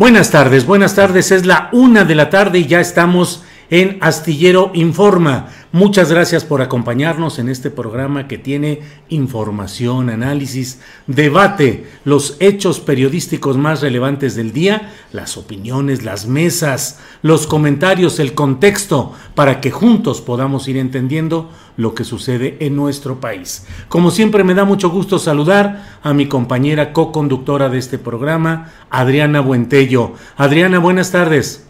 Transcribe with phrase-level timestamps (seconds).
[0.00, 1.30] Buenas tardes, buenas tardes.
[1.30, 5.48] Es la una de la tarde y ya estamos en Astillero Informa.
[5.72, 13.56] Muchas gracias por acompañarnos en este programa que tiene información, análisis, debate, los hechos periodísticos
[13.56, 20.20] más relevantes del día, las opiniones, las mesas, los comentarios, el contexto, para que juntos
[20.20, 23.64] podamos ir entendiendo lo que sucede en nuestro país.
[23.88, 29.38] Como siempre me da mucho gusto saludar a mi compañera co-conductora de este programa, Adriana
[29.38, 30.14] Buentello.
[30.36, 31.69] Adriana, buenas tardes.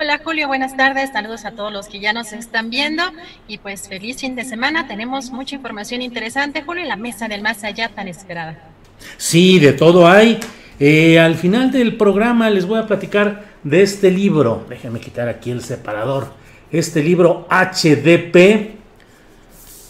[0.00, 3.02] Hola Julio, buenas tardes, saludos a todos los que ya nos están viendo.
[3.48, 7.42] Y pues feliz fin de semana, tenemos mucha información interesante Julio y la mesa del
[7.42, 8.56] más allá tan esperada.
[9.16, 10.38] Sí, de todo hay.
[10.78, 15.50] Eh, al final del programa les voy a platicar de este libro, déjenme quitar aquí
[15.50, 16.32] el separador,
[16.70, 18.76] este libro HDP,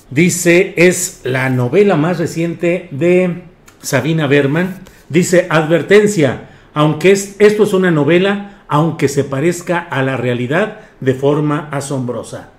[0.08, 3.42] dice, es la novela más reciente de
[3.82, 4.80] Sabina Berman,
[5.10, 11.14] dice, advertencia, aunque es, esto es una novela, aunque se parezca a la realidad de
[11.14, 12.50] forma asombrosa.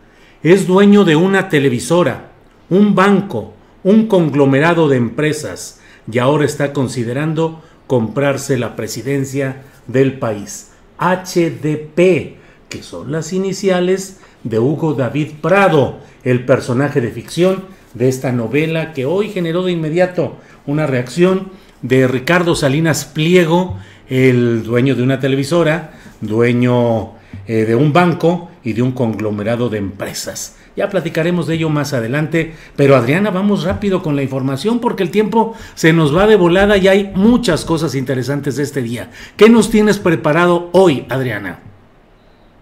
[0.44, 2.32] Es dueño de una televisora,
[2.70, 3.54] un banco,
[3.84, 5.80] un conglomerado de empresas
[6.12, 10.72] y ahora está considerando comprarse la presidencia del país.
[11.00, 12.38] HDP,
[12.70, 18.94] que son las iniciales de Hugo David Prado, el personaje de ficción de esta novela
[18.94, 23.78] que hoy generó de inmediato una reacción de Ricardo Salinas Pliego,
[24.10, 27.14] el dueño de una televisora, dueño
[27.48, 30.56] eh, de un banco y de un conglomerado de empresas.
[30.76, 35.12] Ya platicaremos de ello más adelante, pero Adriana, vamos rápido con la información porque el
[35.12, 39.10] tiempo se nos va de volada y hay muchas cosas interesantes de este día.
[39.36, 41.69] ¿Qué nos tienes preparado hoy, Adriana?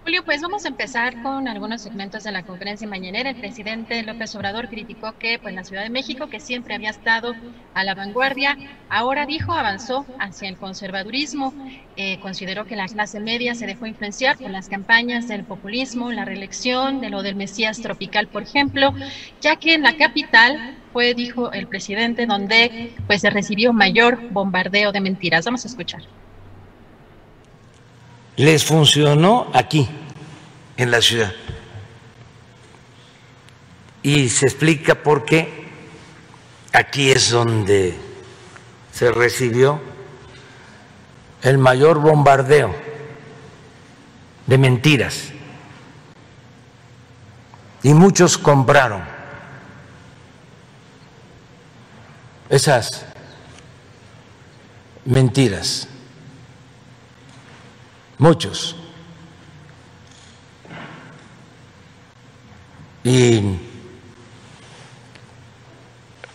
[0.07, 3.29] Julio, pues vamos a empezar con algunos segmentos de la conferencia mañanera.
[3.29, 7.35] El presidente López Obrador criticó que pues, la Ciudad de México, que siempre había estado
[7.73, 8.57] a la vanguardia,
[8.87, 11.53] ahora dijo avanzó hacia el conservadurismo.
[11.97, 16.23] Eh, consideró que la clase media se dejó influenciar por las campañas del populismo, la
[16.23, 18.93] reelección, de lo del Mesías tropical, por ejemplo,
[19.41, 24.93] ya que en la capital fue, dijo el presidente, donde pues se recibió mayor bombardeo
[24.93, 25.43] de mentiras.
[25.43, 26.03] Vamos a escuchar
[28.37, 29.89] les funcionó aquí,
[30.77, 31.33] en la ciudad.
[34.03, 35.67] Y se explica por qué
[36.71, 37.97] aquí es donde
[38.93, 39.81] se recibió
[41.41, 42.75] el mayor bombardeo
[44.45, 45.29] de mentiras.
[47.81, 49.01] Y muchos compraron
[52.49, 53.05] esas
[55.05, 55.87] mentiras
[58.17, 58.75] muchos.
[63.03, 63.57] Y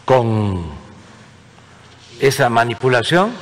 [0.05, 0.65] con
[2.21, 3.33] esa manipulación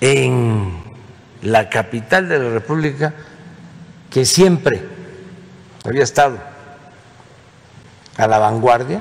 [0.00, 0.82] en
[1.42, 3.14] la capital de la República,
[4.10, 4.82] que siempre
[5.84, 6.38] había estado
[8.16, 9.00] a la vanguardia,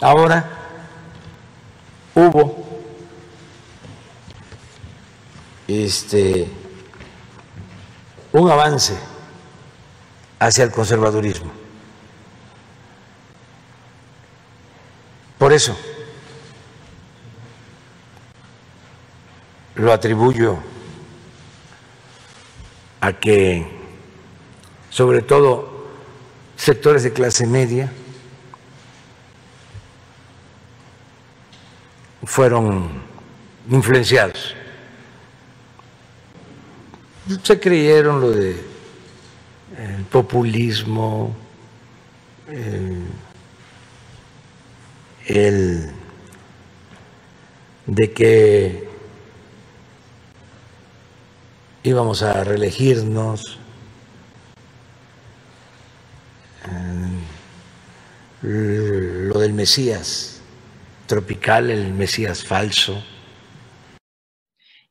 [0.00, 0.44] ahora
[2.14, 2.65] hubo
[5.84, 6.48] este
[8.32, 8.96] un avance
[10.38, 11.50] hacia el conservadurismo.
[15.38, 15.76] Por eso
[19.76, 20.58] lo atribuyo
[23.00, 23.66] a que,
[24.90, 25.86] sobre todo,
[26.56, 27.92] sectores de clase media
[32.24, 33.02] fueron
[33.70, 34.54] influenciados.
[37.42, 38.56] Se creyeron lo de
[39.78, 41.34] el populismo,
[45.26, 45.90] el
[47.86, 48.88] de que
[51.82, 53.58] íbamos a reelegirnos,
[58.42, 60.40] lo del Mesías
[61.06, 63.02] tropical, el Mesías falso.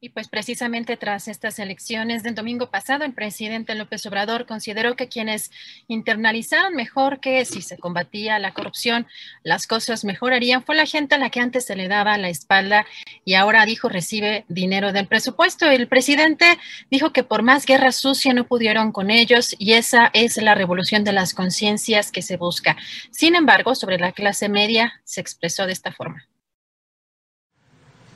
[0.05, 5.09] Y pues precisamente tras estas elecciones del domingo pasado, el presidente López Obrador consideró que
[5.09, 5.49] quienes
[5.87, 9.07] internalizaron mejor que si se combatía la corrupción,
[9.41, 12.85] las cosas mejorarían, fue la gente a la que antes se le daba la espalda
[13.23, 15.65] y ahora dijo recibe dinero del presupuesto.
[15.65, 16.59] El presidente
[16.91, 21.03] dijo que por más guerra sucia no pudieron con ellos y esa es la revolución
[21.03, 22.77] de las conciencias que se busca.
[23.09, 26.27] Sin embargo, sobre la clase media se expresó de esta forma.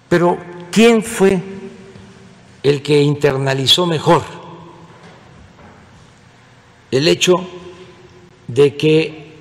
[0.08, 0.38] Pero,
[0.72, 1.59] ¿quién fue
[2.64, 4.24] el que internalizó mejor
[6.92, 7.48] el hecho
[8.48, 9.36] de que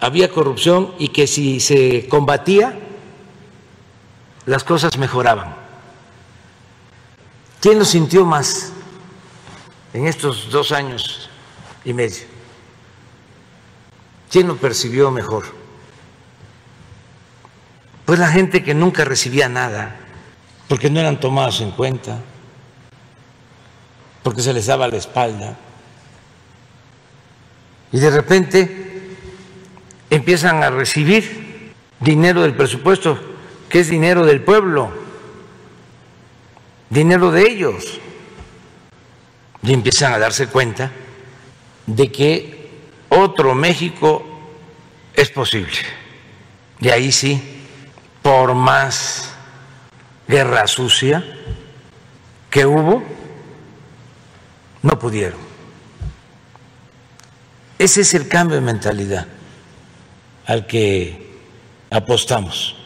[0.00, 2.78] había corrupción y que si se combatía,
[4.46, 5.54] las cosas mejoraban.
[7.60, 8.72] ¿Quién lo sintió más
[9.92, 11.28] en estos dos años
[11.84, 12.24] y medio?
[14.30, 15.44] ¿Quién lo percibió mejor?
[18.06, 19.96] Pues la gente que nunca recibía nada
[20.70, 22.16] porque no eran tomados en cuenta,
[24.22, 25.56] porque se les daba la espalda.
[27.90, 29.16] Y de repente
[30.10, 33.18] empiezan a recibir dinero del presupuesto,
[33.68, 34.92] que es dinero del pueblo,
[36.88, 37.98] dinero de ellos.
[39.64, 40.92] Y empiezan a darse cuenta
[41.84, 42.70] de que
[43.08, 44.24] otro México
[45.14, 45.78] es posible.
[46.78, 47.42] Y ahí sí,
[48.22, 49.30] por más
[50.30, 51.24] guerra sucia
[52.48, 53.02] que hubo,
[54.82, 55.38] no pudieron.
[57.78, 59.26] Ese es el cambio de mentalidad
[60.46, 61.38] al que
[61.90, 62.76] apostamos.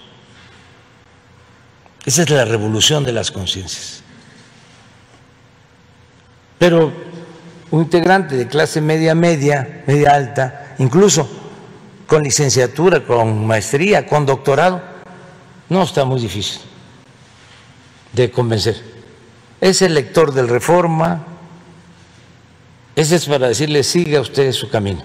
[2.05, 4.03] Esa es la revolución de las conciencias.
[6.59, 6.93] Pero
[7.71, 11.29] un integrante de clase media, media, media alta, incluso
[12.07, 14.83] con licenciatura, con maestría, con doctorado,
[15.69, 16.74] no está muy difícil
[18.15, 18.81] de convencer.
[19.61, 21.25] Es el lector del Reforma,
[22.97, 25.03] ese es para decirle siga usted su camino.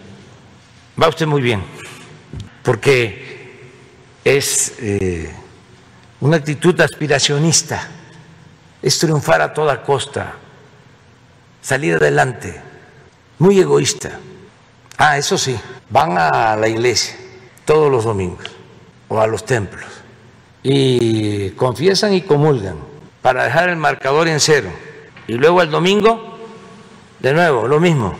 [1.01, 1.63] Va usted muy bien,
[2.63, 3.61] porque
[4.23, 5.33] es eh,
[6.19, 7.87] una actitud aspiracionista,
[8.81, 10.33] es triunfar a toda costa,
[11.61, 12.61] salir adelante,
[13.39, 14.19] muy egoísta.
[14.97, 15.57] Ah, eso sí,
[15.89, 17.15] van a la iglesia
[17.65, 18.45] todos los domingos
[19.07, 19.85] o a los templos
[20.61, 22.88] y confiesan y comulgan
[23.21, 24.71] para dejar el marcador en cero.
[25.27, 26.37] Y luego el domingo,
[27.19, 28.17] de nuevo, lo mismo.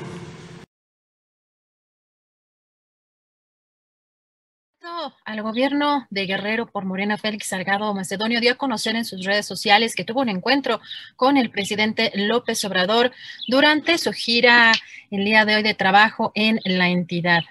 [5.24, 9.46] Al gobierno de Guerrero por Morena Félix Salgado Macedonio dio a conocer en sus redes
[9.46, 10.82] sociales que tuvo un encuentro
[11.16, 13.12] con el presidente López Obrador
[13.48, 14.74] durante su gira
[15.12, 17.42] el día de hoy de trabajo en la entidad.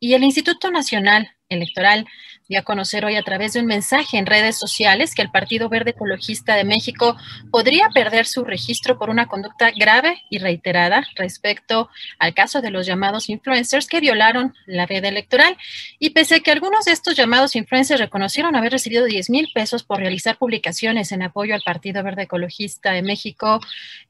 [0.00, 2.06] Y el Instituto Nacional Electoral
[2.48, 5.70] dio a conocer hoy a través de un mensaje en redes sociales que el Partido
[5.70, 7.16] Verde Ecologista de México
[7.50, 12.84] podría perder su registro por una conducta grave y reiterada respecto al caso de los
[12.84, 15.56] llamados influencers que violaron la veda electoral.
[15.98, 19.82] Y pese a que algunos de estos llamados influencers reconocieron haber recibido 10 mil pesos
[19.82, 23.60] por realizar publicaciones en apoyo al Partido Verde Ecologista de México,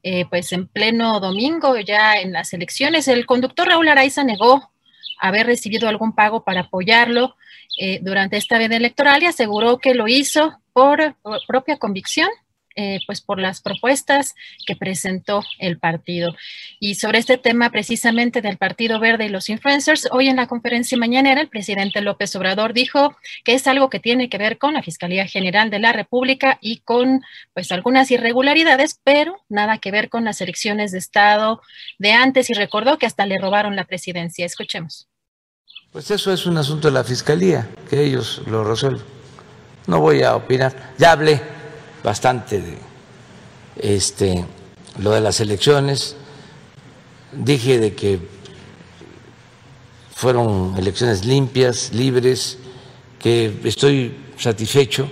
[0.03, 4.71] eh, pues en pleno domingo ya en las elecciones, el conductor Raúl Araiza negó
[5.21, 7.37] haber recibido algún pago para apoyarlo
[7.77, 11.15] eh, durante esta veda electoral y aseguró que lo hizo por,
[11.47, 12.29] propia convicción
[12.77, 14.35] eh, pues por las propuestas
[14.67, 16.35] que presentó el partido.
[16.77, 20.97] Y sobre este tema precisamente del Partido Verde y los influencers, hoy en la conferencia
[20.97, 23.15] mañanera el presidente López Obrador dijo
[23.45, 26.79] que es algo que tiene que ver con la Fiscalía General de la República y
[26.79, 27.21] con
[27.53, 31.61] pues algunas irregularidades, pero nada que ver con las elecciones de Estado
[31.97, 34.45] de antes y recordó que hasta le robaron la presidencia.
[34.45, 35.07] Escuchemos.
[35.95, 39.01] Pues eso es un asunto de la Fiscalía, que ellos lo resuelven.
[39.87, 40.93] No voy a opinar.
[40.97, 41.41] Ya hablé
[42.03, 42.77] bastante de
[43.77, 44.45] este,
[44.99, 46.17] lo de las elecciones.
[47.31, 48.19] Dije de que
[50.13, 52.57] fueron elecciones limpias, libres,
[53.17, 55.09] que estoy satisfecho.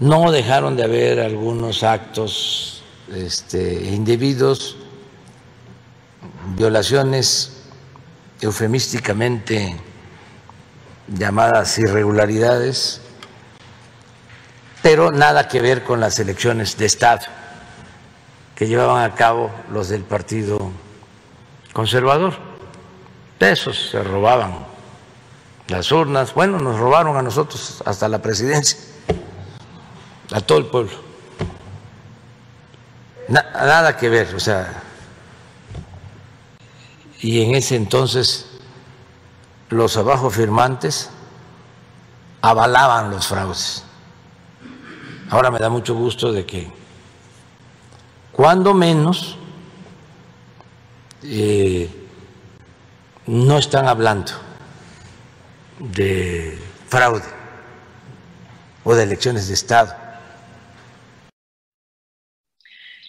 [0.00, 2.82] No dejaron de haber algunos actos
[3.14, 4.76] este, indebidos,
[6.56, 7.57] violaciones
[8.40, 9.76] eufemísticamente
[11.08, 13.00] llamadas irregularidades
[14.82, 17.20] pero nada que ver con las elecciones de Estado
[18.54, 20.70] que llevaban a cabo los del Partido
[21.72, 22.34] Conservador.
[23.38, 24.66] De se robaban
[25.68, 28.78] las urnas, bueno, nos robaron a nosotros hasta la presidencia,
[30.32, 30.92] a todo el pueblo.
[33.28, 34.82] nada que ver, o sea,
[37.20, 38.46] y en ese entonces
[39.70, 41.10] los abajo firmantes
[42.40, 43.84] avalaban los fraudes.
[45.30, 46.70] Ahora me da mucho gusto de que,
[48.32, 49.36] cuando menos,
[51.22, 51.90] eh,
[53.26, 54.32] no están hablando
[55.78, 56.58] de
[56.88, 57.24] fraude
[58.84, 60.07] o de elecciones de Estado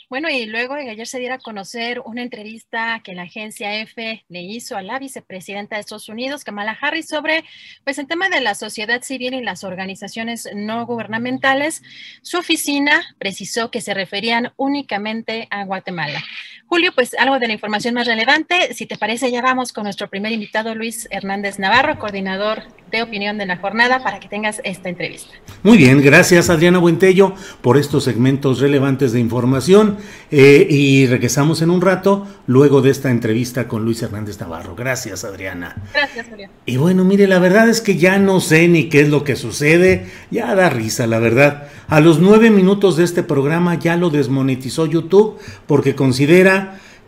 [0.09, 4.41] Bueno, y luego ayer se diera a conocer una entrevista que la agencia EFE le
[4.41, 7.43] hizo a la vicepresidenta de Estados Unidos, Kamala Harris, sobre
[7.83, 11.83] pues el tema de la sociedad civil y las organizaciones no gubernamentales.
[12.23, 16.23] Su oficina precisó que se referían únicamente a Guatemala.
[16.69, 18.75] Julio, pues algo de la información más relevante.
[18.75, 22.61] Si te parece, ya vamos con nuestro primer invitado, Luis Hernández Navarro, coordinador
[22.91, 25.33] de opinión de la jornada, para que tengas esta entrevista.
[25.63, 29.97] Muy bien, gracias Adriana Buentello por estos segmentos relevantes de información.
[30.29, 34.75] Eh, y regresamos en un rato luego de esta entrevista con Luis Hernández Navarro.
[34.75, 35.75] Gracias, Adriana.
[35.91, 36.53] Gracias, Adriana.
[36.67, 39.35] Y bueno, mire, la verdad es que ya no sé ni qué es lo que
[39.35, 40.05] sucede.
[40.29, 41.67] Ya da risa, la verdad.
[41.87, 46.58] A los nueve minutos de este programa ya lo desmonetizó YouTube porque considera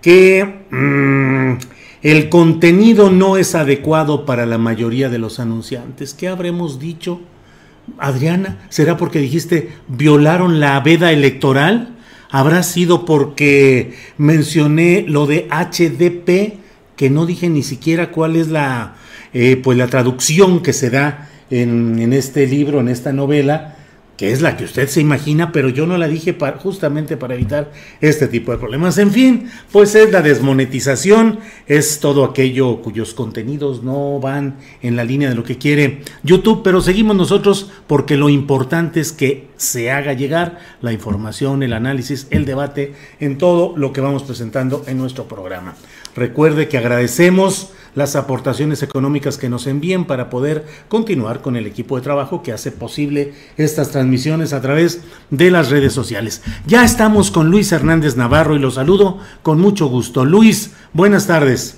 [0.01, 1.53] que mm,
[2.01, 6.13] el contenido no es adecuado para la mayoría de los anunciantes.
[6.13, 7.21] ¿Qué habremos dicho?
[7.97, 11.97] Adriana, ¿será porque dijiste violaron la veda electoral?
[12.31, 16.59] habrá sido porque mencioné lo de HDP,
[16.95, 18.95] que no dije ni siquiera cuál es la,
[19.33, 23.75] eh, pues la traducción que se da en, en este libro, en esta novela,
[24.21, 27.71] que es la que usted se imagina, pero yo no la dije justamente para evitar
[28.01, 28.99] este tipo de problemas.
[28.99, 35.05] En fin, pues es la desmonetización, es todo aquello cuyos contenidos no van en la
[35.05, 39.89] línea de lo que quiere YouTube, pero seguimos nosotros porque lo importante es que se
[39.89, 44.99] haga llegar la información, el análisis, el debate en todo lo que vamos presentando en
[44.99, 45.73] nuestro programa.
[46.15, 51.95] Recuerde que agradecemos las aportaciones económicas que nos envíen para poder continuar con el equipo
[51.95, 56.41] de trabajo que hace posible estas transmisiones a través de las redes sociales.
[56.65, 60.25] Ya estamos con Luis Hernández Navarro y lo saludo con mucho gusto.
[60.25, 61.77] Luis, buenas tardes.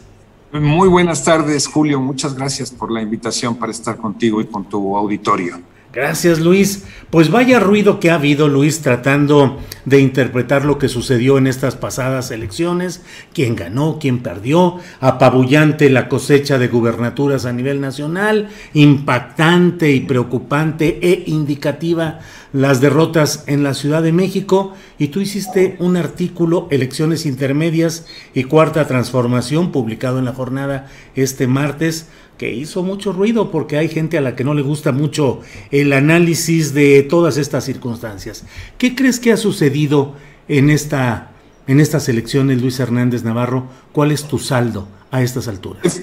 [0.51, 1.99] Muy buenas tardes, Julio.
[1.99, 5.72] Muchas gracias por la invitación para estar contigo y con tu auditorio.
[5.93, 6.85] Gracias Luis.
[7.11, 11.75] Pues vaya ruido que ha habido Luis tratando de interpretar lo que sucedió en estas
[11.75, 19.91] pasadas elecciones, quién ganó, quién perdió, apabullante la cosecha de gubernaturas a nivel nacional, impactante
[19.91, 22.21] y preocupante e indicativa
[22.53, 24.73] las derrotas en la Ciudad de México.
[24.97, 31.45] Y tú hiciste un artículo, Elecciones Intermedias y Cuarta Transformación, publicado en la jornada este
[31.45, 32.07] martes
[32.43, 35.39] que hizo mucho ruido porque hay gente a la que no le gusta mucho
[35.71, 38.43] el análisis de todas estas circunstancias.
[38.77, 40.15] ¿Qué crees que ha sucedido
[40.49, 41.31] en, esta,
[41.67, 43.67] en estas elecciones, Luis Hernández Navarro?
[43.93, 46.01] ¿Cuál es tu saldo a estas alturas?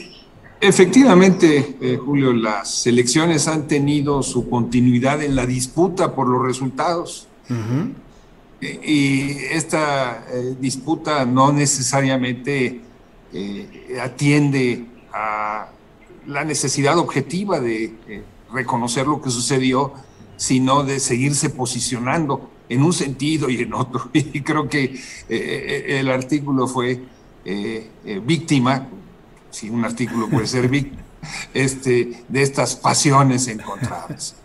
[0.63, 7.29] Efectivamente, eh, Julio, las elecciones han tenido su continuidad en la disputa por los resultados.
[8.63, 12.81] Y esta eh, disputa no necesariamente
[13.35, 15.69] eh, atiende a
[16.27, 18.23] la necesidad objetiva de eh,
[18.53, 19.93] reconocer lo que sucedió,
[20.37, 24.11] sino de seguirse posicionando en un sentido y en otro.
[24.12, 24.95] Y creo que eh,
[25.29, 27.03] eh, el artículo fue
[28.25, 28.87] víctima,
[29.50, 31.03] si un artículo puede ser víctima,
[31.55, 34.37] este, de estas pasiones encontradas.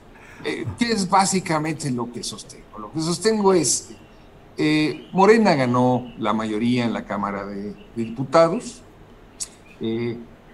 [0.43, 2.79] ¿Qué es básicamente lo que sostengo?
[2.79, 3.89] Lo que sostengo es
[5.11, 8.81] Morena ganó la mayoría en la Cámara de, Diputados,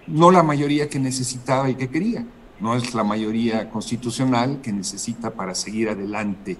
[0.06, 2.26] no la mayoría que necesitaba y que quería,
[2.60, 6.56] no es la mayoría constitucional que necesita para seguir adelante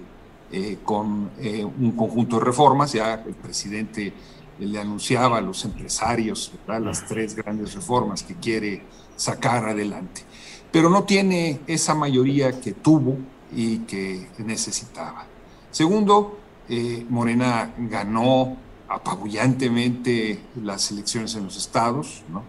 [0.84, 4.12] con un conjunto de reformas, ya el presidente
[4.58, 8.82] le anunciaba a los empresarios las tres grandes reformas que quiere
[9.16, 10.22] sacar adelante.
[10.70, 13.18] Pero no tiene esa mayoría que tuvo
[13.54, 15.26] y que necesitaba.
[15.70, 18.56] Segundo, eh, Morena ganó
[18.88, 22.42] apabullantemente las elecciones en los estados, ¿no?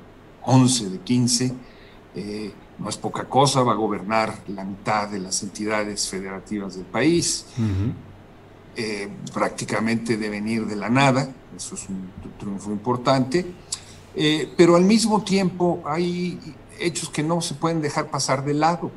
[0.45, 1.53] 11 de 15,
[2.15, 6.85] eh, no es poca cosa, va a gobernar la mitad de las entidades federativas del
[6.85, 7.45] país.
[8.75, 12.09] Eh, prácticamente de venir de la nada, eso es un
[12.39, 13.45] triunfo importante,
[14.15, 16.39] eh, pero al mismo tiempo hay
[16.79, 18.91] hechos que no se pueden dejar pasar de lado.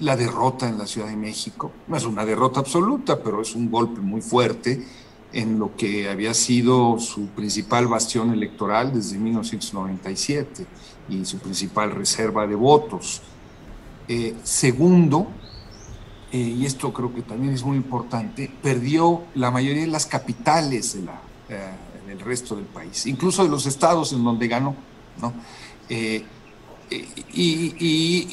[0.00, 3.70] La derrota en la Ciudad de México, no es una derrota absoluta, pero es un
[3.70, 4.84] golpe muy fuerte
[5.32, 10.66] en lo que había sido su principal bastión electoral desde 1997
[11.08, 13.22] y su principal reserva de votos.
[14.42, 15.28] segundo,
[16.32, 20.94] eh, y esto creo que también es muy importante, perdió la mayoría de las capitales
[20.94, 21.20] de la,
[21.50, 21.72] eh,
[22.06, 24.74] del resto del país, incluso de los estados en donde ganó.
[25.20, 25.34] ¿no?
[25.90, 26.24] Eh,
[27.34, 28.28] y,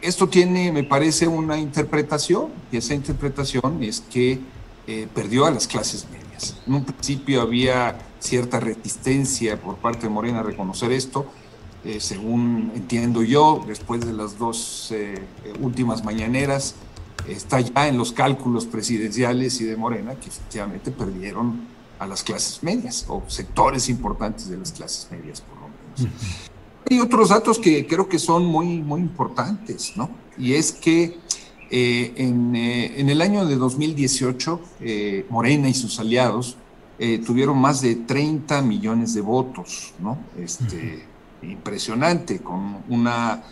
[0.00, 4.40] esto tiene, me parece, una interpretación, y esa interpretación es que
[5.14, 6.56] perdió a las clases medias.
[6.66, 11.26] En un principio había cierta resistencia por parte de Morena a reconocer esto,
[11.98, 14.92] según entiendo yo, después de las dos
[15.60, 16.74] últimas mañaneras,
[17.28, 21.66] está ya en los cálculos presidenciales y de Morena que efectivamente perdieron
[21.98, 26.18] a las clases medias o sectores importantes de las clases medias, por lo menos.
[26.90, 30.10] Hay otros datos que creo que son muy, muy importantes, ¿no?
[30.36, 31.18] Y es que
[31.74, 36.56] eh, en, eh, en, el año de 2018, eh, Morena y sus aliados
[37.26, 40.18] tuvieron más de 30 millones de votos, ¿no?
[40.38, 41.04] Este,
[41.42, 43.42] Impresionante, con una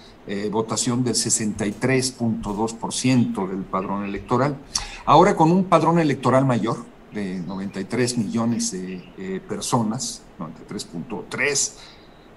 [0.53, 4.57] votación del 63.2% del padrón electoral.
[5.05, 11.73] Ahora con un padrón electoral mayor de 93 millones de personas, 93.3,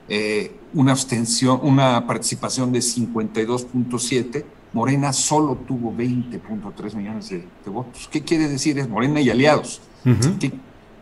[0.10, 8.10] eh, una abstención, una participación de 52.7, Morena solo tuvo 20.3 millones de, votos.
[8.12, 8.78] ¿Qué quiere decir?
[8.80, 9.82] Es Morena y aliados.
[10.04, 10.52] ¿Qué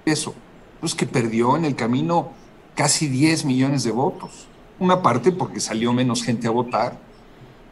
[0.05, 0.35] eso?
[0.79, 2.31] Pues que perdió en el camino
[2.75, 4.47] casi 10 millones de votos.
[4.79, 6.99] Una parte porque salió menos gente a votar,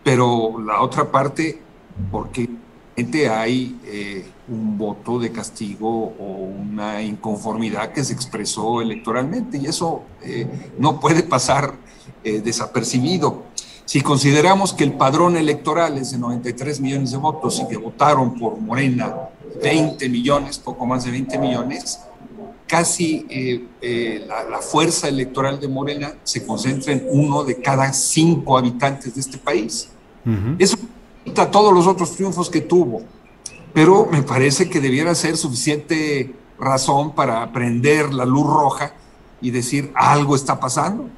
[0.03, 1.61] pero la otra parte
[2.11, 2.49] porque
[3.29, 10.03] hay eh, un voto de castigo o una inconformidad que se expresó electoralmente y eso
[10.21, 11.75] eh, no puede pasar
[12.23, 13.43] eh, desapercibido.
[13.85, 18.37] Si consideramos que el padrón electoral es de 93 millones de votos y que votaron
[18.37, 19.15] por Morena
[19.63, 21.99] 20 millones, poco más de 20 millones,
[22.67, 28.57] casi eh, eh, la, fuerza electoral de Morena se concentra en uno de cada cinco
[28.57, 29.89] habitantes de este país.
[30.59, 30.77] Eso
[31.25, 33.01] quita todos los otros triunfos que tuvo,
[33.73, 38.93] pero me parece que debiera ser suficiente razón para prender la luz roja
[39.41, 41.09] y decir algo está pasando.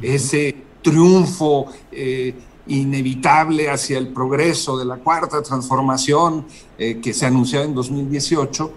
[0.00, 2.34] Ese triunfo eh,
[2.66, 8.72] inevitable hacia el progreso de la cuarta transformación que se anunció en 2018,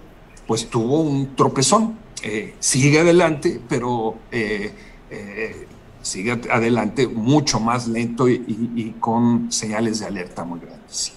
[0.46, 2.02] pues tuvo un tropezón.
[2.22, 4.72] Eh, sigue adelante, pero eh,
[5.10, 5.66] eh,
[6.02, 11.14] sigue adelante mucho más lento y, con señales de alerta muy grandes.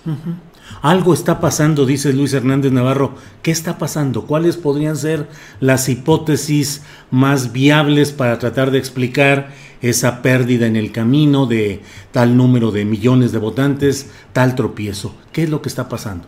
[0.81, 3.15] Algo está pasando, dice Luis Hernández Navarro.
[3.41, 4.25] ¿Qué está pasando?
[4.25, 5.27] ¿Cuáles podrían ser
[5.59, 12.37] las hipótesis más viables para tratar de explicar esa pérdida en el camino de tal
[12.37, 15.15] número de millones de votantes, tal tropiezo?
[15.31, 16.27] ¿Qué es lo que está pasando?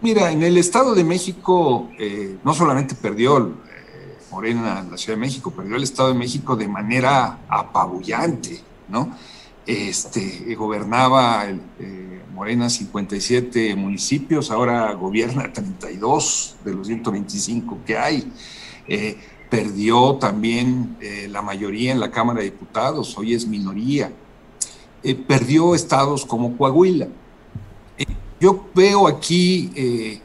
[0.00, 1.88] Mira, en el Estado de México
[2.44, 3.54] no solamente perdió
[4.30, 9.16] Morena en la Ciudad de México, perdió el Estado de México de manera apabullante, ¿no?
[9.66, 18.32] Este, gobernaba el, eh, Morena 57 municipios, ahora gobierna 32 de los 125 que hay.
[18.86, 19.18] Eh,
[19.50, 24.12] perdió también eh, la mayoría en la Cámara de Diputados, hoy es minoría.
[25.26, 27.08] perdió estados como Coahuila.
[28.40, 30.20] yo veo aquí,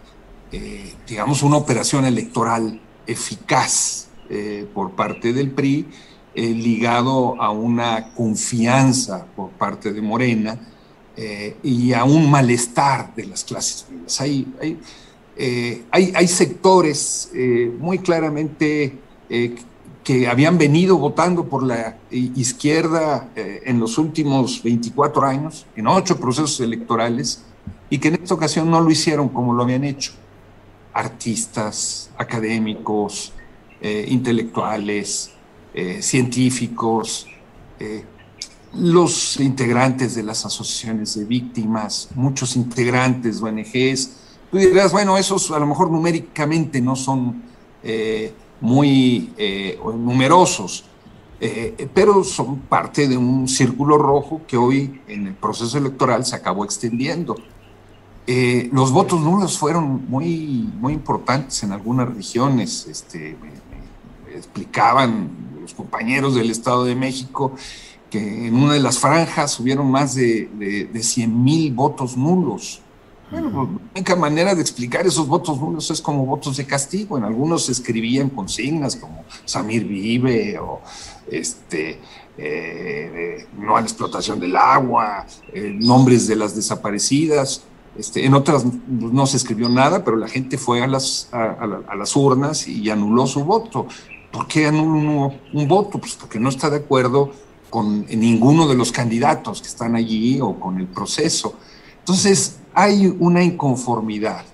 [1.07, 5.87] digamos, una operación electoral eficaz eh, por parte del PRI,
[6.35, 10.72] eh, ligado a una confianza por parte de Morena
[11.15, 14.19] eh, y a un malestar de las clases medias.
[14.19, 14.47] Hay,
[15.91, 17.31] hay, hay, sectores
[17.79, 18.97] muy claramente
[20.03, 26.59] que habían venido votando por la izquierda en los últimos 24 años, en ocho procesos
[26.59, 27.43] electorales,
[27.89, 30.13] y que en esta ocasión no lo hicieron como lo habían hecho.
[30.93, 33.33] artistas, académicos,
[33.81, 35.31] intelectuales,
[35.99, 37.27] científicos,
[38.75, 44.09] los integrantes de las asociaciones de víctimas, muchos integrantes de ONGs.
[44.51, 47.43] Tú dirás, bueno, esos a lo mejor numéricamente no son
[47.83, 50.85] eh, muy eh, numerosos,
[51.39, 56.35] eh, pero son parte de un círculo rojo que hoy en el proceso electoral se
[56.35, 57.35] acabó extendiendo.
[58.71, 63.35] los votos nulos fueron muy, muy importantes en algunas regiones, este,
[64.33, 65.29] explicaban
[65.61, 67.53] los compañeros del Estado de México
[68.13, 70.47] que en una de las franjas hubieron más de,
[70.93, 72.79] de, 100 mil votos nulos.
[73.31, 77.17] Bueno, pues, la única manera de explicar esos votos nulos es como votos de castigo.
[77.17, 80.81] En algunos se escribían consignas como Samir vive o
[81.31, 81.99] este,
[82.37, 87.63] eh, no a la explotación del agua, eh, nombres de las desaparecidas.
[87.97, 91.95] Este, en otras pues, no se escribió nada, pero la gente fue a las, a,
[91.97, 93.87] las urnas y anuló su voto.
[94.31, 95.97] ¿Por qué anuló un voto?
[95.97, 97.31] Pues porque no está de acuerdo
[97.73, 101.55] con ninguno de los candidatos que están allí o con el proceso.
[101.97, 104.45] Entonces, hay una inconformidad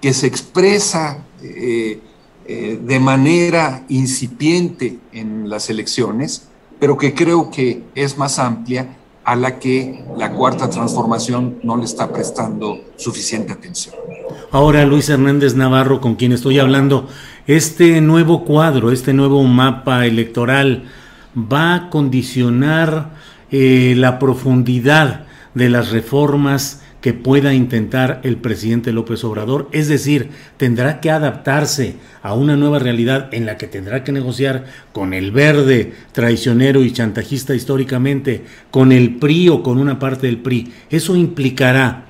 [0.00, 2.00] que se expresa eh,
[2.46, 6.48] eh, de manera incipiente en las elecciones,
[6.80, 11.84] pero que creo que es más amplia a la que la cuarta transformación no le
[11.84, 13.94] está prestando suficiente atención.
[14.50, 17.08] Ahora, Luis Hernández Navarro, con quien estoy hablando,
[17.46, 20.88] este nuevo cuadro, este nuevo mapa electoral,
[21.38, 23.10] va a condicionar
[23.50, 30.30] eh, la profundidad de las reformas que pueda intentar el presidente López Obrador, es decir,
[30.56, 35.30] tendrá que adaptarse a una nueva realidad en la que tendrá que negociar con el
[35.30, 40.72] verde traicionero y chantajista históricamente, con el PRI o con una parte del PRI.
[40.90, 42.06] Eso implicará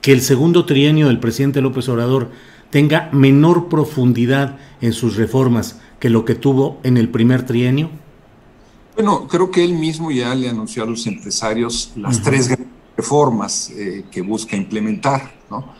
[0.00, 2.30] que el segundo trienio del presidente López Obrador
[2.70, 7.90] tenga menor profundidad en sus reformas que lo que tuvo en el primer trienio.
[9.02, 12.54] Bueno, creo que él mismo ya le anunció a los empresarios las tres
[12.94, 15.72] reformas eh, que busca implementar, ¿no?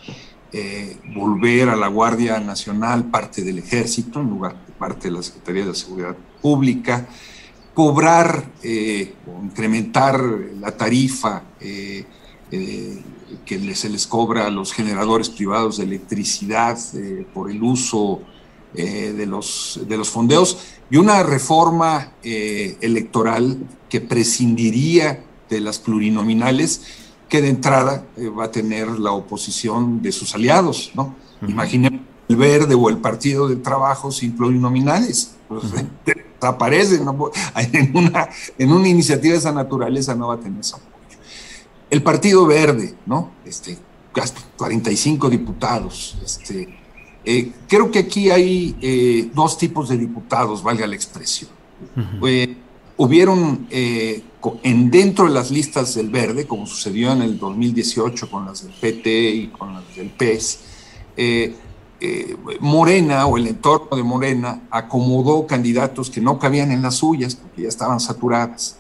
[0.50, 5.22] Eh, volver a la Guardia Nacional parte del ejército en lugar de parte de la
[5.22, 7.06] Secretaría de Seguridad Pública,
[7.74, 10.18] cobrar eh, o incrementar
[10.58, 12.06] la tarifa que
[13.74, 16.78] se les cobra a los generadores privados de electricidad
[17.34, 18.22] por el uso
[18.72, 20.58] de, los, de los fondeos
[20.90, 26.82] y una reforma eh, electoral que prescindiría de las plurinominales,
[27.28, 31.14] que de entrada eh, va a tener la oposición de sus aliados, ¿no?
[31.46, 35.64] Imaginemos el Verde o el Partido del Trabajo sin plurinominales, pues,
[36.04, 37.06] desaparecen,
[37.56, 38.28] en, una,
[38.58, 41.18] en una iniciativa de esa naturaleza no va a tener ese apoyo.
[41.88, 43.32] El Partido Verde, ¿no?
[43.44, 43.78] Este,
[44.56, 46.79] 45 diputados, este,
[47.24, 51.50] eh, creo que aquí hay eh, dos tipos de diputados, valga la expresión.
[52.26, 52.56] Eh,
[52.96, 58.62] hubieron en dentro de las listas del Verde, como sucedió en el 2018 con las
[58.64, 60.60] del PT y con las del PES,
[62.60, 67.62] Morena o el entorno de Morena acomodó candidatos que no cabían en las suyas porque
[67.62, 68.78] ya estaban saturadas.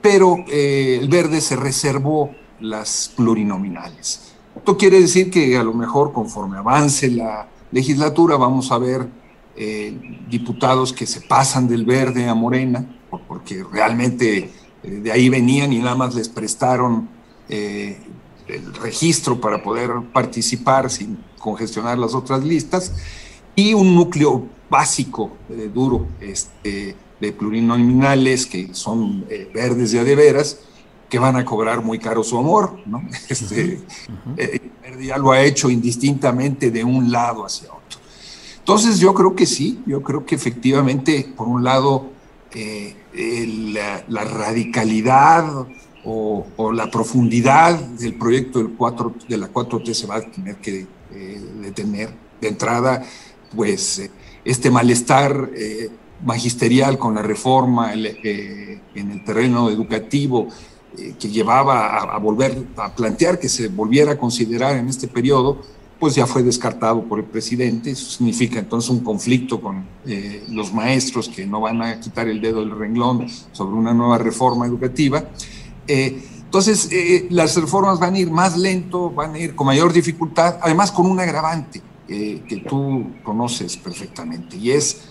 [0.00, 2.30] pero el Verde se reservó
[2.60, 4.27] las plurinominales.
[4.58, 9.08] Esto quiere decir que a lo mejor conforme avance la legislatura vamos a ver
[9.56, 9.96] eh,
[10.28, 12.84] diputados que se pasan del verde a morena,
[13.26, 14.50] porque realmente
[14.82, 17.08] eh, de ahí venían y nada más les prestaron
[17.48, 17.98] eh,
[18.46, 22.94] el registro para poder participar sin congestionar las otras listas,
[23.54, 25.32] y un núcleo básico,
[25.72, 30.60] duro, este, de plurinominales que son verdes de a de veras,
[31.08, 33.02] que van a cobrar muy caro su amor, ¿no?
[33.28, 33.80] Este,
[34.36, 38.00] eh, ya lo ha hecho indistintamente de un lado hacia otro.
[38.58, 42.10] Entonces yo creo que sí, yo creo que efectivamente, por un lado,
[42.54, 42.94] eh,
[44.08, 45.66] la, radicalidad
[46.04, 50.86] o, la profundidad del proyecto del 4, de la 4T se va a tener que
[51.12, 52.14] eh, detener.
[52.40, 53.02] De entrada,
[53.56, 54.08] pues
[54.44, 55.50] este malestar
[56.24, 60.48] magisterial con la reforma en el terreno educativo,
[60.98, 65.62] eh, que llevaba a, volver a plantear que se volviera a considerar en este periodo,
[66.00, 67.90] pues ya fue descartado por el presidente.
[67.92, 72.40] Eso significa entonces un conflicto con eh, los maestros que no van a quitar el
[72.40, 75.24] dedo del renglón sobre una nueva reforma educativa.
[75.86, 76.90] Eh, entonces,
[77.28, 81.06] las reformas van a ir más lento, van a ir con mayor dificultad, además con
[81.06, 85.02] un agravante que tú conoces perfectamente, y es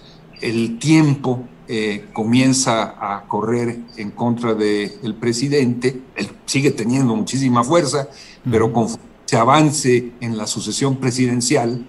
[0.41, 8.07] el tiempo eh, comienza a correr en contra del presidente, él sigue teniendo muchísima fuerza,
[8.49, 8.87] pero con
[9.25, 11.85] se avance en la sucesión presidencial,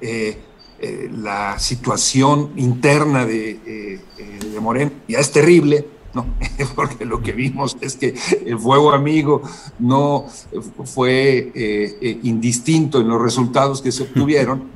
[0.00, 0.38] eh,
[0.80, 4.00] eh, la situación interna de,
[4.50, 6.24] de Morena ya es terrible, ¿no?
[6.74, 8.14] porque lo que vimos es que
[8.46, 9.42] el fuego amigo
[9.78, 10.24] no
[10.84, 11.52] fue
[12.22, 14.70] indistinto en los resultados que se obtuvieron,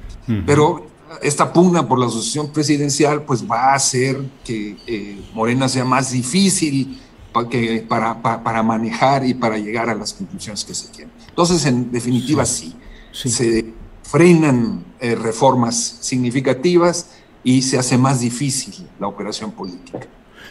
[0.45, 6.12] pero esta pugna por la asociación presidencial pues va a hacer que Morena sea más
[6.12, 7.01] difícil
[7.33, 11.12] para, manejar y para llegar a las conclusiones que se quieren.
[11.29, 12.75] Entonces, en definitiva, sí,
[13.12, 13.72] se
[14.03, 17.11] frenan eh, reformas significativas
[17.42, 20.01] y se hace más difícil la operación política.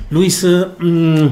[0.09, 1.27] Luis, eh, mm,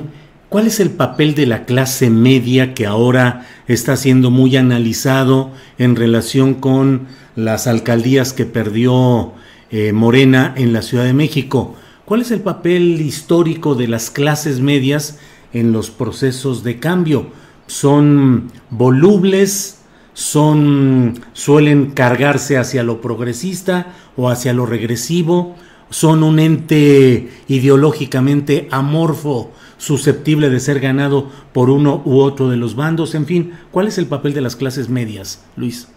[0.50, 5.96] ¿cuál es el papel de la clase media que ahora está siendo muy analizado en
[5.96, 9.34] relación con las alcaldías que perdió
[9.72, 11.76] eh, Morena en la Ciudad de México?
[12.06, 15.20] ¿Cuál es el papel histórico de las clases medias
[15.54, 17.28] en los procesos de cambio.
[17.68, 19.80] Son volubles,
[20.14, 25.56] son suelen cargarse hacia lo progresista o hacia lo regresivo,
[25.90, 32.76] son un ente ideológicamente amorfo, susceptible de ser ganado por uno u otro de los
[32.76, 35.88] bandos, en fin, ¿cuál es el papel de las clases medias, Luis?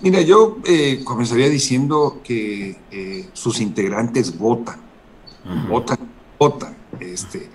[0.00, 4.80] Mira, yo eh, comenzaría diciendo que eh, sus integrantes votan,
[5.68, 5.98] votan,
[6.38, 6.74] votan.
[6.98, 7.50] Este,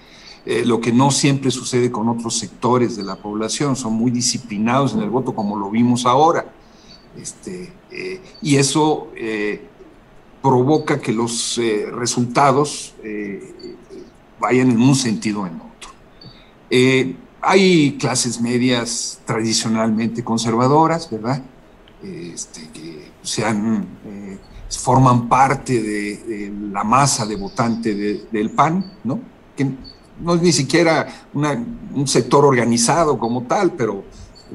[0.46, 4.94] eh, lo que no siempre sucede con otros sectores de la población, son muy disciplinados
[4.94, 6.46] en el voto como lo vimos ahora.
[7.20, 7.72] Este,
[8.42, 9.08] y eso
[10.42, 11.60] provoca que los
[11.94, 12.94] resultados
[14.46, 15.90] vayan en un sentido o en otro.
[17.42, 21.42] hay clases medias tradicionalmente conservadoras, ¿verdad?
[22.04, 23.88] Este, que sean,
[24.70, 27.96] forman parte de, la masa de votante
[28.32, 29.20] del PAN, ¿no?
[29.56, 29.72] Que
[30.22, 34.04] no es ni siquiera un sector organizado como tal, pero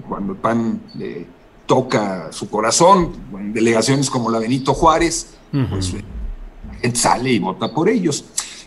[0.08, 1.26] cuando el PAN le
[1.66, 7.72] toca su corazón, en delegaciones como la Benito Juárez, pues la gente sale y vota
[7.72, 8.24] por ellos.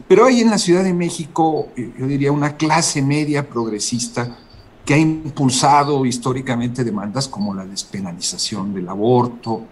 [0.08, 4.38] Pero hay en la Ciudad de México, eh, yo diría, una clase media progresista
[4.86, 9.66] que ha impulsado históricamente demandas como la despenalización del aborto,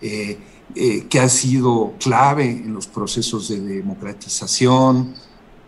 [0.00, 0.38] eh,
[0.74, 5.14] eh, que ha sido clave en los procesos de democratización,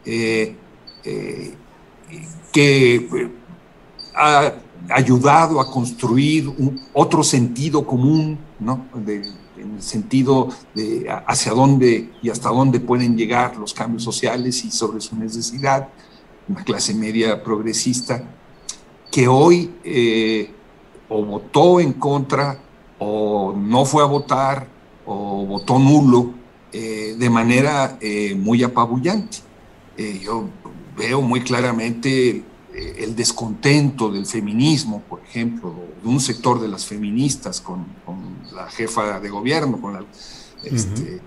[0.05, 0.57] que
[4.15, 4.55] ha
[4.89, 6.53] ayudado a construir
[6.93, 8.87] otro sentido común, ¿no?
[9.61, 14.70] En el sentido de hacia dónde y hasta dónde pueden llegar los cambios sociales y
[14.70, 15.88] sobre su necesidad,
[16.49, 18.23] una clase media progresista
[19.11, 20.53] que hoy eh,
[21.09, 22.61] o votó en contra
[22.99, 24.66] o no fue a votar
[25.07, 26.35] o votó nulo
[26.73, 27.99] de manera
[28.37, 29.38] muy apabullante.
[30.23, 30.49] yo
[31.01, 32.44] veo muy claramente eh,
[32.81, 37.87] el descontento del feminismo, por ejemplo, de un sector de las feministas con,
[38.55, 40.05] la jefa de gobierno, con la,
[40.64, 41.21] este,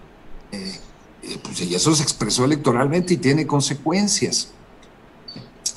[0.51, 0.79] eh,
[1.23, 4.51] eh, pues, y eso se expresó electoralmente y tiene consecuencias.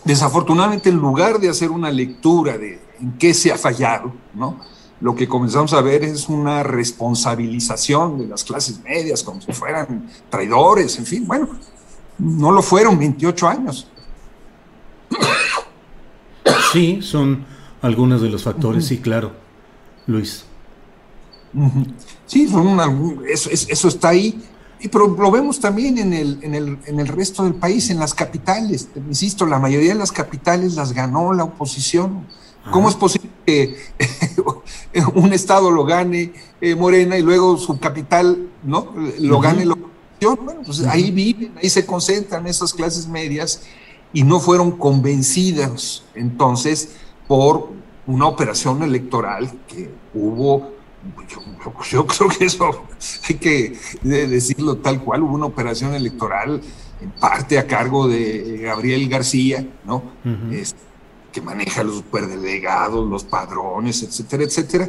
[0.04, 4.58] Desafortunadamente, en lugar de hacer una lectura de en qué se ha fallado, ¿no?
[5.00, 10.10] lo que comenzamos a ver es una responsabilización de las clases medias, como si fueran
[10.30, 11.48] traidores, en fin, bueno,
[12.18, 13.88] no lo fueron 28 años.
[16.76, 17.44] Sí, son
[17.80, 19.32] algunos de los factores, sí, claro.
[20.06, 20.44] Luis.
[22.26, 22.78] Sí, son
[23.28, 24.42] eso, eso, está ahí.
[24.80, 27.98] Y pero lo vemos también en el, en, el, en el resto del país, en
[27.98, 28.88] las capitales.
[28.94, 32.26] Insisto, la mayoría de las capitales las ganó la oposición.
[32.70, 33.76] ¿Cómo es posible que
[35.14, 39.76] un estado lo gane eh, Morena y luego su capital no lo gane la
[40.20, 43.62] bueno, pues ahí viven, ahí se concentran esas clases medias
[44.16, 46.96] y no fueron convencidas entonces
[47.28, 47.68] por
[48.06, 50.72] una operación electoral que hubo,
[51.90, 52.86] yo, creo que eso
[53.28, 56.62] hay que decirlo tal cual, hubo una operación electoral
[57.02, 60.02] en parte a cargo de Gabriel García, ¿no?
[61.30, 64.88] que maneja los superdelegados, los padrones, etcétera, etcétera,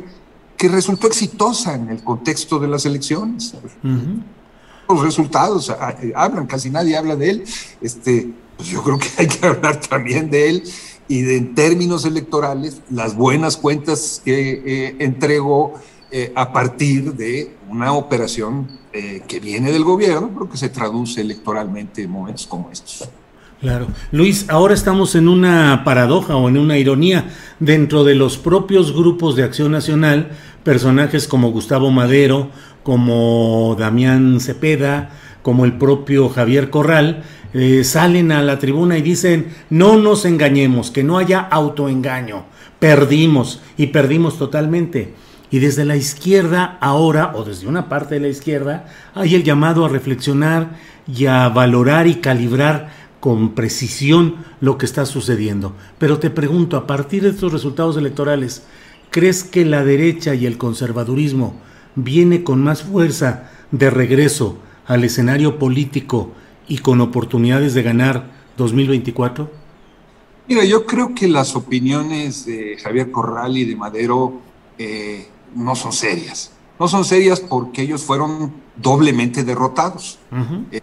[0.56, 3.54] que resultó exitosa en el contexto de las elecciones
[4.90, 5.70] los resultados
[6.16, 7.44] hablan, casi nadie habla de él.
[7.82, 10.63] Este, pues yo creo que hay que hablar también de él
[11.08, 15.76] y de, en términos electorales, las buenas cuentas que eh, entregó
[16.12, 18.67] eh, a partir de una operación
[19.28, 23.08] que viene del gobierno, pero que se traduce electoralmente en momentos como estos.
[23.60, 23.88] Claro.
[24.12, 27.30] Luis, ahora estamos en una paradoja o en una ironía.
[27.60, 30.30] Dentro de los propios grupos de acción nacional,
[30.63, 32.52] personajes como Gustavo Madero,
[32.84, 35.10] como Damián Cepeda,
[35.41, 37.24] como el propio Javier Corral,
[37.60, 42.46] eh, salen a la tribuna y dicen, no nos engañemos, que no haya autoengaño,
[42.78, 45.15] perdimos y perdimos totalmente.
[45.50, 49.86] Y desde la izquierda ahora, o desde una parte de la izquierda, hay el llamado
[49.86, 50.76] a reflexionar
[51.08, 55.74] y a valorar y calibrar con precisión lo que está sucediendo.
[55.98, 58.67] Pero te pregunto, a partir de estos resultados electorales,
[59.10, 61.56] ¿crees que la derecha y el conservadurismo
[61.96, 66.34] viene con más fuerza de regreso al escenario político
[66.67, 69.49] y con oportunidades de ganar 2024?
[70.47, 74.39] Mira, yo creo que las opiniones de Javier Corral y de Madero
[74.77, 76.51] eh, no son serias.
[76.80, 80.19] No son serias porque ellos fueron doblemente derrotados.
[80.71, 80.82] Eh,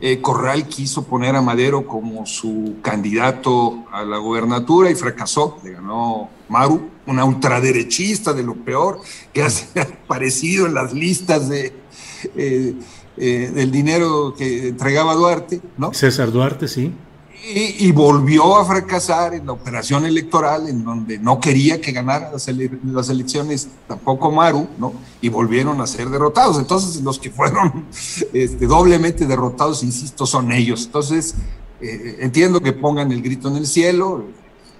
[0.00, 5.58] eh, Corral quiso poner a Madero como su candidato a la gobernatura y fracasó.
[5.62, 9.00] Le ganó Maru, una ultraderechista de lo peor,
[9.32, 9.48] que ha
[10.04, 11.72] aparecido en las listas de,
[12.34, 15.92] del dinero que entregaba Duarte, ¿no?
[15.94, 16.92] César Duarte, sí
[17.48, 22.48] y, volvió a fracasar en la operación electoral, en donde no quería que ganara las,
[23.08, 24.92] elecciones tampoco Maru, ¿no?
[25.20, 26.58] Y volvieron a ser derrotados.
[26.58, 27.86] Entonces, los que fueron
[28.32, 30.86] este, doblemente derrotados, insisto, son ellos.
[30.86, 31.34] Entonces,
[31.80, 34.24] eh, entiendo que pongan el grito en el cielo,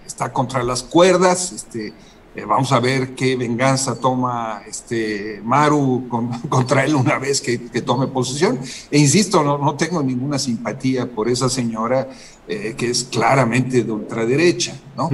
[0.04, 1.92] está contra las cuerdas, este,
[2.36, 6.06] eh, vamos a ver qué venganza toma este Maru
[6.50, 8.60] contra él una vez que, tome posesión.
[8.90, 12.10] E insisto, no, no, tengo ninguna simpatía por esa señora
[12.46, 15.08] eh, que es claramente de ultraderecha, ¿no?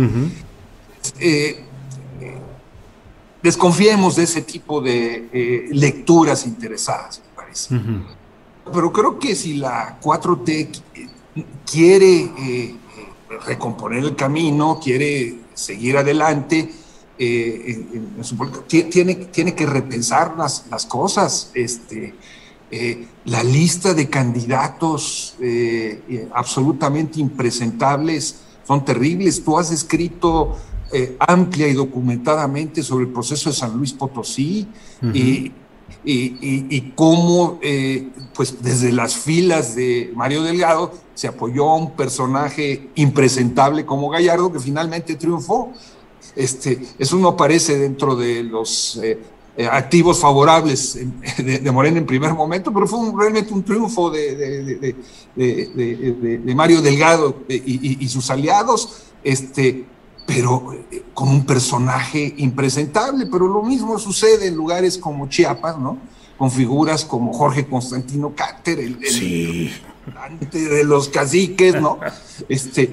[1.21, 1.65] Eh,
[3.41, 7.81] desconfiemos de ese tipo de lecturas interesadas, me parece.
[8.73, 10.83] Pero creo que si la 4T
[11.71, 12.77] quiere
[13.47, 16.71] recomponer el camino, quiere seguir adelante,
[17.25, 17.85] eh,
[18.91, 21.53] tiene, tiene que repensar las, las cosas.
[21.55, 22.15] Este,
[22.69, 29.45] eh, la lista de candidatos eh, absolutamente impresentables son terribles.
[29.45, 30.57] Tú has escrito
[31.21, 34.69] amplia y documentadamente sobre el proceso de San Luis Potosí
[35.15, 35.51] y,
[36.05, 37.59] y, cómo,
[38.35, 44.53] pues desde las filas de Mario Delgado se apoyó a un personaje impresentable como Gallardo
[44.53, 45.73] que finalmente triunfó.
[46.35, 49.19] Este, eso no aparece dentro de los eh,
[49.55, 50.99] eh, activos favorables
[51.37, 54.95] de, Morena en primer momento, pero fue realmente un triunfo de,
[56.55, 59.85] Mario Delgado y, sus aliados, este,
[60.27, 63.27] pero eh, con un personaje impresentable.
[63.27, 65.99] Pero lo mismo sucede en lugares como Chiapas, ¿no?
[66.39, 68.99] Con figuras como Jorge Constantino Cáter, el,
[70.51, 72.01] de los caciques, ¿no?
[72.49, 72.91] Este,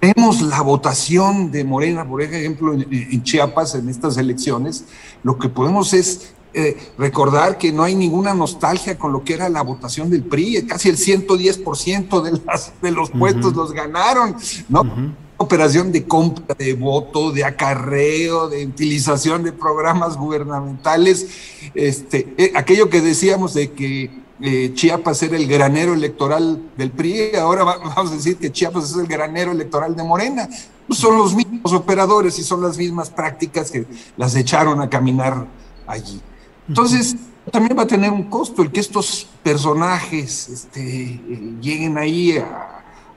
[0.00, 4.84] vemos la votación de Morena, por ejemplo, en, Chiapas, en estas elecciones,
[5.22, 9.48] lo que podemos es eh, recordar que no hay ninguna nostalgia con lo que era
[9.48, 14.36] la votación del PRI, casi el 110% de, las, de los puestos los ganaron,
[14.68, 15.16] ¿no?
[15.40, 21.28] Operación de compra de voto, de acarreo, de utilización de programas gubernamentales,
[21.74, 27.34] este, eh, aquello que decíamos de que eh, Chiapas era el granero electoral del PRI,
[27.36, 30.48] ahora vamos a decir que Chiapas es el granero electoral de Morena.
[30.86, 35.46] Pues son los mismos operadores y son las mismas prácticas que las echaron a caminar
[35.86, 36.20] allí.
[36.66, 37.16] Entonces,
[37.50, 42.42] también va a tener un costo el que estos personajes este, eh, lleguen ahí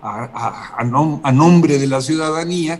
[0.01, 2.79] a nombre de la ciudadanía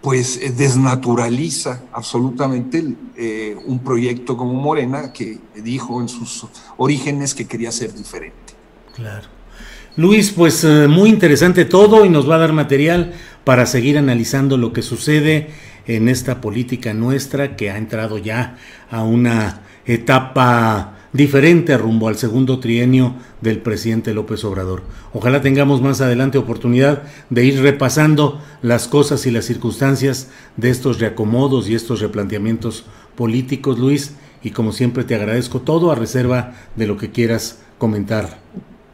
[0.00, 2.84] pues eh, desnaturaliza absolutamente
[3.16, 8.54] eh, un proyecto como Morena que dijo en sus orígenes que quería ser diferente.
[8.94, 9.28] Claro.
[9.96, 13.12] Luis, pues eh, muy interesante todo y nos va a dar material
[13.44, 15.50] para seguir analizando lo que sucede
[15.86, 18.56] en esta política nuestra que ha entrado ya
[18.90, 24.82] a una etapa diferente rumbo al segundo trienio del presidente López Obrador.
[25.12, 31.00] Ojalá tengamos más adelante oportunidad de ir repasando las cosas y las circunstancias de estos
[31.00, 32.84] reacomodos y estos replanteamientos
[33.16, 38.40] políticos, Luis, y como siempre te agradezco todo a reserva de lo que quieras comentar.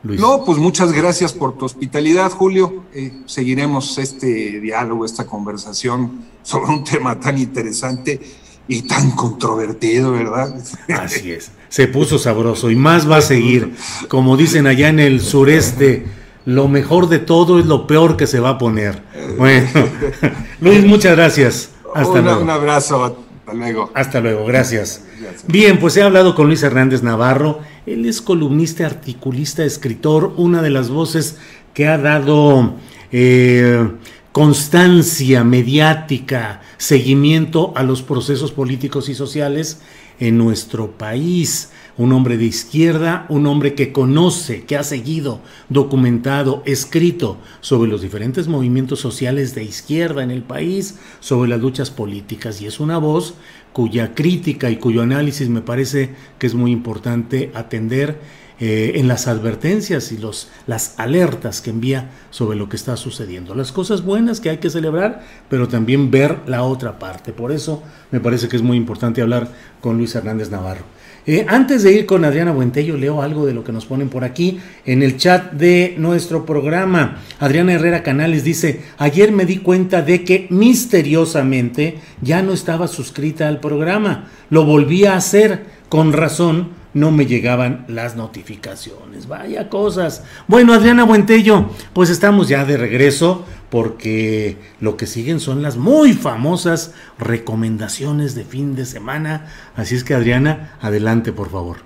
[0.02, 0.20] Luis.
[0.20, 2.85] No, pues muchas gracias por tu hospitalidad, Julio.
[2.94, 8.20] Eh, seguiremos este diálogo, esta conversación sobre un tema tan interesante
[8.69, 10.55] y tan controvertido, ¿verdad?
[10.89, 11.51] Así es.
[11.69, 13.75] Se puso sabroso y más va a seguir.
[14.09, 16.07] Como dicen allá en el sureste,
[16.45, 19.03] lo mejor de todo es lo peor que se va a poner.
[19.37, 19.69] Bueno,
[20.61, 21.71] Luis, muchas gracias.
[21.95, 22.41] Hasta luego.
[22.41, 23.05] Un abrazo.
[23.05, 23.91] Hasta luego.
[23.95, 25.03] Hasta luego, gracias.
[25.47, 27.61] Bien, pues he hablado con Luis Hernández Navarro.
[27.87, 31.39] Él es columnista, articulista, escritor, una de las voces
[31.75, 32.75] que ha dado
[33.12, 33.89] eh,
[34.37, 39.80] constancia mediática, seguimiento a los procesos políticos y sociales
[40.20, 41.70] en nuestro país.
[41.97, 48.03] Un hombre de izquierda, un hombre que conoce, que ha seguido, documentado, escrito sobre los
[48.03, 52.61] diferentes movimientos sociales de izquierda en el país, sobre las luchas políticas.
[52.61, 53.37] Y es una voz
[53.72, 58.20] cuya crítica y cuyo análisis me parece que es muy importante atender
[58.59, 63.54] eh, en las advertencias y los, las alertas que envía sobre lo que está sucediendo.
[63.54, 67.32] Las cosas buenas que hay que celebrar, pero también ver la otra parte.
[67.32, 69.48] Por eso me parece que es muy importante hablar
[69.80, 70.84] con Luis Hernández Navarro.
[71.28, 74.22] Eh, antes de ir con Adriana Buentello, leo algo de lo que nos ponen por
[74.22, 77.18] aquí en el chat de nuestro programa.
[77.40, 83.48] Adriana Herrera Canales dice, ayer me di cuenta de que misteriosamente ya no estaba suscrita
[83.48, 84.28] al programa.
[84.50, 85.76] Lo volví a hacer.
[85.88, 89.28] Con razón, no me llegaban las notificaciones.
[89.28, 90.24] Vaya cosas.
[90.49, 96.14] Bueno, Adriana Buentello, pues estamos ya de regreso porque lo que siguen son las muy
[96.14, 99.53] famosas recomendaciones de fin de semana.
[99.76, 101.80] Así es que Adriana, adelante por favor.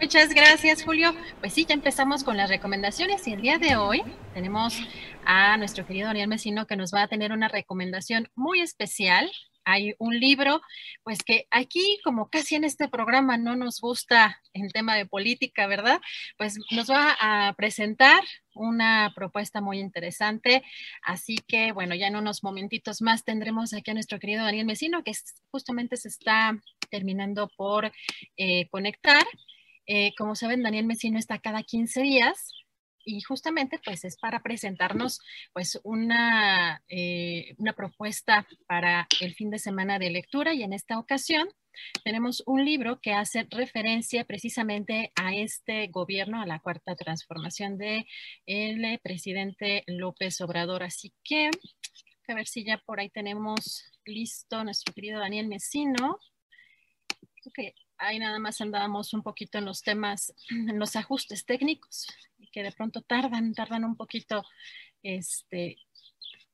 [0.00, 1.12] Muchas gracias, Julio.
[1.40, 4.80] Pues sí, ya empezamos con las recomendaciones y el día de hoy tenemos
[5.24, 9.28] a nuestro querido Daniel Mesino que nos va a tener una recomendación muy especial
[9.68, 10.62] hay un libro,
[11.04, 15.66] pues que aquí, como casi en este programa no nos gusta el tema de política,
[15.66, 16.00] ¿verdad?
[16.38, 18.20] Pues nos va a presentar
[18.54, 20.62] una propuesta muy interesante.
[21.02, 25.04] Así que, bueno, ya en unos momentitos más tendremos aquí a nuestro querido Daniel Mesino,
[25.04, 25.12] que
[25.50, 26.58] justamente se está
[26.88, 27.92] terminando por
[28.38, 29.26] eh, conectar.
[29.86, 32.54] Eh, como saben, Daniel Mesino está cada 15 días
[33.08, 35.20] y justamente pues es para presentarnos
[35.54, 40.98] pues una, eh, una propuesta para el fin de semana de lectura y en esta
[40.98, 41.48] ocasión
[42.04, 48.06] tenemos un libro que hace referencia precisamente a este gobierno, a la cuarta transformación de
[49.02, 50.82] presidente López Obrador.
[50.82, 51.50] Así que
[52.26, 56.18] a ver si ya por ahí tenemos listo nuestro querido Daniel Mesino.
[57.54, 62.06] que ahí nada más andábamos un poquito en los temas, en los ajustes técnicos
[62.58, 64.44] que de pronto tardan, tardan un poquito.
[65.04, 65.76] Este,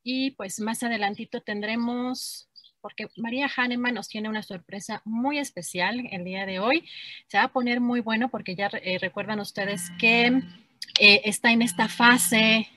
[0.03, 2.47] y pues más adelantito tendremos,
[2.83, 6.87] porque María Hahnemann nos tiene una sorpresa muy especial el día de hoy.
[7.29, 10.27] Se va a poner muy bueno porque ya eh, recuerdan ustedes que
[11.01, 12.69] eh, está en esta fase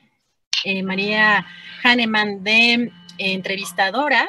[0.64, 1.46] eh, María
[1.84, 4.26] Hahnemann de entrevistadora.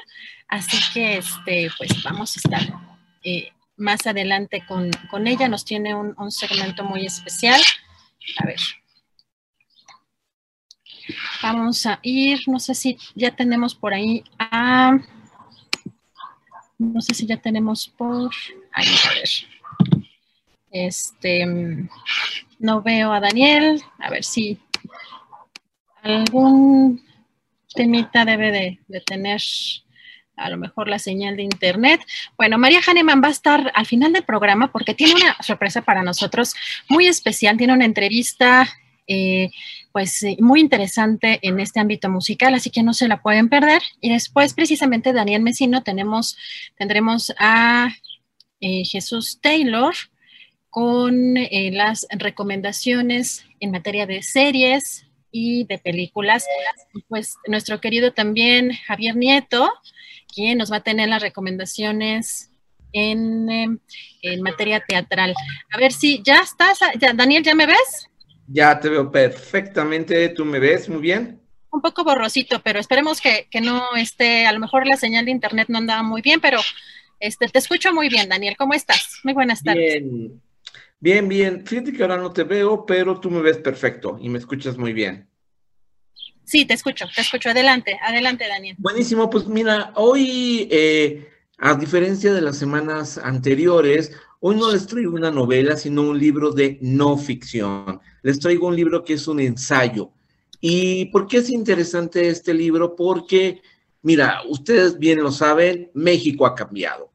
[0.49, 2.73] Así que este, pues vamos a estar
[3.77, 5.47] más adelante con, con, ella.
[5.47, 7.61] Nos tiene un, un segmento muy especial.
[8.39, 8.59] A ver.
[11.41, 14.97] Vamos a ir, no sé si ya tenemos por ahí a...
[16.77, 18.31] No sé si ya tenemos por...
[18.71, 19.29] Ahí, a ver.
[20.71, 21.45] Este,
[22.59, 23.81] no veo a Daniel.
[23.99, 24.59] A ver si
[26.01, 27.03] algún
[27.73, 28.51] temita debe
[28.87, 29.41] de, tener
[30.35, 32.01] a lo mejor la señal de internet.
[32.37, 36.01] Bueno, María Hahnemann va a estar al final del programa porque tiene una sorpresa para
[36.01, 36.55] nosotros
[36.87, 37.57] muy especial.
[37.57, 38.67] Tiene una entrevista
[39.11, 39.49] eh,
[39.91, 43.81] pues eh, muy interesante en este ámbito musical, así que no se la pueden perder.
[43.99, 46.37] Y después, precisamente, Daniel Mesino, tenemos,
[46.77, 47.89] tendremos a
[48.61, 49.95] eh, Jesús Taylor
[50.69, 56.45] con las recomendaciones en materia de series y de películas.
[57.07, 59.73] Pues nuestro querido también Javier Nieto,
[60.31, 62.51] quien nos va a tener las recomendaciones
[62.93, 63.81] en,
[64.21, 65.33] en materia teatral.
[65.71, 66.77] A ver si ya estás,
[67.15, 68.08] Daniel, ¿ya me ves?
[68.51, 71.39] Ya te veo perfectamente, ¿tú me ves muy bien?
[71.71, 75.67] Un poco borrosito, pero esperemos que, no esté, a lo mejor la señal de internet
[75.69, 76.59] no andaba muy bien, pero
[77.19, 79.19] este, te escucho muy bien, Daniel, ¿cómo estás?
[79.23, 80.01] Muy buenas tardes.
[80.01, 80.41] Bien,
[80.99, 81.67] bien, bien.
[81.67, 84.93] Fíjate que ahora no te veo, pero tú me ves perfecto y me escuchas muy
[84.93, 85.29] bien.
[86.43, 87.51] Sí, te escucho, te escucho.
[87.51, 88.75] Adelante, adelante, Daniel.
[88.79, 91.29] Buenísimo, pues mira, hoy, eh,
[91.59, 94.11] a diferencia de las semanas anteriores,
[94.41, 97.99] Hoy no les traigo una novela, sino un libro de no ficción.
[98.21, 100.11] Les traigo un libro que es un ensayo.
[100.61, 102.95] ¿Y por qué es interesante este libro?
[102.95, 103.61] Porque,
[104.01, 107.11] mira, ustedes bien lo saben, México ha cambiado.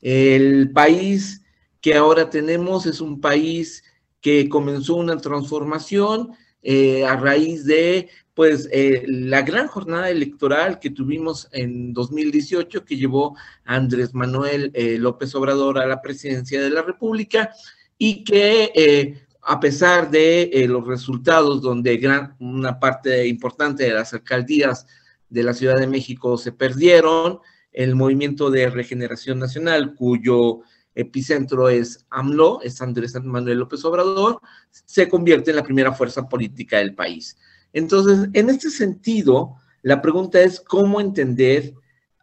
[0.00, 1.42] El país
[1.80, 3.82] que ahora tenemos es un país
[4.20, 6.30] que comenzó una transformación
[6.62, 8.08] eh, a raíz de
[8.38, 14.70] pues eh, la gran jornada electoral que tuvimos en 2018 que llevó a Andrés Manuel
[14.74, 17.50] eh, López Obrador a la presidencia de la República
[17.98, 24.14] y que eh, a pesar de los resultados donde gran, una parte importante de las
[24.14, 24.86] alcaldías
[25.28, 27.40] de la Ciudad de México se perdieron,
[27.72, 30.60] el movimiento de regeneración nacional cuyo
[30.94, 36.78] epicentro es AMLO, es Andrés Manuel López Obrador, se convierte en la primera fuerza política
[36.78, 37.36] del país.
[37.72, 41.74] Entonces, en este sentido, la pregunta es cómo entender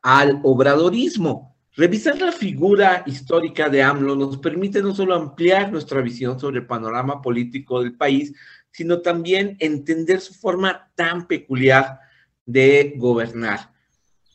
[0.02, 1.56] al obradorismo.
[1.74, 6.68] Revisar la figura histórica de AMLO nos permite no solo ampliar nuestra visión sobre el
[6.68, 8.34] panorama político del país,
[8.72, 12.00] sino también entender su forma tan peculiar
[12.46, 13.72] de gobernar.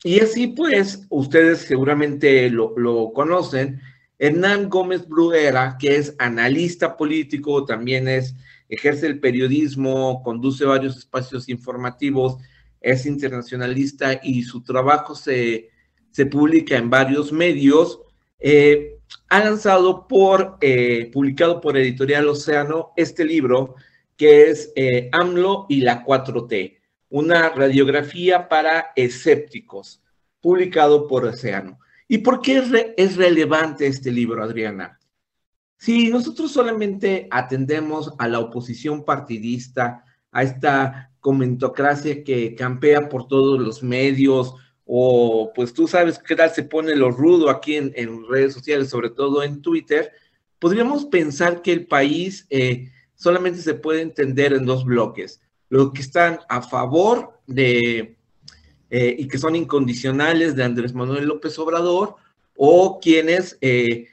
[0.03, 3.81] Y así pues, ustedes seguramente lo, conocen,
[4.19, 8.35] Hernán Gómez Bruguera, que es analista político, también es,
[8.71, 12.39] ejerce el periodismo, conduce varios espacios informativos,
[12.81, 15.69] es internacionalista y su trabajo se,
[16.11, 18.01] se publica en varios medios.
[18.39, 18.97] Eh,
[19.29, 23.75] ha lanzado por, eh, publicado por Editorial Océano, este libro
[24.17, 30.03] que es eh, AMLO y la 4T, una radiografía para escépticos,
[30.41, 31.79] publicado por Océano.
[32.07, 32.63] ¿Y por qué
[32.99, 35.00] es, relevante este libro, Adriana?
[35.81, 43.59] Si nosotros solamente atendemos a la oposición partidista, a esta comentocracia que campea por todos
[43.59, 44.55] los medios,
[44.85, 49.09] o pues tú sabes qué tal se pone lo rudo aquí en, redes sociales, sobre
[49.09, 50.13] todo en Twitter,
[50.59, 55.41] podríamos pensar que el país eh, solamente se puede entender en dos bloques.
[55.71, 58.19] Los que están a favor de
[58.91, 62.17] eh, y que son incondicionales de Andrés Manuel López Obrador
[62.55, 64.09] o quienes eh,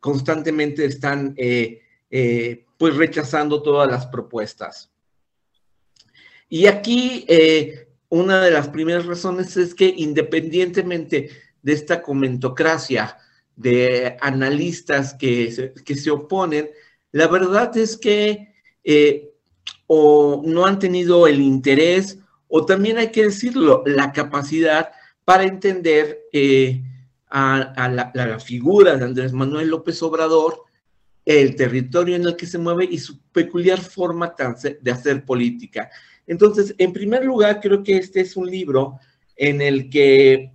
[0.00, 1.82] constantemente están eh,
[2.76, 4.90] pues rechazando todas las propuestas.
[6.48, 7.26] Y aquí
[8.08, 11.30] una de las primeras razones es que independientemente
[11.60, 13.18] de esta comentocracia
[13.54, 16.70] de analistas que se, que se oponen,
[17.12, 18.54] la verdad es que
[19.88, 22.18] o no han tenido el interés
[22.48, 24.90] o también hay que decirlo, la capacidad
[25.24, 26.82] para entender eh,
[27.30, 30.64] a, la, figura de Andrés Manuel López Obrador,
[31.24, 34.34] el territorio en el que se mueve y su peculiar forma
[34.80, 35.90] de hacer política.
[36.26, 38.98] Entonces, en primer lugar, creo que este es un libro
[39.36, 40.52] en el que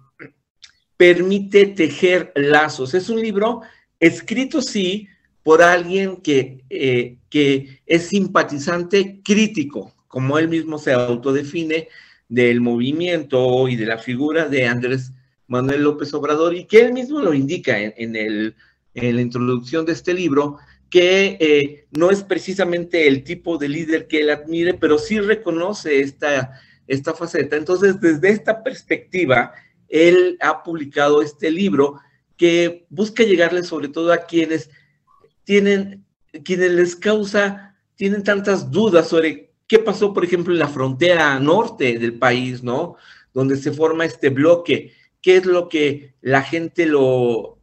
[0.97, 2.93] permite tejer lazos.
[2.93, 3.61] Es un libro
[3.99, 5.07] escrito, sí,
[5.43, 11.87] por alguien que, eh, que es simpatizante crítico como él mismo se autodefine,
[12.29, 15.11] del movimiento y de la figura de Andrés
[15.47, 18.55] Manuel López Obrador, y que él mismo lo indica en, el,
[18.93, 20.57] en la introducción de este libro,
[20.89, 26.01] que eh, no es precisamente el tipo de líder que él admire, pero sí reconoce
[26.01, 27.55] esta, esta faceta.
[27.55, 29.53] Entonces, desde esta perspectiva,
[29.89, 31.99] él ha publicado este libro
[32.37, 34.69] que busca llegarle sobre todo a quienes
[35.43, 36.05] tienen,
[36.43, 41.97] quienes les causa, tienen tantas dudas sobre ¿Qué pasó, por ejemplo, en la frontera norte
[41.97, 42.95] del país, ¿no?
[43.33, 44.93] Donde se forma este bloque.
[45.23, 47.59] ¿Qué es lo que la gente lo,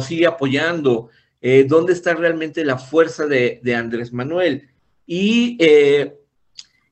[0.00, 1.10] sigue apoyando?
[1.42, 4.70] Eh, ¿Dónde está realmente la fuerza de, Andrés Manuel?
[5.06, 6.16] Y, eh,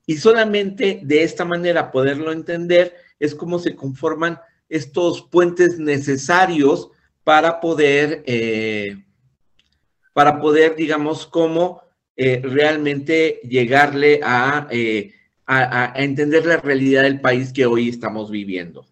[0.07, 4.39] y solamente de esta manera poderlo entender es como se conforman
[4.69, 6.91] estos puentes necesarios
[7.25, 9.03] para poder, eh,
[10.13, 11.81] para poder, digamos, como
[12.17, 14.69] eh, realmente llegarle a,
[15.47, 18.92] a, entender la realidad del país que hoy estamos viviendo.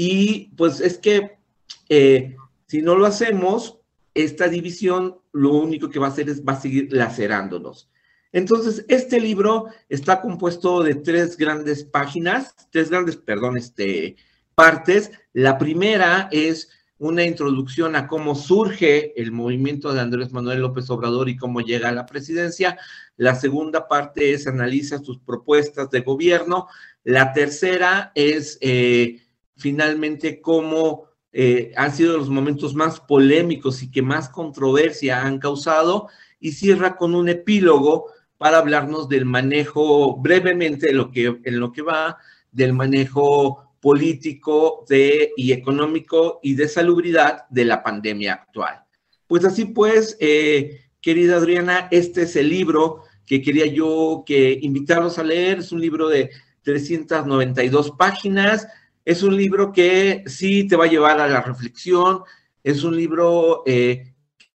[0.00, 1.40] Y pues es que
[1.88, 2.36] eh,
[2.68, 3.80] si no lo hacemos,
[4.14, 7.90] esta división lo único que va a hacer es va a seguir lacerándonos.
[8.30, 14.14] Entonces, este libro está compuesto de tres grandes páginas, tres grandes, perdón, este,
[14.54, 15.10] partes.
[15.32, 21.28] La primera es una introducción a cómo surge el movimiento de Andrés Manuel López Obrador
[21.28, 22.78] y cómo llega a la presidencia.
[23.16, 26.68] La segunda parte es analiza sus propuestas de gobierno.
[27.02, 29.24] La tercera es eh,
[29.58, 36.08] finalmente cómo eh, han sido los momentos más polémicos y que más controversia han causado.
[36.40, 38.06] Y cierra con un epílogo
[38.38, 42.18] para hablarnos del manejo brevemente lo que, en lo que va
[42.52, 48.84] del manejo político de, y económico y de salubridad de la pandemia actual.
[49.26, 55.18] Pues así pues, eh, querida Adriana, este es el libro que quería yo que invitarlos
[55.18, 55.58] a leer.
[55.58, 56.30] Es un libro de
[56.62, 58.66] 392 páginas.
[59.08, 62.24] Es un libro que sí te va a llevar a la reflexión.
[62.62, 64.12] Es un libro eh,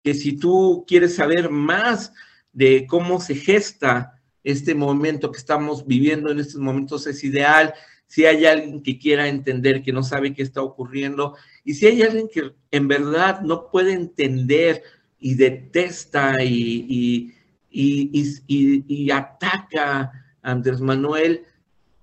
[0.02, 2.14] que si tú quieres saber más
[2.54, 7.74] de cómo se gesta este momento que estamos viviendo en estos momentos, es ideal
[8.06, 12.00] si hay alguien que quiera entender, que no sabe qué está ocurriendo, y si hay
[12.00, 14.82] alguien que en verdad no puede entender
[15.18, 17.34] y detesta y,
[17.70, 20.00] y, ataca
[20.40, 21.44] a Andrés Manuel,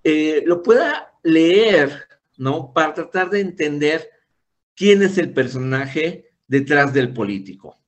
[0.04, 2.06] eh, lo pueda leer,
[2.38, 2.74] ¿no?
[2.74, 4.10] Para tratar de entender
[4.76, 7.80] quién es el personaje detrás del político.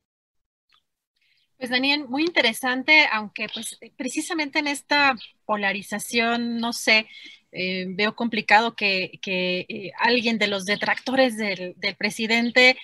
[1.57, 7.07] Pues Daniel, muy interesante, aunque pues precisamente en esta polarización, no sé,
[7.51, 12.77] eh, veo complicado que, que alguien de los detractores del, del presidente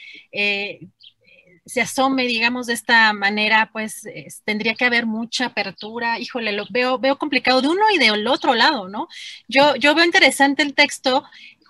[1.66, 4.04] se asome, digamos, de esta manera, pues
[4.44, 6.20] tendría que haber mucha apertura.
[6.20, 9.08] Híjole, lo veo, veo complicado de uno y del otro lado, ¿no?
[9.48, 11.24] Yo, yo veo interesante el texto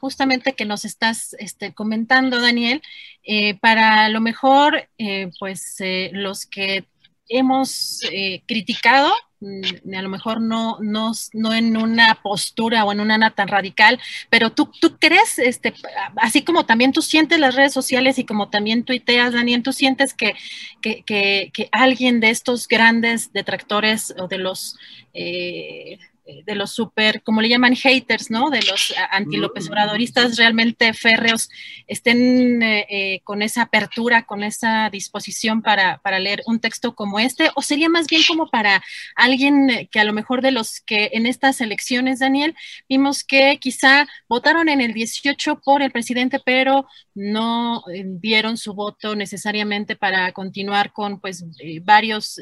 [0.04, 2.82] justamente que nos estás este, comentando, Daniel,
[3.24, 6.84] eh, para lo mejor, eh, pues eh, los que
[7.30, 8.02] hemos
[8.46, 13.50] criticado Mm, a lo mejor no, no, no en una postura o en una tan
[13.50, 14.00] radical,
[14.30, 15.74] pero tú, tú crees, este,
[16.16, 20.14] así como también tú sientes las redes sociales y como también tuiteas, Daniel, tú sientes
[20.14, 20.34] que,
[20.82, 24.78] que, que, alguien de estos grandes detractores o de los
[25.14, 28.50] eh, eh, de los super, como le llaman haters, ¿no?
[28.50, 31.50] De los anti-López Obradoristas realmente férreos
[31.88, 37.20] estén eh, eh, con esa apertura, con esa disposición para, para, leer un texto como
[37.20, 38.82] este, o sería más bien como para
[39.16, 42.56] alguien que a lo mejor de los que en estas elecciones, Daniel,
[42.88, 47.84] vimos que quizá votaron en el 18 por el presidente, pero no
[48.22, 51.44] dieron su voto necesariamente para continuar con pues
[51.82, 52.40] varios,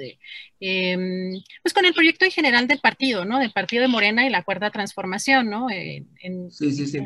[0.62, 3.40] em, pues con el proyecto en general del partido, ¿no?
[3.40, 5.68] Del partido de Morena y la Cuarta Transformación, ¿no?
[5.70, 7.00] En, sí, sí, sí.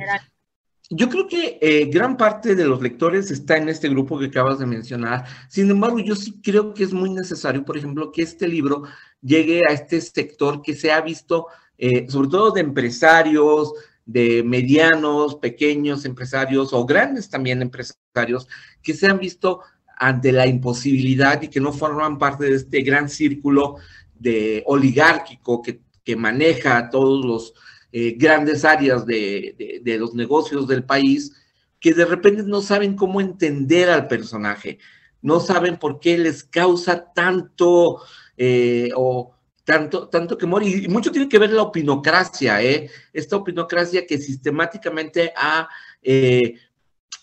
[0.92, 4.60] Yo creo que eh, gran parte de los lectores está en este grupo que acabas
[4.60, 5.26] de mencionar.
[5.50, 8.84] Sin embargo, yo sí creo que es muy necesario, por ejemplo, que este libro
[9.20, 11.48] llegue a este sector que se ha visto,
[11.80, 13.74] eh, sobre todo de empresarios,
[14.06, 18.48] de medianos, pequeños empresarios o grandes también empresarios,
[18.84, 19.62] que se han visto
[19.98, 23.78] ante la imposibilidad y que no forman parte de este gran círculo
[24.18, 27.54] de oligárquico que que maneja todos los
[27.92, 31.34] eh, grandes áreas de, los negocios del país,
[31.80, 34.78] que de repente no saben cómo entender al personaje,
[35.22, 38.02] no saben por qué les causa tanto
[38.38, 42.90] eh, o tanto, tanto que Y, mucho tiene que ver la opinocracia, ¿eh?
[43.12, 45.68] esta opinocracia que sistemáticamente ha
[46.04, 46.54] eh,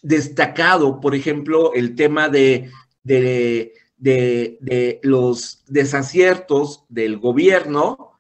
[0.01, 2.71] destacado, por ejemplo, el tema de,
[3.03, 8.13] de, de los desaciertos del gobierno,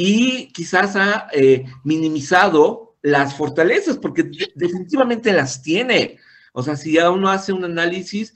[0.00, 6.18] y quizás ha eh, minimizado las fortalezas, porque definitivamente las tiene.
[6.52, 8.32] O sea, si ya uno hace un análisis,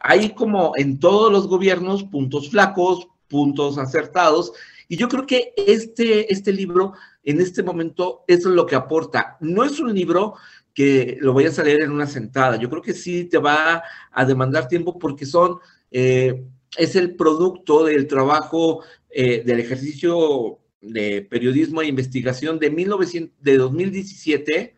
[0.00, 4.52] hay como en todos los gobiernos puntos flacos, puntos acertados,
[4.88, 9.36] y yo creo que este, este libro en este momento es lo que aporta.
[9.40, 10.36] No es un libro
[10.74, 14.24] que lo vayas a leer en una sentada, yo creo que sí te va a
[14.24, 15.58] demandar tiempo porque son,
[15.90, 16.44] eh,
[16.76, 23.56] es el producto del trabajo, eh, del ejercicio de periodismo e investigación de, 1900, de
[23.56, 24.74] 2017,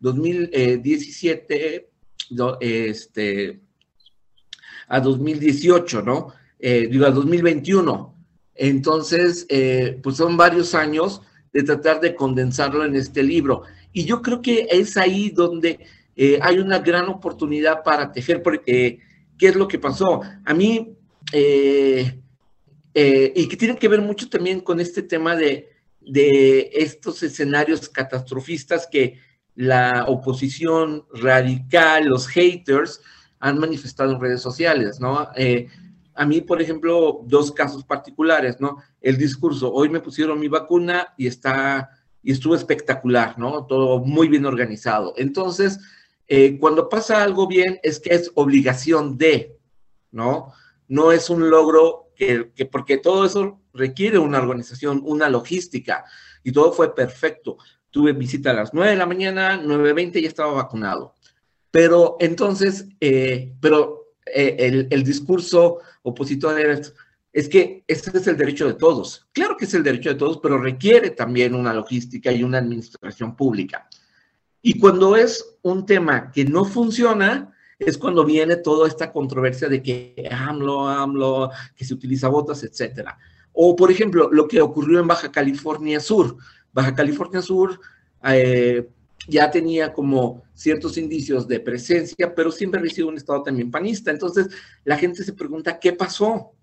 [0.00, 1.88] 2017,
[2.60, 3.60] este,
[4.88, 6.32] a 2018, ¿no?
[6.58, 8.14] Eh, digo, a 2021.
[8.54, 11.22] Entonces, eh, pues son varios años
[11.52, 13.62] de tratar de condensarlo en este libro.
[13.92, 15.80] Y yo creo que es ahí donde
[16.16, 19.00] eh, hay una gran oportunidad para tejer, porque,
[19.38, 20.20] ¿qué es lo que pasó?
[20.44, 20.94] A mí,
[21.32, 22.20] eh,
[22.94, 25.68] y que tiene que ver mucho también con este tema de,
[26.00, 29.18] de estos escenarios catastrofistas que
[29.54, 33.00] la oposición radical, los haters,
[33.40, 35.28] han manifestado en redes sociales, ¿no?
[35.36, 35.68] Eh,
[36.14, 38.78] a mí, por ejemplo, dos casos particulares, ¿no?
[39.00, 41.90] El discurso, hoy me pusieron mi vacuna y está,
[42.22, 43.66] y estuvo espectacular, ¿no?
[43.66, 45.14] Todo muy bien organizado.
[45.16, 45.78] Entonces,
[46.26, 49.56] eh, cuando pasa algo bien, es que es obligación de,
[50.10, 50.52] ¿no?
[50.86, 56.04] No es un logro que, porque todo eso requiere una organización, una logística,
[56.42, 57.58] y todo fue perfecto.
[57.90, 61.14] Tuve visita a las 9 de la mañana, 9.20 ya estaba vacunado.
[61.70, 66.80] Pero entonces, eh, pero eh, el, el, discurso opositor era,
[67.38, 69.28] es que este es el derecho de todos.
[69.32, 73.36] Claro que es el derecho de todos, pero requiere también una logística y una administración
[73.36, 73.88] pública.
[74.60, 79.80] Y cuando es un tema que no funciona, es cuando viene toda esta controversia de
[79.80, 83.16] que AMLO, AMLO, que se utiliza botas, etcétera.
[83.52, 86.36] O, por ejemplo, lo que ocurrió en Baja California Sur.
[86.72, 87.78] Baja California Sur
[88.24, 88.88] eh,
[89.28, 94.10] ya tenía como ciertos indicios de presencia, pero siempre ha sido un estado también panista.
[94.10, 94.48] Entonces,
[94.82, 96.57] la gente se pregunta, ¿qué pasó?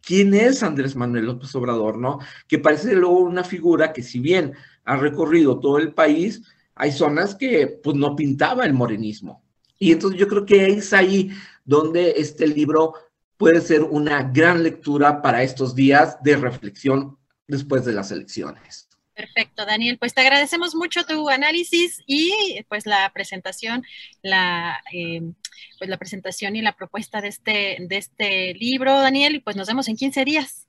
[0.00, 2.18] ¿Quién es Andrés Manuel López Obrador, no?
[2.46, 6.42] Que parece luego una figura que si bien ha recorrido todo el país,
[6.74, 9.42] hay zonas que pues no pintaba el morenismo.
[9.78, 11.30] Y entonces yo creo que es ahí
[11.64, 12.94] donde este libro
[13.36, 18.88] puede ser una gran lectura para estos días de reflexión después de las elecciones.
[19.14, 19.98] Perfecto, Daniel.
[19.98, 23.82] Pues te agradecemos mucho tu análisis y pues la presentación,
[24.22, 25.22] la, eh,
[25.78, 29.68] pues la presentación y la propuesta de este, de este libro, Daniel, y pues nos
[29.68, 30.66] vemos en 15 días.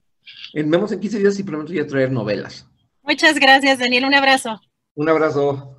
[0.53, 2.67] Nos vemos en 15 días y prometo ya traer novelas.
[3.03, 4.05] Muchas gracias, Daniel.
[4.05, 4.61] Un abrazo.
[4.95, 5.75] Un abrazo.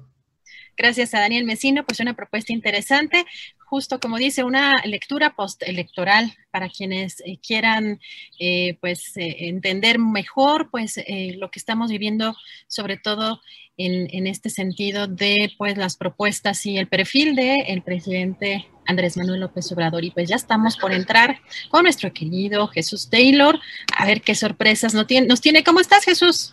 [0.77, 3.27] Gracias a Daniel Mesino, pues una propuesta interesante,
[3.59, 8.01] justo como dice, una lectura postelectoral para quienes eh, quieran
[8.39, 10.99] eh, pues eh, entender mejor pues
[11.37, 12.35] lo que estamos viviendo,
[12.67, 13.43] sobre todo
[13.77, 19.17] en, en, este sentido de pues las propuestas y el perfil del el presidente Andrés
[19.17, 20.05] Manuel López Obrador.
[20.05, 21.39] Y pues ya estamos por entrar
[21.71, 23.59] con nuestro querido Jesús Taylor,
[23.97, 25.27] a ver qué sorpresas nos tiene.
[25.27, 25.65] Nos tiene.
[25.65, 26.53] ¿Cómo estás, Jesús?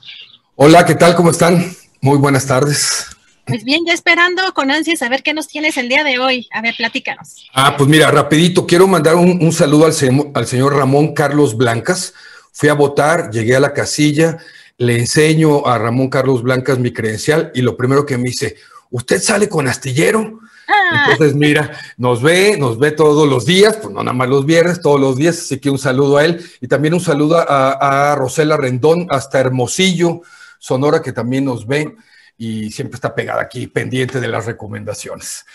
[0.55, 1.15] Hola, ¿qué tal?
[1.15, 1.71] ¿Cómo están?
[1.99, 3.07] Muy buenas tardes.
[3.45, 6.47] Pues bien, ya esperando con ansias a ver qué nos tienes el día de hoy.
[6.51, 7.47] A ver, platícanos.
[7.53, 9.93] Ah, pues mira, rapidito, quiero mandar un, saludo al,
[10.33, 12.13] al señor Ramón Carlos Blancas.
[12.51, 14.37] Fui a votar, llegué a la casilla,
[14.77, 18.57] le enseño a Ramón Carlos Blancas mi credencial y lo primero que me dice,
[18.91, 20.39] ¿usted sale con astillero?
[20.67, 21.09] Ah.
[21.11, 24.81] Entonces, mira, nos ve, nos ve todos los días, pues no nada más los viernes,
[24.81, 28.15] todos los días, así que un saludo a él y también un saludo a, a
[28.15, 30.21] Rosela Rendón hasta Hermosillo,
[30.59, 31.95] Sonora, que también nos ve
[32.37, 35.45] y siempre está pegada aquí, pendiente de las recomendaciones.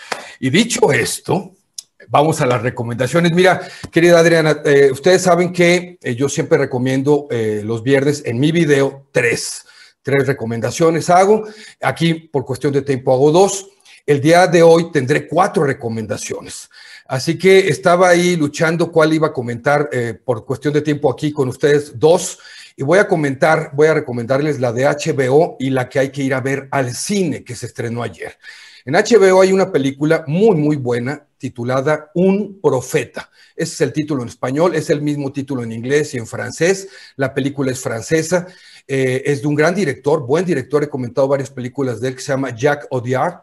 [0.41, 1.53] Y dicho esto,
[2.09, 3.33] vamos a las recomendaciones.
[3.33, 3.61] Mira,
[3.91, 8.53] querida Adriana, eh, ustedes saben que eh, yo siempre recomiendo eh, los viernes en mi
[8.53, 9.65] video tres,
[10.03, 11.45] tres recomendaciones hago.
[11.81, 13.69] Aquí, por cuestión de tiempo, hago dos.
[14.05, 16.69] El día de hoy tendré cuatro recomendaciones.
[17.07, 19.89] Así que estaba ahí luchando cuál iba a comentar
[20.25, 22.39] por cuestión de tiempo aquí con ustedes dos.
[22.77, 26.23] Y voy a comentar, voy a recomendarles la de HBO y la que hay que
[26.23, 28.39] ir a ver al cine que se estrenó ayer.
[28.85, 33.31] En HBO hay una película muy, muy buena titulada Un Profeta.
[33.55, 36.89] Ese es el título en español, es el mismo título en inglés y en francés.
[37.17, 38.47] La película es francesa,
[38.87, 42.23] eh, es de un gran director, buen director, he comentado varias películas de él que
[42.23, 43.43] se llama Jacques Audiard.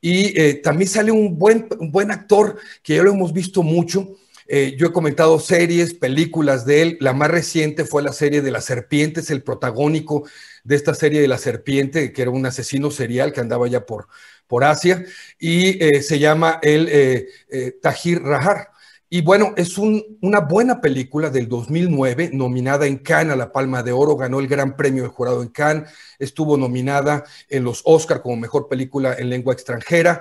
[0.00, 4.16] Y eh, también sale un buen, un buen actor que ya lo hemos visto mucho,
[4.50, 6.96] eh, yo he comentado series, películas de él.
[7.00, 10.26] La más reciente fue la serie de la serpiente, es el protagónico
[10.64, 14.08] de esta serie de la serpiente, que era un asesino serial que andaba ya por,
[14.46, 15.04] por Asia,
[15.38, 18.70] y se llama el eh, Tahir Rahar.
[19.10, 23.92] Y bueno, es una buena película del 2009, nominada en Cannes a la Palma de
[23.92, 28.36] Oro, ganó el Gran Premio de Jurado en Cannes, estuvo nominada en los Oscar como
[28.36, 30.20] Mejor Película en Lengua Extranjera.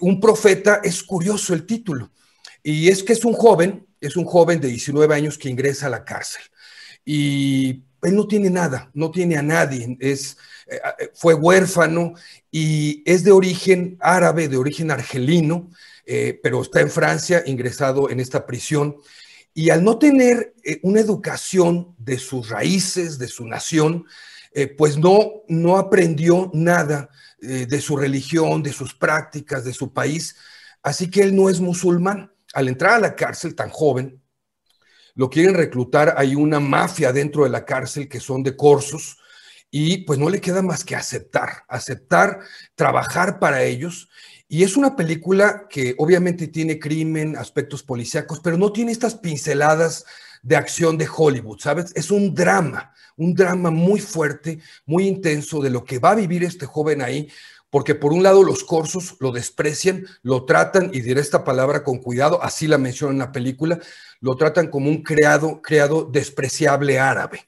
[0.00, 2.10] un profeta, es curioso el título,
[2.62, 5.90] y es que es un joven, es un joven de 19 años que ingresa a
[5.90, 6.42] la cárcel.
[7.06, 10.36] Y él no tiene nada, no tiene a nadie, es,
[10.66, 12.14] eh, eh, fue huérfano
[12.50, 15.70] y es de origen árabe, de origen argelino,
[16.06, 18.96] eh, pero está en Francia, ingresado en esta prisión.
[19.54, 24.04] Y al no tener una educación de sus raíces, de su nación,
[24.76, 30.34] pues no, no aprendió nada de su religión, de sus prácticas, de su país.
[30.82, 34.22] Así que él no es musulmán al entrar a la cárcel tan joven,
[35.14, 39.18] lo quieren reclutar, hay una mafia dentro de la cárcel que son de corsos
[39.70, 42.40] y pues no le queda más que aceptar, aceptar,
[42.74, 44.08] trabajar para ellos.
[44.54, 50.04] Y es una película que obviamente tiene crimen, aspectos policíacos, pero no tiene estas pinceladas
[50.44, 51.90] de acción de Hollywood, ¿sabes?
[51.96, 56.44] Es un drama, un drama muy fuerte, muy intenso de lo que va a vivir
[56.44, 57.28] este joven ahí,
[57.68, 61.98] porque por un lado los corsos lo desprecian, lo tratan, y diré esta palabra con
[61.98, 63.80] cuidado, así la mencionan en la película,
[64.20, 67.44] lo tratan como un creado, creado despreciable árabe.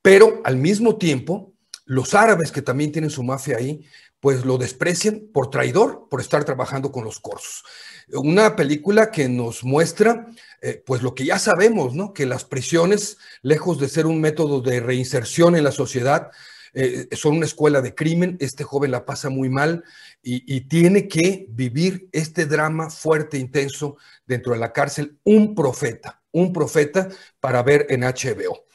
[0.00, 1.52] Pero al mismo tiempo,
[1.84, 3.84] los árabes que también tienen su mafia ahí,
[4.26, 7.62] pues lo desprecian por traidor, por estar trabajando con los corsos.
[8.12, 10.26] Una película que nos muestra,
[10.60, 12.12] eh, pues lo que ya sabemos, ¿no?
[12.12, 16.32] Que las prisiones, lejos de ser un método de reinserción en la sociedad,
[16.74, 19.84] eh, son una escuela de crimen, este joven la pasa muy mal
[20.20, 23.96] y, tiene que vivir este drama fuerte, intenso
[24.26, 28.65] dentro de la cárcel, un profeta, un profeta para ver en HBO.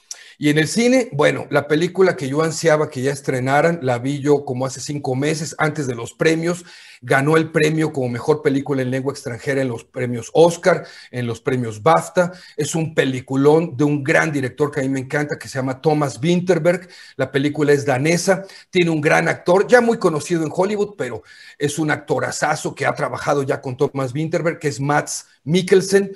[0.42, 4.22] Y en el cine, bueno, la película que yo ansiaba que ya estrenaran, la vi
[4.22, 6.66] yo como hace cinco meses antes de los premios,
[7.00, 11.42] ganó el premio como mejor película en lengua extranjera en los premios Oscar, en los
[11.42, 12.32] premios BAFTA.
[12.58, 15.80] Es un peliculón de un gran director que a mí me encanta, que se llama
[15.80, 16.90] Thomas Winterberg.
[17.18, 21.22] La película es danesa, tiene un gran actor, ya muy conocido en Hollywood, pero
[21.60, 26.14] es un actorazazo que ha trabajado ya con Thomas Winterberg, que es Mats Mikkelsen.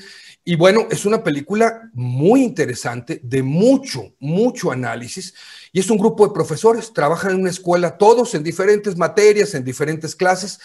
[0.47, 5.33] Y bueno, es una película muy interesante, de mucho, mucho análisis.
[5.71, 9.63] Y es un grupo de profesores, trabajan en una escuela todos en diferentes materias, en
[9.63, 10.59] diferentes clases.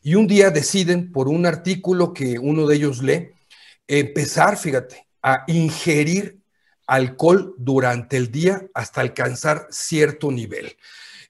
[0.00, 3.32] Y un día deciden, por un artículo que uno de ellos lee,
[3.86, 6.40] empezar, fíjate, a ingerir
[6.86, 10.74] alcohol durante el día hasta alcanzar cierto nivel.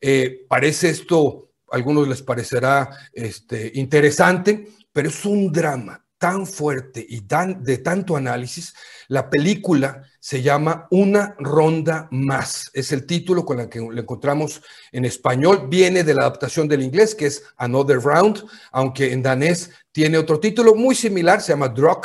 [0.01, 7.05] Eh, parece esto, a algunos les parecerá este, interesante, pero es un drama tan fuerte
[7.09, 8.75] y tan, de tanto análisis,
[9.09, 12.71] la película se llama Una ronda más.
[12.75, 14.61] Es el título con el que lo encontramos
[14.93, 15.68] en español.
[15.71, 20.39] Viene de la adaptación del inglés, que es Another Round, aunque en danés tiene otro
[20.39, 22.05] título muy similar, se llama Drug,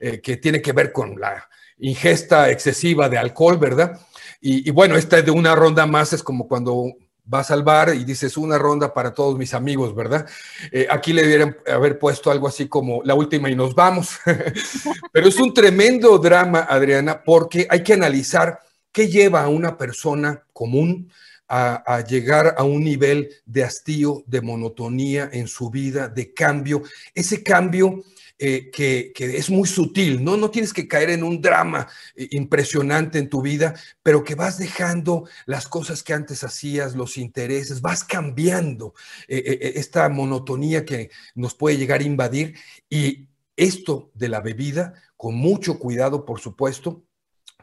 [0.00, 1.48] eh, que tiene que ver con la
[1.78, 4.00] ingesta excesiva de alcohol, ¿verdad?
[4.40, 8.04] Y, y bueno, esta de una ronda más es como cuando vas al bar y
[8.04, 10.26] dices una ronda para todos mis amigos, ¿verdad?
[10.70, 14.18] Eh, aquí le debieran haber puesto algo así como la última y nos vamos.
[15.12, 18.60] Pero es un tremendo drama, Adriana, porque hay que analizar
[18.90, 21.10] qué lleva a una persona común
[21.48, 26.82] a, a, llegar a un nivel de hastío, de monotonía en su vida, de cambio.
[27.14, 28.02] Ese cambio
[28.44, 30.36] eh, que, es muy sutil, ¿no?
[30.36, 31.86] No tienes que caer en un drama
[32.16, 33.72] eh, impresionante en tu vida,
[34.02, 38.94] pero que vas dejando las cosas que antes hacías, los intereses, vas cambiando
[39.28, 42.56] eh, esta monotonía que nos puede llegar a invadir.
[42.90, 47.04] Y esto de la bebida, con mucho cuidado, por supuesto,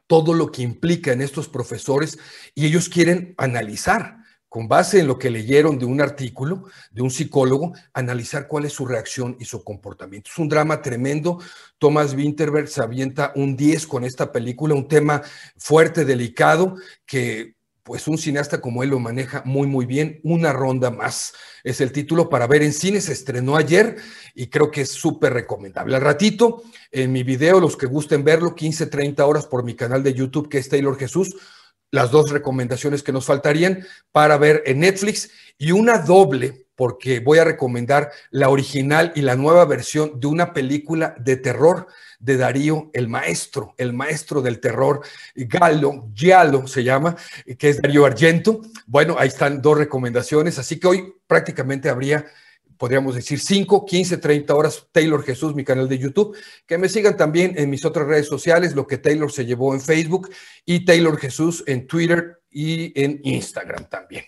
[0.08, 2.18] todo lo que implica en estos profesores
[2.56, 4.19] y ellos quieren analizar
[4.50, 8.74] con base en lo que leyeron de un artículo de un psicólogo, analizar cuál es
[8.74, 10.32] su reacción y su comportamiento.
[10.32, 11.40] Es un drama tremendo.
[11.78, 15.22] Thomas Winterberg se avienta un 10 con esta película, un tema
[15.56, 16.76] fuerte, delicado,
[17.06, 20.20] que pues un cineasta como él lo maneja muy, muy bien.
[20.24, 21.34] Una ronda más
[21.64, 23.02] es el título para ver en cine.
[23.02, 23.98] Se estrenó ayer
[24.36, 25.96] y creo que es súper recomendable.
[25.96, 30.04] Al ratito, en mi video, los que gusten verlo, 15, 30 horas por mi canal
[30.04, 31.36] de YouTube, que es Taylor Jesús,
[31.92, 37.40] las dos recomendaciones que nos faltarían para ver en Netflix y una doble, porque voy
[37.40, 41.88] a recomendar la original y la nueva versión de una película de terror
[42.20, 45.02] de Darío, el maestro, el maestro del terror,
[45.36, 47.16] Galo, Giallo se llama,
[47.58, 48.62] que es Darío Argento.
[48.86, 52.26] Bueno, ahí están dos recomendaciones, así que hoy prácticamente habría
[52.80, 56.36] podríamos decir 5, 15, 30 horas, Taylor Jesús, mi canal de YouTube.
[56.66, 59.82] Que me sigan también en mis otras redes sociales, lo que Taylor se llevó en
[59.82, 60.32] Facebook
[60.66, 64.24] y Taylor Jesús en Twitter y en Instagram también.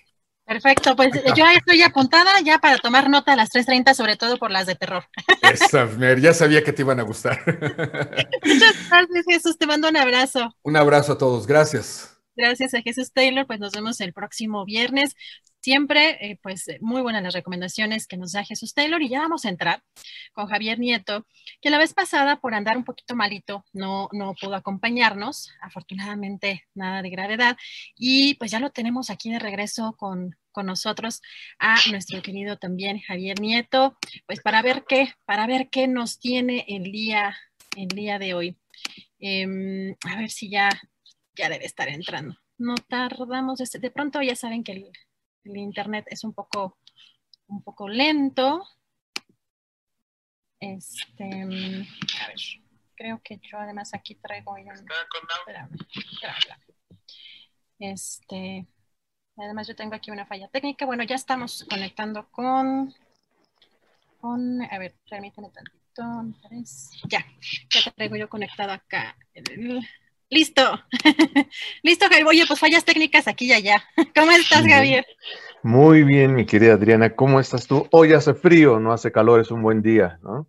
[0.45, 4.51] Perfecto, pues yo estoy apuntada ya para tomar nota a las 3.30, sobre todo por
[4.51, 5.05] las de terror.
[5.41, 5.87] Esa,
[6.17, 7.39] ya sabía que te iban a gustar.
[8.43, 9.57] Muchas gracias, Jesús.
[9.57, 10.53] Te mando un abrazo.
[10.63, 11.47] Un abrazo a todos.
[11.47, 12.10] Gracias.
[12.35, 13.45] Gracias a Jesús Taylor.
[13.45, 15.15] Pues nos vemos el próximo viernes.
[15.61, 19.45] Siempre, eh, pues muy buenas las recomendaciones que nos da Jesús Taylor y ya vamos
[19.45, 19.83] a entrar
[20.33, 21.27] con Javier Nieto,
[21.61, 27.03] que la vez pasada por andar un poquito malito no, no pudo acompañarnos, afortunadamente nada
[27.03, 27.57] de gravedad,
[27.95, 31.21] y pues ya lo tenemos aquí de regreso con, con nosotros
[31.59, 36.65] a nuestro querido también Javier Nieto, pues para ver qué, para ver qué nos tiene
[36.67, 37.37] el día,
[37.77, 38.57] el día de hoy.
[39.19, 40.69] Eh, a ver si ya,
[41.41, 42.37] ya debe estar entrando.
[42.57, 44.91] No tardamos, este, de pronto ya saben que el,
[45.43, 46.77] el internet es un poco,
[47.47, 48.63] un poco lento.
[50.59, 52.37] Este, a ver,
[52.95, 54.73] creo que yo además aquí traigo ya.
[54.73, 56.59] Espérame, espérame.
[57.79, 58.67] Este,
[59.37, 60.85] además yo tengo aquí una falla técnica.
[60.85, 62.93] Bueno, ya estamos conectando con,
[64.19, 65.81] con, a ver, permíteme tantito.
[67.09, 67.25] Ya,
[67.69, 69.17] ya traigo yo conectado acá.
[69.33, 69.81] El,
[70.31, 70.63] Listo.
[71.83, 72.25] Listo, Javier.
[72.25, 73.83] Oye, pues fallas técnicas aquí y allá.
[74.15, 75.05] ¿Cómo estás, Javier?
[75.61, 77.13] Muy bien, mi querida Adriana.
[77.13, 77.85] ¿Cómo estás tú?
[77.91, 80.47] Hoy hace frío, no hace calor, es un buen día, ¿no?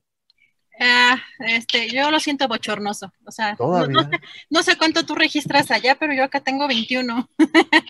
[0.80, 3.12] Ah, este, yo lo siento bochornoso.
[3.26, 4.20] O sea, no, no, sé,
[4.50, 7.28] no, sé, cuánto tú registras allá, pero yo acá tengo 21,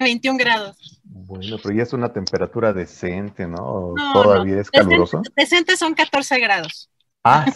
[0.00, 1.00] 21 grados.
[1.04, 3.92] Bueno, pero ya es una temperatura decente, ¿no?
[3.94, 5.18] no Todavía es caluroso.
[5.18, 6.90] Decente, decente son 14 grados.
[7.22, 7.46] Ah,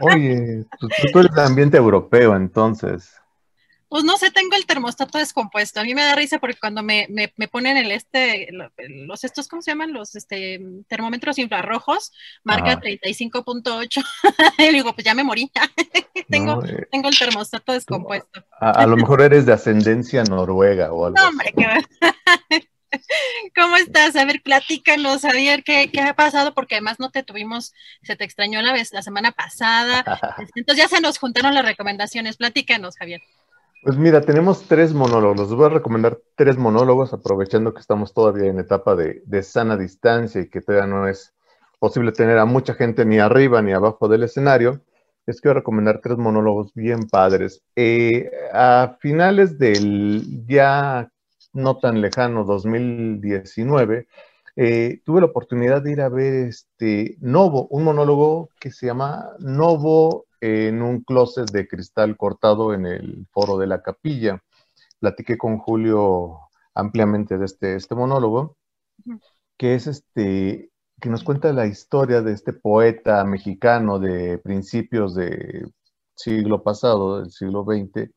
[0.00, 3.21] oye, tú, tú eres de ambiente europeo, entonces.
[3.92, 5.78] Pues no sé, tengo el termostato descompuesto.
[5.78, 8.48] A mí me da risa porque cuando me, me, me ponen el este,
[8.88, 9.92] los estos, ¿cómo se llaman?
[9.92, 12.10] Los este, termómetros infrarrojos,
[12.42, 14.02] marca 35.8.
[14.60, 15.52] y digo, pues ya me morí.
[16.30, 18.42] tengo, no, eh, tengo el termostato descompuesto.
[18.58, 21.18] A, a, lo mejor eres de ascendencia noruega o algo.
[21.18, 22.68] No, hombre, qué
[23.54, 24.16] ¿Cómo estás?
[24.16, 26.54] A ver, platícanos, Javier, ¿qué, ¿qué, ha pasado?
[26.54, 30.02] Porque además no te tuvimos, se te extrañó la vez la semana pasada.
[30.54, 32.38] Entonces ya se nos juntaron las recomendaciones.
[32.38, 33.20] Platícanos, Javier.
[33.82, 35.40] Pues mira, tenemos tres monólogos.
[35.40, 40.40] Les voy a recomendar tres monólogos, aprovechando que estamos todavía en etapa de, sana distancia
[40.40, 41.34] y que todavía no es
[41.80, 44.80] posible tener a mucha gente ni arriba ni abajo del escenario.
[45.26, 47.60] Les quiero recomendar tres monólogos bien padres.
[47.74, 51.10] Eh, a finales del ya
[51.52, 54.06] no tan lejano 2019,
[54.54, 59.30] eh, tuve la oportunidad de ir a ver este Novo, un monólogo que se llama
[59.40, 64.42] Novo en un closet de cristal cortado en el foro de la capilla.
[64.98, 68.56] Platiqué con Julio ampliamente de este, este monólogo,
[69.56, 75.72] que es este, que nos cuenta la historia de este poeta mexicano de principios del
[76.16, 78.10] siglo pasado, del siglo XX,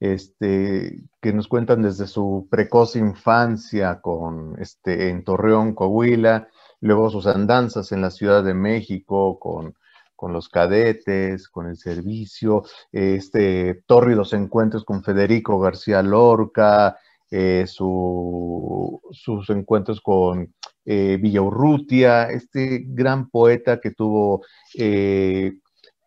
[0.00, 6.46] este, que nos cuentan desde su precoz infancia con, este, en Torreón, Coahuila,
[6.80, 9.74] luego sus andanzas en la Ciudad de México con,
[10.16, 16.96] con los cadetes, con el servicio, este, tórridos encuentros con Federico García Lorca,
[17.30, 20.54] eh, sus encuentros con
[20.84, 24.42] eh, Villaurrutia, este gran poeta que tuvo
[24.74, 25.54] eh,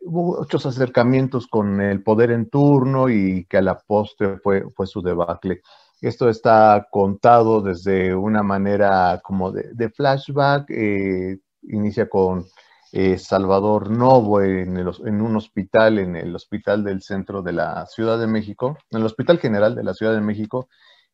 [0.01, 5.61] muchos acercamientos con el poder en turno y que a la postre fue, su debacle.
[6.01, 12.45] Esto está contado desde una manera como de, flashback, eh, inicia con
[13.17, 18.77] Salvador Novo en, un hospital, en el hospital del centro de la Ciudad de México,
[18.89, 20.69] en el Hospital General de la Ciudad de México,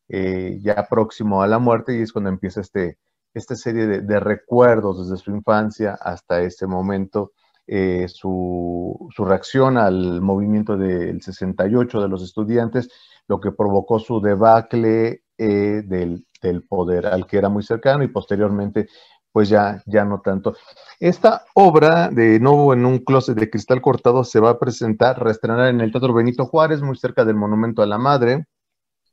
[0.08, 2.98] eh, ya próximo a la muerte y es cuando empieza este,
[3.32, 7.32] esta serie de, recuerdos desde su infancia hasta ese momento,
[7.66, 12.88] eh, su, reacción al movimiento del 68 de los estudiantes,
[13.26, 16.26] lo que provocó su debacle eh, del,
[16.68, 18.86] poder al que era muy cercano y posteriormente
[19.34, 20.54] pues ya, ya no tanto.
[21.00, 25.70] Esta obra de nuevo en un closet de cristal cortado se va a presentar, reestrenar
[25.70, 28.46] en el Teatro Benito Juárez, muy cerca del Monumento a la Madre,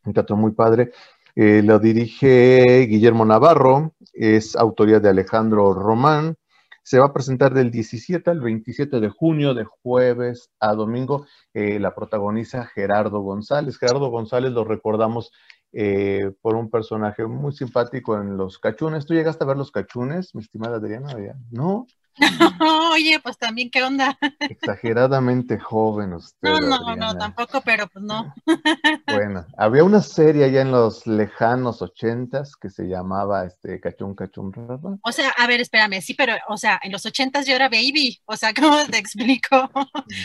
[0.05, 0.91] un teatro muy padre.
[1.35, 6.35] Eh, lo dirige Guillermo Navarro, es autoría de Alejandro Román.
[6.83, 11.25] Se va a presentar del 17 al 27 de junio, de jueves a domingo.
[11.55, 13.79] Eh, la protagoniza Gerardo González.
[13.79, 15.31] Gerardo González lo recordamos
[15.73, 19.05] eh, por un personaje muy simpático en Los Cachunes.
[19.05, 21.15] ¿Tú llegaste a ver Los Cachunes, mi estimada Adriana?
[21.49, 21.85] ¿No?
[22.91, 24.17] Oye, pues también, ¿qué onda?
[24.39, 26.49] Exageradamente joven usted.
[26.49, 28.33] No, no, no, tampoco, pero pues no.
[29.07, 34.53] Bueno, había una serie allá en los lejanos ochentas que se llamaba este Cachún Cachún
[34.53, 34.97] Raba.
[35.03, 38.21] O sea, a ver, espérame, sí, pero, o sea, en los ochentas yo era baby,
[38.25, 39.69] o sea, ¿cómo te explico?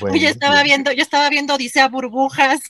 [0.01, 2.61] Bueno, yo estaba viendo, yo estaba viendo Odisea Burbujas.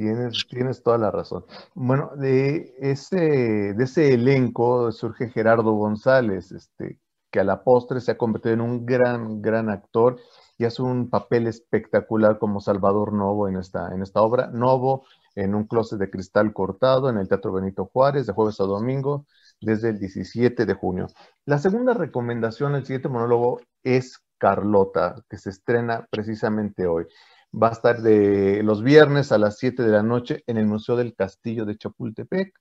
[0.00, 1.44] Tienes, tienes toda la razón.
[1.74, 6.98] Bueno, de ese, elenco surge Gerardo González, este,
[7.30, 10.18] que a la postre se ha convertido en un gran, gran actor
[10.56, 14.46] y hace un papel espectacular como Salvador Novo en esta, en esta obra.
[14.46, 18.64] Novo en un closet de cristal cortado en el Teatro Benito Juárez de jueves a
[18.64, 19.26] domingo
[19.60, 21.08] desde el 17 de junio.
[21.44, 27.06] La segunda recomendación, el siguiente monólogo, es Carlota, que se estrena precisamente hoy.
[27.52, 30.96] Va a estar de los viernes a las 7 de la noche en el Museo
[30.96, 32.54] del Castillo de Chapultepec.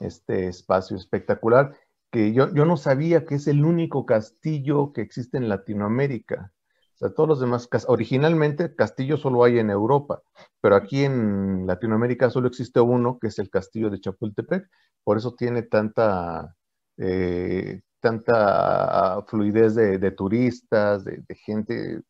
[0.00, 1.74] Este espacio espectacular
[2.10, 6.52] que yo, yo no sabía que es el único castillo que existe en Latinoamérica.
[6.94, 10.20] O sea, todos los demás, originalmente castillo solo hay en Europa,
[10.60, 14.68] pero aquí en Latinoamérica solo existe uno, que es el castillo de Chapultepec,
[15.02, 16.54] por eso tiene tanta,
[16.98, 22.02] eh, tanta fluidez de, turistas, de, gente.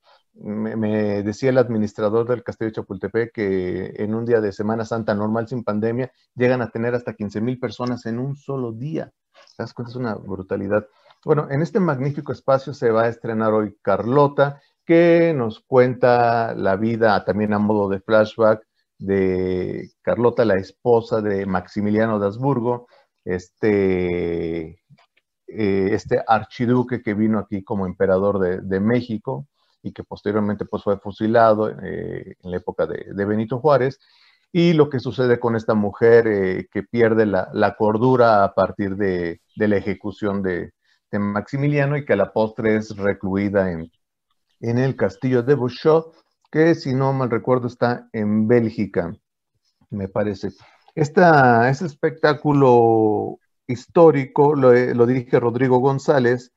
[0.42, 5.14] Me, decía el administrador del castillo de Chapultepec que en un día de Semana Santa
[5.14, 9.12] normal sin pandemia llegan a tener hasta 15 mil personas en un solo día.
[9.56, 9.90] ¿Te das cuenta?
[9.90, 10.86] Es una brutalidad.
[11.24, 16.76] Bueno, en este magnífico espacio se va a estrenar hoy Carlota, que nos cuenta la
[16.76, 18.66] vida también a modo de flashback
[18.98, 22.86] de Carlota, la esposa de Maximiliano de Habsburgo,
[23.24, 24.80] este,
[25.46, 29.46] eh, este archiduque que vino aquí como emperador de, México
[29.82, 33.98] y que posteriormente pues, fue fusilado eh, en la época de, de Benito Juárez
[34.52, 39.40] y lo que sucede con esta mujer eh, que pierde la, cordura a partir de,
[39.56, 40.72] la ejecución de,
[41.12, 43.90] Maximiliano y que a la postre es recluida en,
[44.60, 46.14] en el castillo de Bouchot,
[46.52, 49.12] que si no mal recuerdo está en Bélgica,
[49.90, 50.50] me parece.
[50.94, 56.52] Esta, este espectáculo histórico lo, lo dirige Rodrigo González,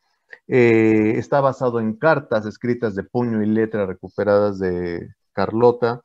[0.48, 6.04] eh, está basado en cartas escritas de puño y letra recuperadas de Carlota,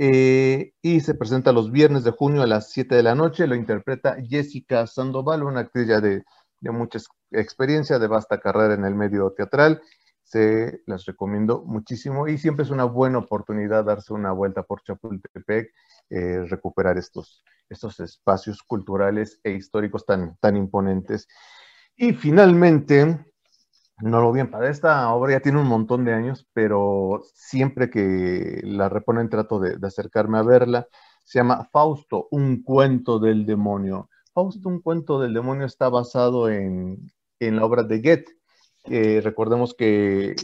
[0.00, 3.48] eh, y se presenta los viernes de junio a las 7 de la noche.
[3.48, 6.22] Lo interpreta Jessica Sandoval, una actriz ya de,
[6.62, 7.00] mucha
[7.32, 9.82] experiencia, de vasta carrera en el medio teatral.
[10.22, 15.72] Se las recomiendo muchísimo y siempre es una buena oportunidad darse una vuelta por Chapultepec,
[16.10, 21.26] eh, recuperar estos, estos espacios culturales e históricos tan, tan imponentes.
[21.96, 23.27] Y finalmente,
[24.00, 28.60] no lo bien, para esta obra ya tiene un montón de años, pero siempre que
[28.64, 30.86] la reponen trato de, acercarme a verla.
[31.24, 34.08] Se llama Fausto, un cuento del demonio.
[34.32, 39.20] Fausto, un cuento del demonio está basado en, la obra de Goethe.
[39.22, 40.34] recordemos que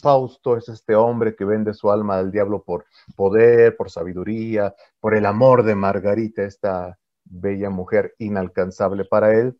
[0.00, 2.86] Fausto es este hombre que vende su alma al diablo por
[3.16, 9.56] poder, por sabiduría, por el amor de Margarita, esta bella mujer inalcanzable para él.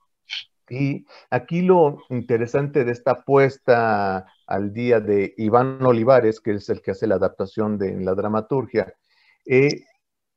[0.69, 6.83] Y aquí lo interesante de esta apuesta al día de Iván Olivares, que es el
[6.83, 8.95] que hace la adaptación de la dramaturgia,
[9.47, 9.85] eh,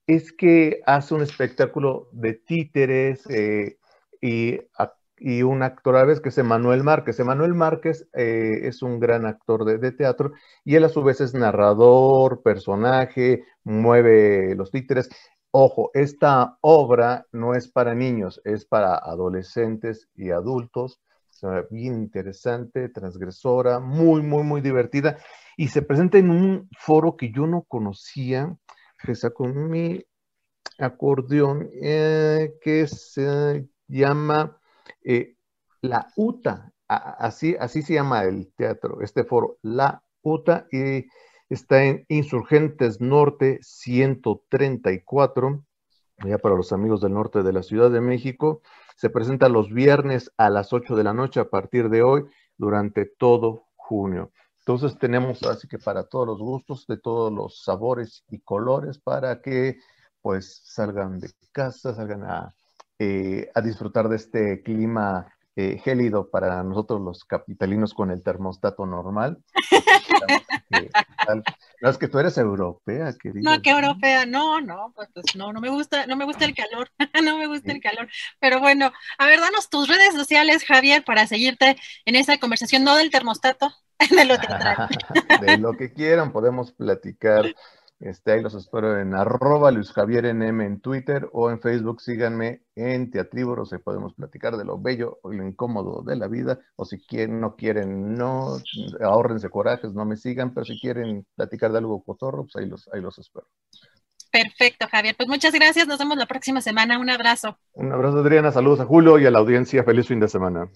[0.08, 3.78] es que hace un espectáculo de títeres eh,
[4.22, 4.60] y,
[5.44, 7.20] un actor a la vez que es Emanuel Márquez.
[7.20, 11.34] Emanuel Márquez eh, es un gran actor de, teatro y él a su vez es
[11.34, 15.10] narrador, personaje, mueve los títeres.
[15.58, 21.00] Ojo, esta obra no es para niños, es para adolescentes y adultos.
[21.72, 25.18] bien interesante, transgresora, muy, muy, muy divertida.
[25.56, 28.54] Y se presenta en un foro que yo no conocía,
[29.02, 30.04] que saco mi
[30.78, 34.60] acordeón, eh, que se llama
[35.06, 35.38] eh,
[35.80, 36.74] La UTA.
[36.90, 40.68] Así, así se llama el teatro, este foro, La UTA.
[40.70, 41.06] Y
[41.50, 45.64] está en Insurgentes Norte 134,
[46.26, 48.62] ya para los amigos del norte de la Ciudad de México.
[48.96, 52.26] Se presenta los viernes a las 8 de la noche a partir de hoy
[52.58, 54.32] durante todo junio.
[54.60, 59.42] Entonces tenemos así que para todos los gustos, de todos los sabores y colores, para
[59.42, 59.78] que
[60.22, 62.56] pues salgan de casa, salgan a,
[62.98, 69.44] eh, disfrutar de este clima eh, gélido para nosotros los capitalinos con el termostato normal.
[71.82, 73.52] no, es que tú eres europea, querida.
[73.52, 76.56] No, que europea, no, no, pues, pues, no, no me gusta, no me gusta el
[76.56, 76.90] calor,
[77.24, 78.08] no me gusta el calor.
[78.40, 82.96] Pero bueno, a ver, danos tus redes sociales, Javier, para seguirte en esa conversación, no
[82.96, 83.72] del termostato,
[84.10, 84.36] de lo
[85.42, 87.54] de lo que quieran, podemos platicar
[88.00, 92.02] este, ahí los espero en arroba Luis Javier NM en Twitter o en Facebook.
[92.02, 96.60] Síganme en Teatríboros y podemos platicar de lo bello o lo incómodo de la vida.
[96.76, 98.58] O si quieren, no quieren, no,
[99.02, 102.90] ahorrense corajes, no me sigan, pero si quieren platicar de algo cotorro, pues ahí los,
[102.94, 103.48] ahí los espero.
[104.32, 105.16] Perfecto, Javier.
[105.16, 105.88] Pues muchas gracias.
[105.88, 107.00] Nos vemos la próxima semana.
[107.00, 107.58] Un abrazo.
[107.72, 108.52] Un abrazo, Adriana.
[108.52, 109.86] Saludos a Julio y a la audiencia.
[109.86, 110.70] Feliz fin de semana.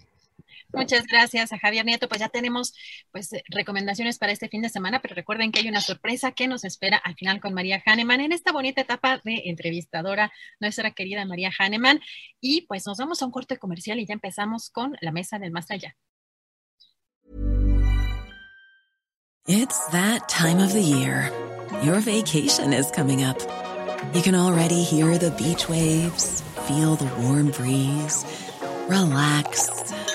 [0.71, 2.07] Muchas gracias a Javier Nieto.
[2.07, 2.73] Pues ya tenemos
[3.11, 6.63] pues recomendaciones para este fin de semana, pero recuerden que hay una sorpresa que nos
[6.63, 11.51] espera al final con María Hahnemann en esta bonita etapa de entrevistadora, nuestra querida María
[11.57, 11.99] Hahnemann.
[12.39, 15.51] Y pues nos vamos a un corte comercial y ya empezamos con la mesa del
[15.51, 15.95] más allá.
[19.47, 21.31] It's that time of the year.
[21.83, 23.39] Your vacation is coming up.
[24.13, 28.25] You can already hear the beach waves, feel the warm breeze,
[28.87, 29.89] relax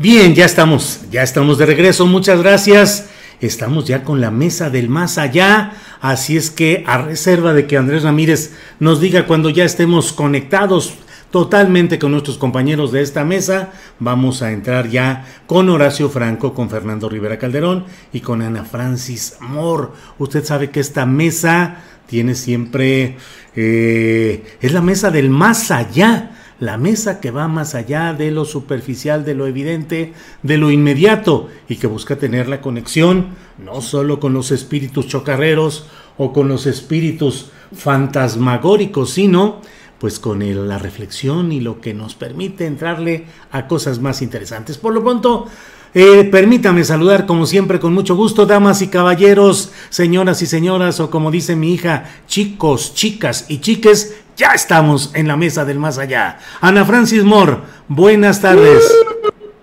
[0.00, 2.06] Bien, ya estamos, ya estamos de regreso.
[2.06, 3.08] Muchas gracias.
[3.40, 5.72] Estamos ya con la mesa del más allá.
[6.00, 10.94] Así es que a reserva de que Andrés Ramírez nos diga cuando ya estemos conectados
[11.32, 16.70] totalmente con nuestros compañeros de esta mesa, vamos a entrar ya con Horacio Franco, con
[16.70, 19.88] Fernando Rivera Calderón y con Ana Francis Moore.
[20.18, 23.16] Usted sabe que esta mesa tiene siempre,
[23.56, 28.44] eh, es la mesa del más allá la mesa que va más allá de lo
[28.44, 30.12] superficial, de lo evidente,
[30.42, 35.86] de lo inmediato y que busca tener la conexión no solo con los espíritus chocarreros
[36.16, 39.60] o con los espíritus fantasmagóricos, sino
[39.98, 44.78] pues con la reflexión y lo que nos permite entrarle a cosas más interesantes.
[44.78, 45.46] Por lo pronto,
[45.94, 51.10] eh, permítame saludar como siempre con mucho gusto, damas y caballeros, señoras y señoras, o
[51.10, 55.98] como dice mi hija, chicos, chicas y chiques, ya estamos en la mesa del más
[55.98, 56.38] allá.
[56.60, 57.58] Ana Francis Moore,
[57.88, 58.82] buenas tardes.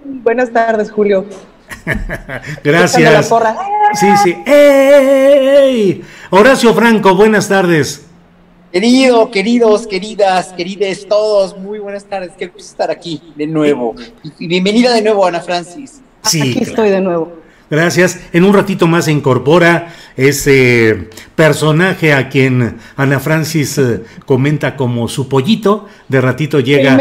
[0.04, 1.26] Buenas tardes, Julio.
[2.64, 3.34] Gracias.
[3.94, 4.36] Sí, sí.
[4.46, 6.04] ¡Ey!
[6.30, 8.06] Horacio Franco, buenas tardes.
[8.72, 12.32] Querido, queridos, queridas, querides, todos, muy buenas tardes.
[12.38, 13.96] Qué gusto estar aquí de nuevo.
[14.38, 16.02] Y bienvenida de nuevo, Ana Francis.
[16.24, 17.45] Sí, aquí estoy de nuevo.
[17.70, 18.20] Gracias.
[18.32, 25.08] En un ratito más se incorpora ese personaje a quien Ana Francis eh, comenta como
[25.08, 25.88] su pollito.
[26.08, 26.98] De ratito llega.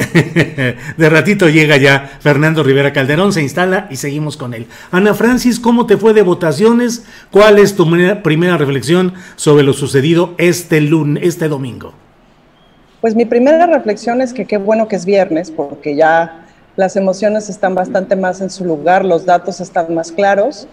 [0.96, 4.66] de ratito llega ya Fernando Rivera Calderón, se instala y seguimos con él.
[4.90, 7.04] Ana Francis, ¿cómo te fue de votaciones?
[7.30, 7.86] ¿Cuál es tu
[8.22, 11.92] primera reflexión sobre lo sucedido este lunes, este domingo?
[13.00, 16.46] Pues mi primera reflexión es que qué bueno que es viernes, porque ya
[16.80, 20.66] las emociones están bastante más en su lugar, los datos están más claros.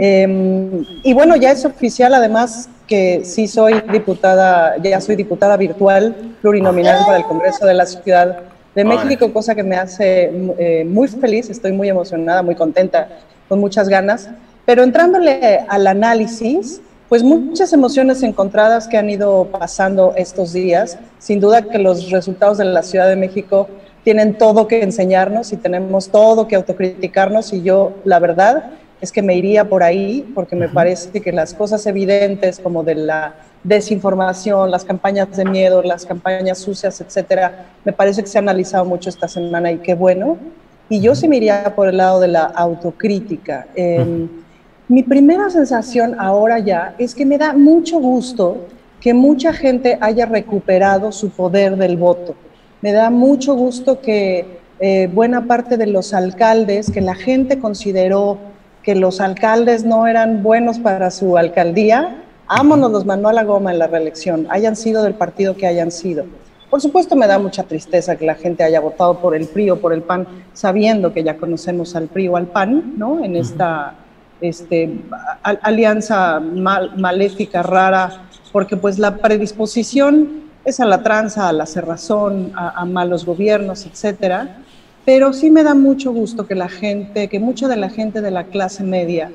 [0.00, 6.14] Em, y bueno, ya es oficial además que sí soy diputada, ya soy diputada virtual
[6.40, 8.40] plurinominal para el Congreso de la Ciudad
[8.74, 13.08] de México, cosa que me hace eh, muy feliz, estoy muy emocionada, muy contenta,
[13.48, 14.30] con muchas ganas.
[14.64, 16.80] Pero entrándole al análisis,
[17.10, 20.98] pues muchas emociones encontradas que han ido pasando estos días.
[21.18, 23.68] Sin duda que los resultados de la Ciudad de México
[24.04, 28.70] tienen todo que enseñarnos y tenemos todo que autocriticarnos y yo, la verdad,
[29.00, 32.94] es que me iría por ahí porque me parece que las cosas evidentes como de
[32.94, 33.34] la
[33.64, 38.84] desinformación, las campañas de miedo, las campañas sucias, etcétera, me parece que se ha analizado
[38.84, 40.36] mucho esta semana y qué bueno.
[40.88, 43.66] Y yo sí me iría por el lado de la autocrítica.
[43.74, 44.28] Em,
[44.88, 48.66] mi primera sensación ahora ya es que me da mucho gusto
[49.00, 52.34] que mucha gente haya recuperado su poder del voto.
[52.82, 58.38] Me da mucho gusto que eh, buena parte de los alcaldes, que la gente consideró
[58.82, 62.22] que los alcaldes no eran buenos para su alcaldía,
[62.54, 65.90] Ámonos los mandó a la goma en la reelección, hayan sido del partido que hayan
[65.90, 66.26] sido.
[66.68, 69.80] Por supuesto me da mucha tristeza que la gente haya votado por el PRI o
[69.80, 73.24] por el PAN, sabiendo que ya conocemos al PRI o al PAN, ¿no?
[73.24, 73.94] En esta
[74.42, 74.98] este,
[75.42, 82.84] alianza maléfica, rara, porque pues la predisposición es a la tranza, a la cerrazón, a,
[82.84, 84.58] malos gobiernos, etcétera.
[85.04, 88.30] Pero sí me da mucho gusto que la gente, que mucha de la gente de
[88.30, 89.30] la clase media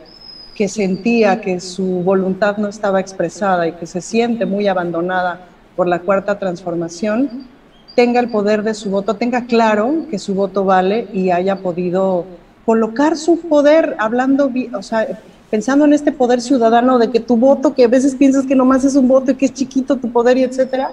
[0.55, 5.41] que sentía que su voluntad no estaba expresada y que se siente muy abandonada
[5.75, 7.47] por la cuarta transformación,
[7.95, 12.25] tenga el poder de su voto, tenga claro que su voto vale y haya podido
[12.65, 15.19] colocar su poder, hablando, o sea,
[15.51, 18.83] pensando en este poder ciudadano de que tu voto, que a veces piensas que nomás
[18.83, 20.91] es un voto y que es chiquito tu poder y etcétera,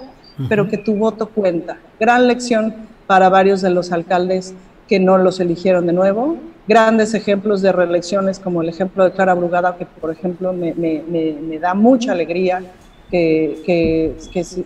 [0.49, 1.77] pero que tu voto cuenta.
[1.99, 2.73] Gran lección
[3.07, 4.53] para varios de los alcaldes
[4.87, 6.37] que no los eligieron de nuevo
[6.67, 11.03] grandes ejemplos de reelecciones, como el ejemplo de Clara Brugada, que por ejemplo me, me,
[11.07, 12.63] me, da mucha alegría
[13.11, 14.15] que, que,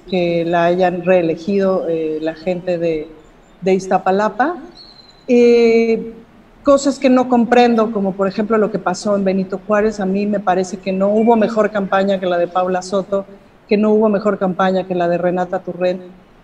[0.10, 3.08] que, la hayan reelegido eh, la gente de,
[3.62, 4.58] de Iztapalapa.
[5.28, 6.14] Eh,
[6.64, 10.26] cosas que no comprendo, como por ejemplo lo que pasó en Benito Juárez, a mí
[10.26, 13.26] me parece que no hubo mejor campaña que la de Paula Soto,
[13.70, 16.02] que no hubo mejor campaña que la de Renata Turren,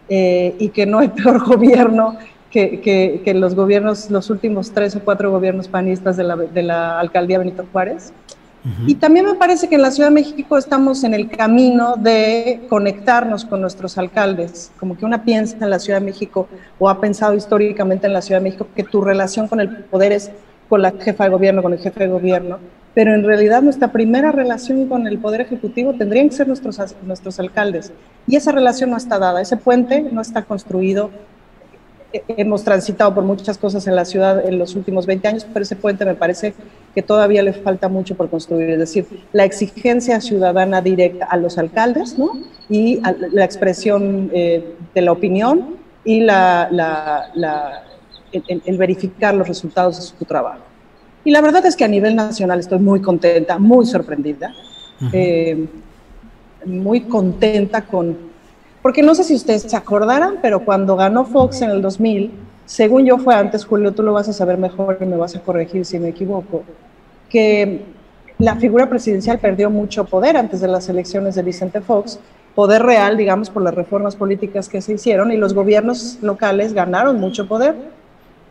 [0.07, 2.17] eh, y que no hay peor gobierno
[2.51, 7.39] que, los gobiernos, los últimos tres o cuatro gobiernos panistas de la, de la alcaldía
[7.39, 8.13] Benito Juárez.
[8.87, 12.61] Y también me parece que en la Ciudad de México estamos en el camino de
[12.67, 16.47] conectarnos con nuestros alcaldes, como que una piensa en la Ciudad de México
[16.79, 20.13] o ha pensado históricamente en la Ciudad de México que tu relación con el poder
[20.13, 20.31] es
[20.67, 22.57] con la jefa de gobierno, con el jefe de gobierno,
[22.95, 27.39] pero en realidad nuestra primera relación con el poder ejecutivo tendrían que ser nuestros, nuestros
[27.39, 27.91] alcaldes.
[28.25, 31.11] Y esa relación no está dada, ese puente no está construido,
[32.29, 35.75] hemos transitado por muchas cosas en la ciudad en los últimos 20 años, pero ese
[35.75, 36.53] puente me parece
[36.93, 38.69] que todavía le falta mucho por construir.
[38.69, 42.31] Es decir, la exigencia ciudadana directa a los alcaldes, ¿no?
[42.69, 43.01] Y
[43.31, 47.83] la expresión eh, de la opinión y la, la,
[48.31, 50.61] el, verificar los resultados de su trabajo.
[51.25, 54.53] Y la verdad es que a nivel nacional estoy muy contenta, muy sorprendida,
[55.11, 55.67] eh,
[56.65, 58.33] muy contenta con
[58.85, 62.29] porque no sé si ustedes se acordarán, pero cuando ganó Fox en el 2000,
[62.67, 65.39] según yo fue antes, Julio, tú lo vas a saber mejor y me vas a
[65.39, 66.61] corregir si me equivoco,
[67.27, 67.81] que
[68.37, 72.19] la figura presidencial perdió mucho poder antes de las elecciones de Vicente Fox,
[72.53, 77.19] poder real, digamos, por las reformas políticas que se hicieron, y los gobiernos locales ganaron
[77.19, 77.73] mucho poder.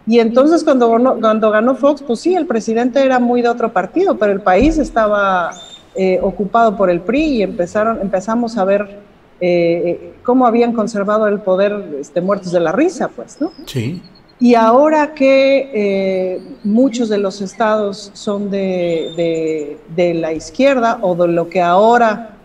[0.07, 3.73] Y entonces cuando ganó, cuando ganó Fox, pues sí, el presidente era muy de otro
[3.73, 5.53] partido, pero el país estaba
[5.95, 9.01] eh, ocupado por el PRI y empezaron, empezamos a ver
[9.41, 13.53] eh, cómo habían conservado el poder este, muertos de la risa, pues, ¿no?
[13.67, 14.03] Sí.
[14.41, 21.29] Y ahora que eh, muchos de los estados son de, de, la izquierda o de
[21.29, 22.37] lo que ahora,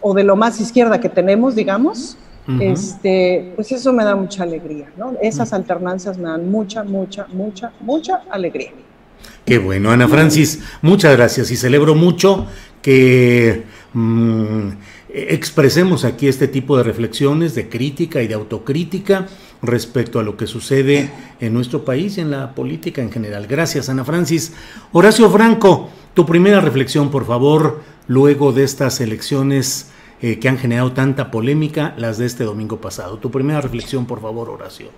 [0.00, 2.16] o de lo más izquierda que tenemos, digamos,
[2.60, 5.14] este, pues eso me da mucha alegría, ¿no?
[5.20, 8.72] Esas alternancias me dan mucha, mucha, mucha, mucha alegría.
[9.44, 12.46] Qué bueno, Ana Francis, muchas gracias y celebro mucho
[12.82, 13.64] que...
[13.92, 14.68] Mm,
[15.16, 19.26] expresemos aquí este tipo de reflexiones, de crítica y de autocrítica
[19.62, 21.10] respecto a lo que sucede
[21.40, 23.46] en nuestro país y en la política en general.
[23.46, 24.52] Gracias, Ana Francis.
[24.92, 29.90] Horacio Franco, tu primera reflexión, por favor, luego de estas elecciones
[30.22, 33.18] eh, que han generado tanta polémica, las de este domingo pasado.
[33.18, 34.88] Tu primera reflexión, por favor, Horacio.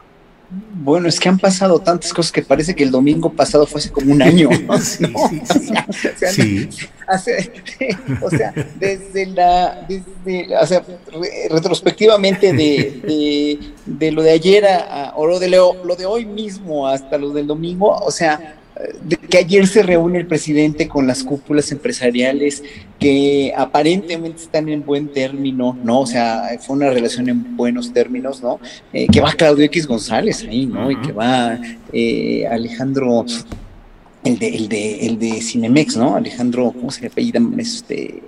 [0.51, 3.91] Bueno, es que han pasado tantas cosas que parece que el domingo pasado fue hace
[3.91, 4.49] como un año.
[4.81, 5.05] sí,
[6.31, 6.69] sí,
[8.23, 10.83] o, sea, desde la, desde, o sea,
[11.51, 14.65] retrospectivamente de, de, lo de ayer
[15.17, 18.57] o lo de, lo de hoy mismo hasta lo del domingo, o sea,
[19.03, 22.63] de que ayer se reúne el presidente con las cúpulas empresariales
[22.99, 26.01] que aparentemente están en buen término, ¿no?
[26.01, 28.61] O sea, fue una relación en buenos términos, ¿no?
[28.93, 30.91] Eh, que va Claudio X González ahí, ¿no?
[30.91, 31.59] Y que va
[31.93, 33.25] eh, Alejandro,
[34.25, 36.15] el de, el, de, el de Cinemex, ¿no?
[36.17, 37.41] Alejandro, ¿cómo se le apellida?
[37.59, 38.23] Este...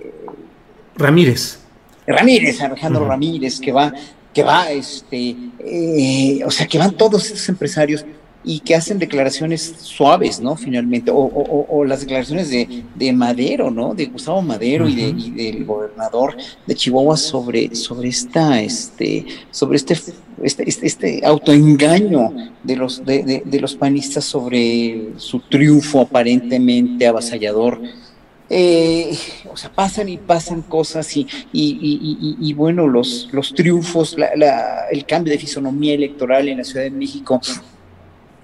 [0.95, 1.59] Ramírez.
[2.05, 3.93] Ramírez, Alejandro Ramírez, que va,
[4.33, 8.05] que va, este, eh, o sea, que van todos estos empresarios
[8.43, 10.55] y que hacen declaraciones suaves, ¿no?
[10.55, 13.93] Finalmente, o, las declaraciones de, de, Madero, ¿no?
[13.93, 16.35] De Gustavo Madero y, de, del gobernador
[16.65, 19.93] de Chihuahua sobre, sobre esta, este, sobre este,
[20.41, 27.79] este, este, este autoengaño de los, de, de, los panistas sobre su triunfo aparentemente avasallador.
[28.53, 29.15] Eh,
[29.49, 35.05] o sea, pasan y pasan cosas y, y, y, bueno, los, los triunfos, la, el
[35.05, 37.39] cambio de fisonomía electoral en la Ciudad de México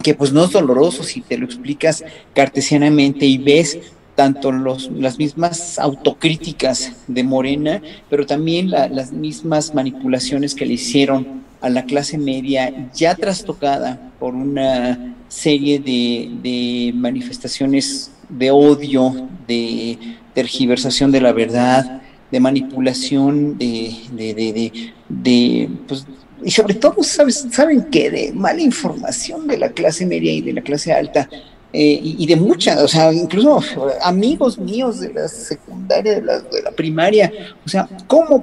[0.02, 2.04] que pues no es doloroso si te lo explicas
[2.34, 3.80] cartesianamente y ves
[4.16, 11.44] tanto los, las mismas autocríticas de Morena, pero también las mismas manipulaciones que le hicieron
[11.62, 19.98] a la clase media ya trastocada por una serie de, manifestaciones de odio, de
[20.34, 22.02] tergiversación de la verdad,
[22.32, 26.06] de manipulación, de, de, de, de pues,
[26.44, 27.48] y sobre todo, ¿sabes?
[27.52, 28.10] ¿saben qué?
[28.10, 31.30] De mala información de la clase media y de la clase alta.
[31.74, 33.62] Eh, y, de muchas, o sea, incluso
[34.02, 37.32] amigos míos de la secundaria, de la, de la primaria,
[37.66, 38.42] o sea, ¿cómo,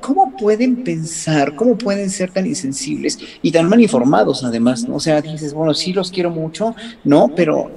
[0.00, 4.96] ¿cómo pueden pensar, cómo pueden ser tan insensibles y tan mal informados además, ¿no?
[4.96, 7.28] O sea, dices, bueno, sí los quiero mucho, ¿no?
[7.34, 7.70] Pero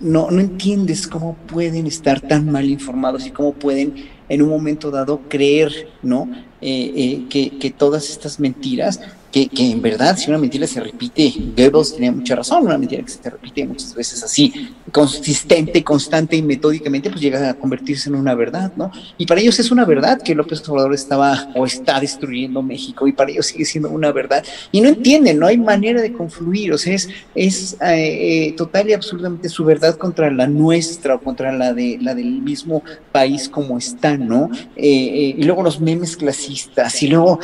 [0.00, 3.94] no, no entiendes cómo pueden estar tan mal informados y cómo pueden
[4.32, 6.26] en un momento dado creer, ¿no?
[6.62, 8.98] Eh, eh, que, que, todas estas mentiras
[9.32, 13.10] que, en verdad, si una mentira se repite, Goebbels tenía mucha razón, una mentira que
[13.10, 18.34] se repite muchas veces así, consistente, constante y metódicamente, pues llega a convertirse en una
[18.34, 18.92] verdad, ¿no?
[19.16, 23.12] Y para ellos es una verdad que López Obrador estaba o está destruyendo México, y
[23.12, 24.44] para ellos sigue siendo una verdad.
[24.70, 28.90] Y no entienden, no hay manera de confluir, o sea, es, es eh, eh, total
[28.90, 33.48] y absolutamente su verdad contra la nuestra o contra la, de, la del mismo país
[33.48, 34.50] como está, ¿no?
[34.76, 37.40] Eh, y luego los memes clasistas, y luego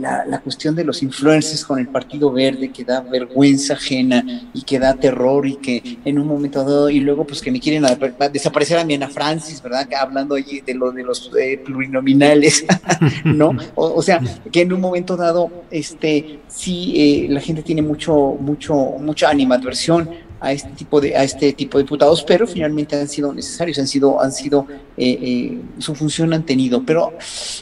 [0.00, 4.62] la, la cuestión de los influencers con el Partido Verde que da vergüenza ajena y
[4.62, 7.84] que da terror y que en un momento dado, y luego pues que me quieren
[8.32, 9.88] desaparecer a mi Ana Francis, ¿verdad?
[9.98, 12.64] Hablando allí de lo de los eh, plurinominales,
[13.24, 13.56] ¿no?
[13.74, 18.74] O, sea, que en un momento dado, este, sí, eh, la gente tiene mucho, mucho,
[18.74, 20.08] mucha animadversión
[20.44, 23.88] a este tipo de a este tipo de diputados, pero finalmente han sido necesarios, han
[23.88, 24.66] sido han sido
[24.96, 26.84] eh, eh, su función han tenido.
[26.84, 27.12] Pero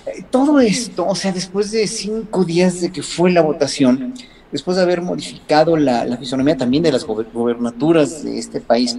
[0.06, 4.14] eh, todo esto, o sea, después de cinco días de que fue la votación,
[4.50, 8.98] después de haber modificado la, la fisonomía también de las gobernaturas de este país,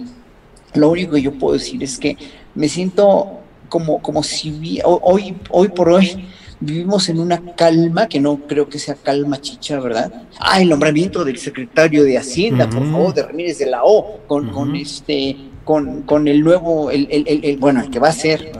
[0.74, 2.16] lo único que yo puedo decir es que
[2.54, 6.26] me siento como como si hoy hoy por hoy
[6.60, 10.12] vivimos en una calma, que no creo que sea calma chicha, ¿verdad?
[10.38, 14.50] Ah, el nombramiento del secretario de Hacienda, por favor, de Ramírez de la O, con,
[14.50, 18.52] con este, con, con el nuevo, el, el, el, bueno, el que va a ser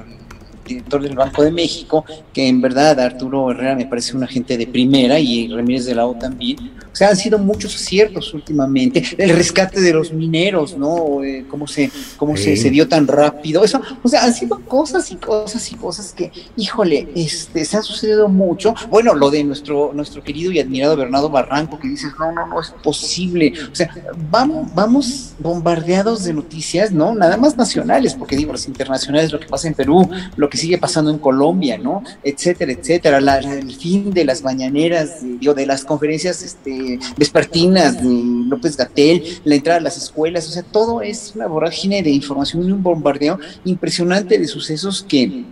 [0.64, 4.66] director del Banco de México, que en verdad Arturo Herrera me parece un agente de
[4.66, 6.58] primera y Ramírez de la O también.
[6.94, 9.02] O sea, han sido muchos aciertos últimamente.
[9.18, 11.24] El rescate de los mineros, ¿no?
[11.24, 13.64] Eh, cómo se, cómo se, se, dio tan rápido.
[13.64, 17.82] Eso, o sea, han sido cosas y cosas y cosas que, híjole, este, se ha
[17.82, 18.74] sucedido mucho.
[18.90, 22.60] Bueno, lo de nuestro, nuestro querido y admirado Bernardo Barranco, que dices, no, no, no
[22.60, 23.52] es posible.
[23.72, 23.92] O sea,
[24.30, 27.12] vamos, vamos bombardeados de noticias, ¿no?
[27.12, 30.78] Nada más nacionales, porque digo, las internacionales, lo que pasa en Perú, lo que sigue
[30.78, 32.02] pasando en Colombia, ¿no?
[32.22, 33.18] Etcétera, etcétera.
[33.18, 39.54] el fin de las mañaneras, de, de las conferencias este, vespertinas de López Gatel, la
[39.54, 43.38] entrada a las escuelas, o sea, todo es una vorágine de información y un bombardeo
[43.64, 45.44] impresionante de sucesos que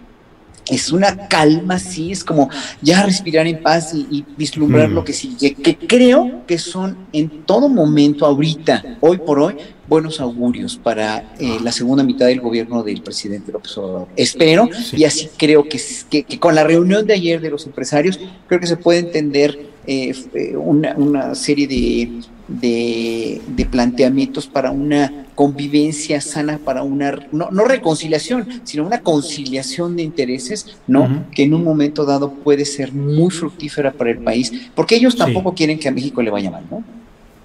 [0.70, 2.49] es una calma, sí, es como
[2.81, 4.95] ya respirar en paz y, vislumbrar mm.
[4.95, 9.57] lo que sigue, que creo que son en todo momento ahorita, hoy por hoy,
[9.93, 14.09] buenos augurios para eh, la segunda mitad del gobierno del presidente López Obrador.
[14.16, 15.78] Espero, y así creo que,
[16.09, 20.14] que, con la reunión de ayer de los empresarios, creo que se puede entender eh,
[20.32, 27.64] eh, una, una, serie de, de, planteamientos para una convivencia sana, para una, no, no,
[27.66, 31.27] reconciliación, sino una conciliación de intereses, ¿no?
[31.35, 35.52] Que en un momento dado puede ser muy fructífera para el país, porque ellos tampoco
[35.52, 37.02] quieren que a México le vaya mal, ¿no?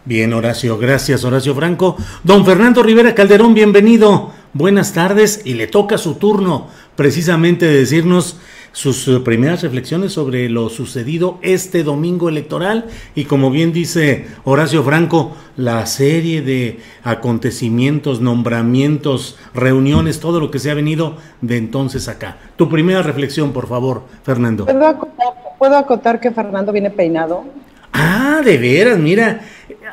[0.07, 1.97] Bien, Horacio, gracias, Horacio Franco.
[2.23, 4.31] Don Fernando Rivera Calderón, bienvenido.
[4.53, 8.37] Buenas tardes y le toca su turno precisamente de decirnos
[8.71, 12.85] sus eh, primeras reflexiones sobre lo sucedido este domingo electoral
[13.15, 20.59] y como bien dice Horacio Franco, la serie de acontecimientos, nombramientos, reuniones, todo lo que
[20.59, 22.37] se ha venido de entonces acá.
[22.55, 24.67] Tu primera reflexión, por favor, Fernando.
[24.67, 27.43] ¿Puedo acotar, ¿puedo acotar que Fernando viene peinado?
[27.91, 29.41] Ah, de veras, mira.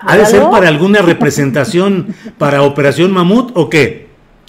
[0.00, 4.04] ¿Ha de ser para alguna representación para Operación Mamut o qué?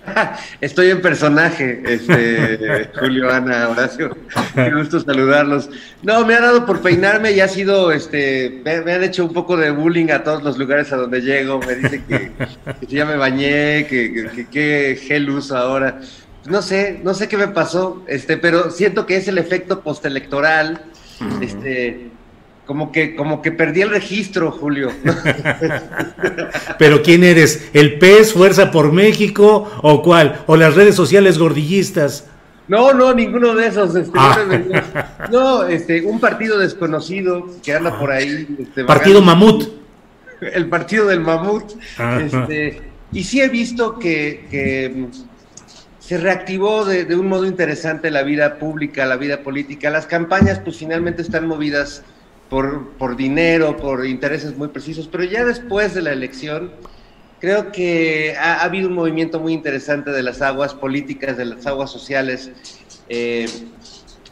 [0.62, 4.16] Estoy en personaje, este, Julio, Ana, Horacio.
[4.54, 5.70] Qué gusto saludarlos.
[6.04, 9.58] No, me ha dado por peinarme y ha sido, este, me, han hecho un poco
[9.58, 11.60] de bullying a todos los lugares a donde llego.
[11.60, 12.32] Me dicen que,
[12.88, 16.00] ya me bañé, que, qué gel uso ahora.
[16.46, 20.84] No sé, no sé qué me pasó, este, pero siento que es el efecto postelectoral.
[21.42, 22.12] Este,
[22.66, 24.92] como que, como que perdí el registro, Julio.
[26.80, 27.70] Pero ¿quién eres?
[27.74, 30.44] ¿El PES, Fuerza por México o cuál?
[30.48, 32.28] ¿O las redes sociales gordillistas?
[32.68, 33.96] No, no, ninguno de esos.
[33.96, 35.28] Este, ah.
[35.32, 38.48] No, este, un partido desconocido que anda por ahí.
[38.60, 39.70] Este, partido Mamut.
[40.42, 41.74] El partido del Mamut.
[42.20, 42.82] Este,
[43.12, 45.06] y sí he visto que, que mm,
[46.00, 49.92] se reactivó de, de, un modo interesante la vida pública, la vida política.
[49.92, 52.04] Las campañas, pues finalmente están movidas
[52.50, 56.72] por, por dinero, por intereses muy precisos, pero ya después de la elección
[57.40, 61.92] creo que ha, habido un movimiento muy interesante de las aguas políticas, de las aguas
[61.92, 62.52] sociales.
[63.10, 63.48] Eh,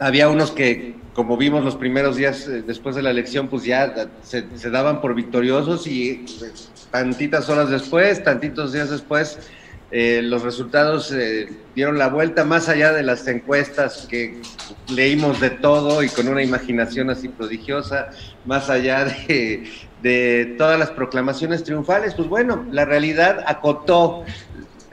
[0.00, 4.08] había unos que, como vimos los primeros días eh, después de la elección, pues ya
[4.22, 9.38] se, se daban por victoriosos y pues, tantitas horas después, tantitos días después,
[9.96, 14.40] eh, los resultados eh, dieron la vuelta más allá de las encuestas que
[14.88, 18.10] leímos de todo y con una imaginación así prodigiosa,
[18.44, 24.24] más allá de, todas las proclamaciones triunfales, pues bueno, la realidad acotó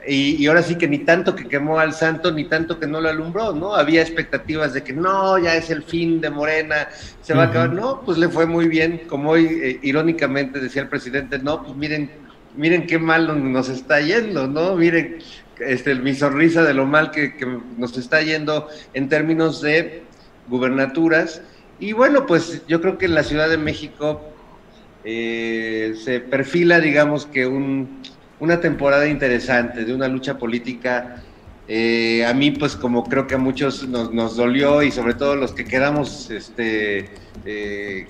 [0.06, 3.08] y, ahora sí que ni tanto que quemó al santo, ni tanto que no lo
[3.08, 3.74] alumbró, ¿no?
[3.74, 6.88] Había expectativas de que no, ya es el fin de Morena,
[7.22, 7.72] se va a acabar.
[7.72, 11.76] No, pues le fue muy bien, como hoy eh, irónicamente decía el presidente, no, pues
[11.76, 12.21] miren
[12.56, 14.76] miren qué mal nos está yendo, ¿no?
[14.76, 15.18] Miren
[15.60, 17.34] este, mi sonrisa de lo mal que,
[17.76, 20.02] nos está yendo en términos de
[20.48, 21.42] gubernaturas.
[21.78, 24.20] Y bueno, pues yo creo que en la Ciudad de México
[25.04, 28.02] eh, se perfila, digamos que un,
[28.40, 31.22] una temporada interesante de una lucha política.
[31.68, 35.36] Eh, a mí, pues como creo que a muchos nos, nos, dolió y sobre todo
[35.36, 37.10] los que quedamos este,
[37.46, 38.06] eh,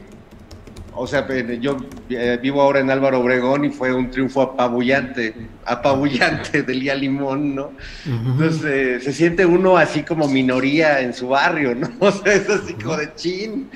[0.94, 1.27] o sea,
[1.59, 1.77] yo
[2.10, 7.55] eh, vivo ahora en Álvaro Obregón y fue un triunfo apabullante, apabullante de Lía Limón,
[7.55, 7.73] ¿no?
[8.05, 11.90] Entonces eh, se siente uno así como minoría en su barrio, ¿no?
[12.01, 13.70] O sea, es así como de chin.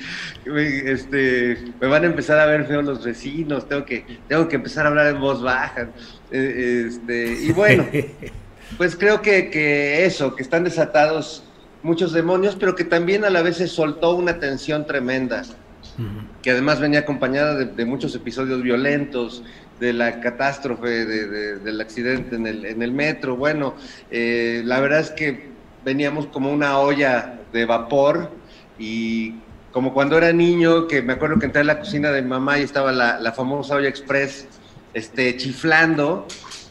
[0.45, 4.85] Este, me van a empezar a ver feos los vecinos, tengo que, tengo que empezar
[4.85, 5.89] a hablar en voz baja.
[6.31, 7.85] Eh, este, y bueno,
[8.77, 11.43] pues creo que, que eso, que están desatados
[11.81, 15.43] muchos demonios, pero que también a la vez se soltó una tensión tremenda
[16.41, 19.43] que además venía acompañada de, muchos episodios violentos,
[19.79, 23.35] de la catástrofe, del accidente en el, en el metro.
[23.35, 23.75] Bueno,
[24.11, 25.49] eh, la verdad es que
[25.85, 28.31] veníamos como una olla de vapor
[28.79, 29.35] y
[29.71, 32.63] como cuando era niño, que me acuerdo que entré a la cocina de mamá y
[32.63, 34.47] estaba la, la famosa olla express
[34.93, 36.27] este, chiflando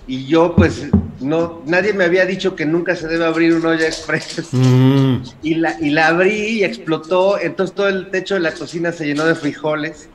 [0.06, 0.86] y yo pues
[1.20, 4.48] no, nadie me había dicho que nunca se debe abrir una olla express.
[4.52, 5.16] Mm.
[5.42, 9.06] Y, la, y la abrí y explotó, entonces todo el techo de la cocina se
[9.06, 10.08] llenó de frijoles.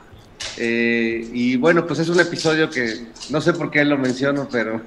[0.58, 4.82] Eh, y bueno, pues es un episodio que no sé por qué lo menciono, pero,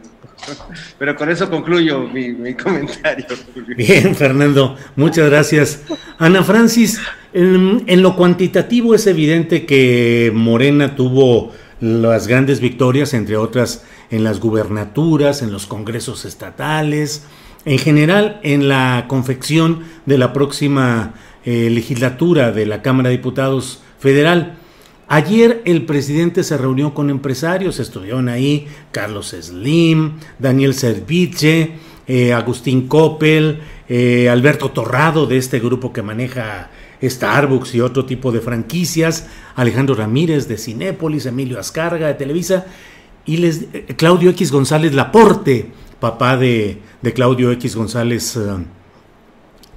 [0.99, 3.26] pero con eso concluyo mi, comentario.
[3.77, 5.82] Bien, Fernando, muchas gracias.
[6.18, 6.99] Ana Francis,
[7.34, 14.23] en, en lo cuantitativo es evidente que Morena tuvo las grandes victorias, entre otras en
[14.23, 17.26] las gubernaturas, en los congresos estatales,
[17.65, 21.14] en general en la confección de la próxima
[21.44, 24.57] eh, legislatura de la Cámara de Diputados Federal.
[25.07, 31.73] Ayer el presidente se reunió con empresarios, estuvieron ahí Carlos Slim, Daniel Serviche,
[32.07, 36.72] eh, Agustín Coppel, eh, Alberto Torrado de este grupo que maneja
[37.03, 42.65] Starbucks y otro tipo de franquicias, Alejandro Ramírez de Cinépolis, Emilio Ascarga de Televisa,
[43.26, 46.81] y les eh, Claudio X González Laporte, papá de,
[47.14, 48.41] Claudio X González eh,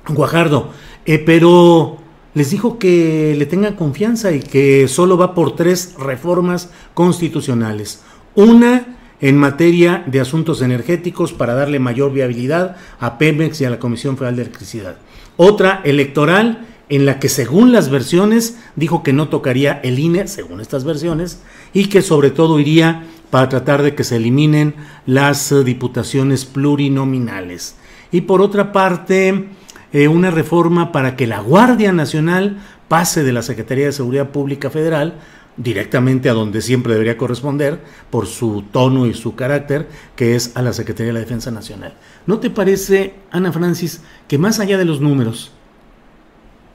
[0.09, 0.73] Guajardo,
[1.07, 1.99] eh, pero
[2.35, 8.03] les dijo que le tengan confianza y que solo va por tres reformas constitucionales.
[8.35, 13.81] Una en materia de asuntos energéticos para darle mayor viabilidad a Pemex y a la
[13.81, 14.97] Comisión Federal de Electricidad.
[15.37, 20.61] Otra electoral en la que según las versiones dijo que no tocaría el INE, según
[20.61, 21.43] estas versiones,
[21.73, 24.75] y que sobre todo iría para tratar de que se eliminen
[25.07, 27.77] las eh, diputaciones plurinominales.
[28.11, 29.49] Y por otra parte,
[29.93, 34.71] eh, una reforma para que la Guardia Nacional pase de la Secretaría de Seguridad Pública
[34.71, 35.15] Federal
[35.59, 37.81] directamente a donde siempre debería corresponder
[38.11, 41.95] por su tono y su carácter, que es a la Secretaría de la Defensa Nacional.
[42.27, 45.51] ¿No te parece, Ana Francis, que más allá de los números,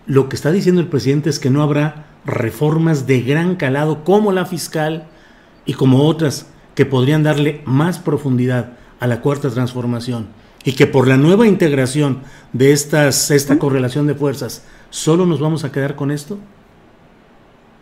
[0.05, 4.33] lo que está diciendo el presidente es que no habrá reformas de gran calado como
[4.33, 5.07] la fiscal
[5.65, 10.27] y como otras que podrían darle más profundidad a la cuarta transformación
[10.63, 12.21] y que por la nueva integración
[12.53, 16.37] de estas, esta correlación de fuerzas, ¿solo nos vamos a quedar con esto?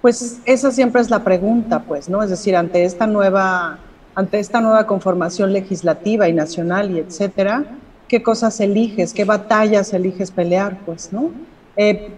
[0.01, 2.23] Pues esa siempre es la pregunta, pues, ¿no?
[2.23, 3.77] Es decir, ante esta nueva,
[4.15, 7.65] ante esta nueva conformación legislativa y nacional y etcétera,
[8.07, 9.13] ¿qué cosas eliges?
[9.13, 10.79] ¿Qué batallas eliges pelear?
[10.85, 11.29] Pues, ¿no?
[11.77, 12.15] Eh,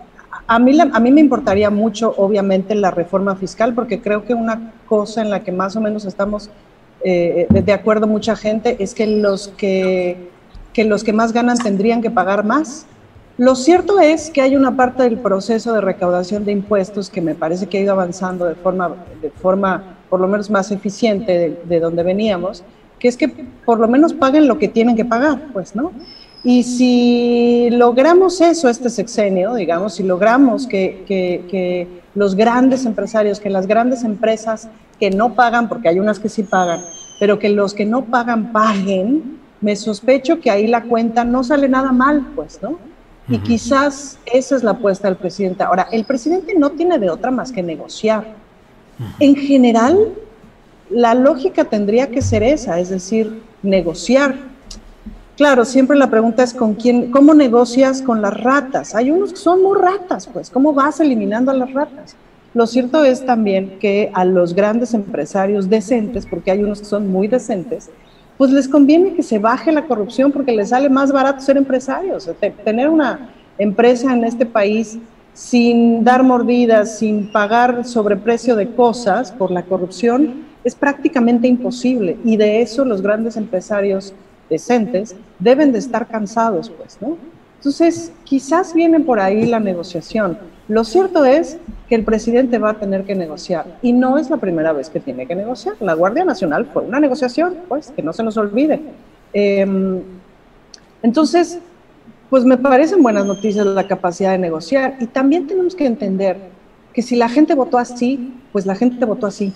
[0.47, 4.73] a, mí, a mí me importaría mucho, obviamente, la reforma fiscal, porque creo que una
[4.87, 6.49] cosa en la que más o menos estamos
[7.03, 10.29] eh, de acuerdo mucha gente es que los que,
[10.71, 12.85] que los que más ganan tendrían que pagar más.
[13.37, 17.35] Lo cierto es que hay una parte del proceso de recaudación de impuestos que me
[17.35, 21.61] parece que ha ido avanzando de forma, de forma por lo menos más eficiente de,
[21.65, 22.63] de donde veníamos,
[22.99, 23.27] que es que
[23.65, 25.91] por lo menos paguen lo que tienen que pagar, pues, ¿no?
[26.43, 33.65] Y si logramos eso este sexenio, digamos, si logramos que, los grandes empresarios, que las
[33.65, 34.67] grandes empresas
[34.99, 36.81] que no pagan, porque hay unas que sí pagan,
[37.19, 41.69] pero que los que no pagan paguen, me sospecho que ahí la cuenta no sale
[41.69, 42.77] nada mal, pues, ¿no?
[43.29, 45.63] Y quizás esa es la apuesta del presidente.
[45.63, 48.25] Ahora, el presidente no tiene de otra más que negociar.
[49.19, 50.09] En general,
[50.89, 54.35] la lógica tendría que ser esa, es decir, negociar
[55.35, 58.93] Claro, siempre la pregunta es con quién, cómo negocias con las ratas.
[58.93, 62.15] Hay unos que son muy ratas, pues, ¿cómo vas eliminando a las ratas?
[62.53, 67.07] Lo cierto es también que a los grandes empresarios decentes, porque hay unos que son
[67.11, 67.89] muy decentes,
[68.37, 72.29] pues les conviene que se baje la corrupción porque les sale más barato ser empresarios.
[72.63, 74.99] Tener una empresa en este país
[75.33, 82.17] sin dar mordidas, sin pagar sobreprecio de cosas por la corrupción, es prácticamente imposible.
[82.23, 84.13] Y de eso los grandes empresarios
[84.53, 87.17] decentes, deben de estar cansados, pues, ¿no?
[87.57, 90.37] Entonces, quizás viene por ahí la negociación.
[90.67, 91.57] Lo cierto es
[91.89, 94.99] que el presidente va a tener que negociar y no es la primera vez que
[94.99, 95.75] tiene que negociar.
[95.79, 98.79] La Guardia Nacional fue una negociación, pues, que no se nos olvide.
[99.33, 100.01] Em,
[101.01, 101.59] entonces,
[102.29, 106.37] pues me parecen buenas noticias la capacidad de negociar y también tenemos que entender
[106.93, 109.53] que si la gente votó así, pues la gente votó así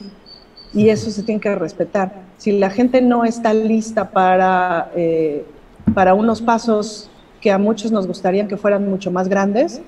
[0.78, 2.12] y eso se tiene que respetar.
[2.38, 5.44] Si la gente no está lista para, eh,
[5.96, 7.10] para unos pasos
[7.42, 9.82] que a muchos nos gustaría que fueran mucho más grandes,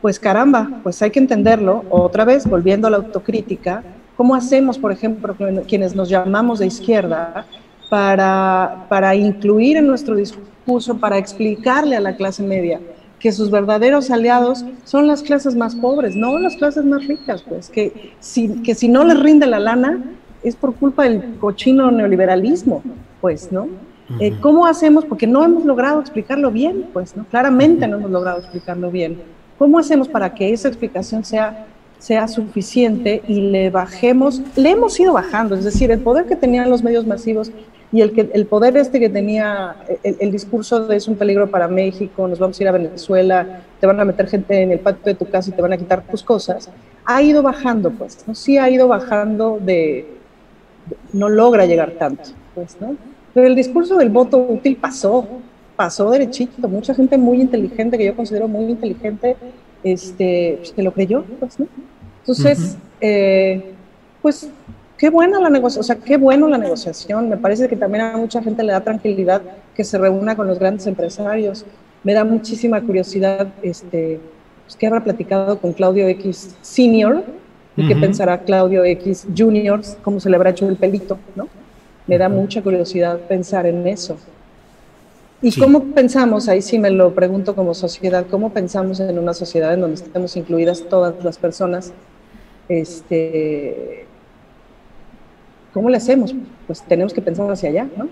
[0.00, 1.84] pues caramba, pues hay que entenderlo.
[1.90, 3.82] Otra vez, volviendo a la autocrítica,
[4.16, 5.34] ¿cómo hacemos, por ejemplo,
[5.66, 7.44] quienes nos llamamos de izquierda,
[7.90, 12.80] para, para incluir en nuestro discurso, para explicarle a la clase media
[13.24, 17.70] que sus verdaderos aliados son las clases más pobres, no las clases más ricas, pues,
[17.70, 19.98] que si, que si no les rinde la lana
[20.42, 22.82] es por culpa del cochino neoliberalismo,
[23.22, 23.66] pues, ¿no?
[24.20, 25.06] Eh, ¿Cómo hacemos?
[25.06, 27.24] Porque no hemos logrado explicarlo bien, pues, ¿no?
[27.24, 29.16] Claramente no hemos logrado explicarlo bien.
[29.58, 31.66] ¿Cómo hacemos para que esa explicación sea,
[32.04, 34.42] sea suficiente y le bajemos?
[34.56, 37.50] Le hemos ido bajando, es decir, el poder que tenían los medios masivos
[37.92, 41.66] y el, que, el poder este que tenía, el, discurso de es un peligro para
[41.66, 45.04] México, nos vamos a ir a Venezuela, te van a meter gente en el patio
[45.04, 46.68] de tu casa y te van a quitar tus cosas,
[47.06, 48.34] ha ido bajando, pues, ¿no?
[48.34, 50.06] Sí ha ido bajando de,
[51.12, 52.96] no logra llegar tanto, pues, ¿no?
[53.32, 55.26] Pero el discurso del voto útil pasó,
[55.76, 59.36] pasó derechito, mucha gente muy inteligente, que yo considero muy inteligente,
[59.84, 61.68] este, pues, que lo creyó, pues, ¿no?
[62.26, 63.74] Entonces, eh,
[64.22, 64.48] pues
[64.96, 67.28] qué buena la negociación, o sea, qué bueno la negociación.
[67.28, 69.42] Me parece que también a mucha gente le da tranquilidad
[69.74, 71.66] que se reúna con los grandes empresarios.
[72.02, 74.20] Me da muchísima curiosidad este,
[74.64, 77.24] pues, qué habrá platicado con Claudio X Senior
[77.76, 81.48] y qué pensará Claudio X Junior, cómo se le habrá hecho el pelito, ¿no?
[82.06, 84.16] Me da mucha curiosidad pensar en eso.
[85.42, 89.74] ¿Y cómo pensamos, ahí sí me lo pregunto como sociedad, cómo pensamos en una sociedad
[89.74, 91.92] en donde estemos incluidas todas las personas
[92.68, 94.06] este,
[95.72, 96.34] ¿cómo le hacemos?
[96.66, 98.08] Pues tenemos que pensar hacia allá, ¿no?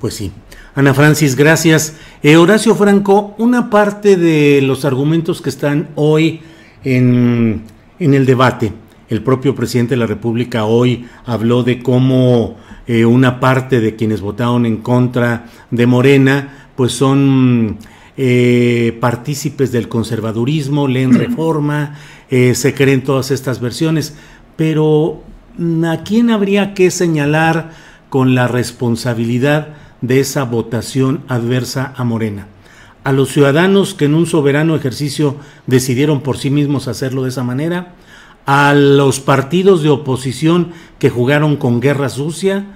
[0.00, 0.32] Pues sí.
[0.74, 1.96] Ana Francis, gracias.
[2.22, 6.40] Eh, Horacio Franco, una parte de los argumentos que están hoy
[6.84, 7.62] en,
[7.98, 8.72] en, el debate,
[9.08, 14.20] el propio presidente de la República hoy habló de cómo eh, una parte de quienes
[14.20, 17.76] votaron en contra de Morena, pues son
[18.16, 21.96] eh, partícipes del conservadurismo, leen reforma,
[22.30, 24.14] eh, se creen todas estas versiones,
[24.56, 25.22] pero
[25.86, 27.70] ¿a quién habría que señalar
[28.10, 29.68] con la responsabilidad
[30.00, 32.46] de esa votación adversa a Morena?
[33.04, 35.36] ¿A los ciudadanos que en un soberano ejercicio
[35.66, 37.94] decidieron por sí mismos hacerlo de esa manera?
[38.44, 42.66] ¿A los partidos de oposición que jugaron con guerra sucia?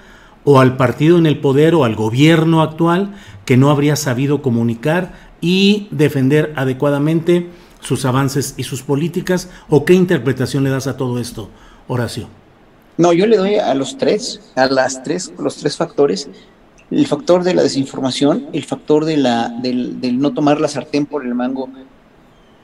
[0.44, 3.14] ¿O al partido en el poder o al gobierno actual
[3.44, 7.50] que no habría sabido comunicar y defender adecuadamente
[7.82, 9.50] sus avances y sus políticas?
[9.68, 11.50] ¿O qué interpretación le das a todo esto,
[11.88, 12.28] Horacio?
[12.96, 16.28] No, yo le doy a los tres, a las tres, los tres factores.
[16.90, 21.24] El factor de la desinformación, el factor de la, del, no tomar la sartén por
[21.24, 21.68] el mango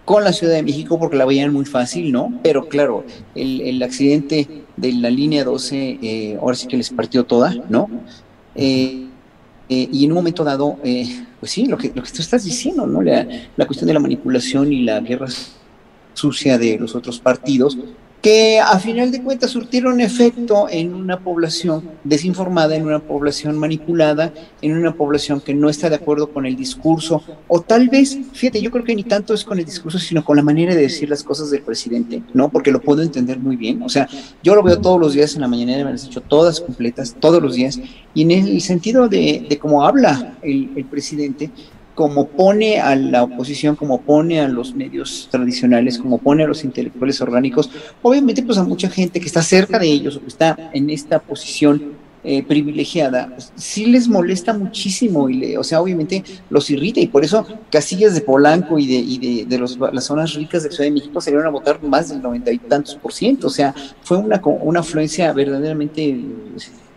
[0.05, 2.33] con la Ciudad de México porque la veían muy fácil, ¿no?
[2.43, 3.05] Pero claro,
[3.35, 7.89] el, el accidente de la línea 12 eh, ahora sí que les partió toda, ¿no?
[8.55, 9.09] Eh,
[9.69, 12.45] eh, y en un momento dado, eh, pues sí, lo que, lo que tú estás
[12.45, 13.01] diciendo, ¿no?
[13.03, 15.29] La, la cuestión de la manipulación y la guerra
[16.15, 17.79] sucia de los otros partidos,
[18.23, 24.33] que a final de cuentas surtieron efecto en una población desinformada, en una población manipulada,
[24.61, 28.61] en una población que no está de acuerdo con el discurso, o tal vez, fíjate,
[28.61, 31.09] yo creo que ni tanto es con el discurso, sino con la manera de decir
[31.09, 32.49] las cosas del presidente, ¿no?
[32.49, 34.09] Porque lo puedo entender muy bien, o sea,
[34.43, 37.15] yo lo veo todos los días en la mañana, me las he hecho todas completas,
[37.21, 37.81] todos los días,
[38.15, 41.51] y en el sentido de, cómo habla el presidente,
[41.99, 46.63] como pone a la oposición, como pone a los medios tradicionales, como pone a los
[46.63, 47.69] intelectuales orgánicos,
[48.03, 51.19] obviamente pues a mucha gente que está cerca de ellos o que está en esta
[51.19, 57.01] posición eh, privilegiada, pues, sí les molesta muchísimo y le, o sea, obviamente los irrita
[57.01, 60.63] y por eso casillas de Polanco y de, y de, de los, las zonas ricas
[60.63, 63.51] de Ciudad de México salieron a votar más del noventa y tantos por ciento, o
[63.51, 66.17] sea, fue una, una afluencia verdaderamente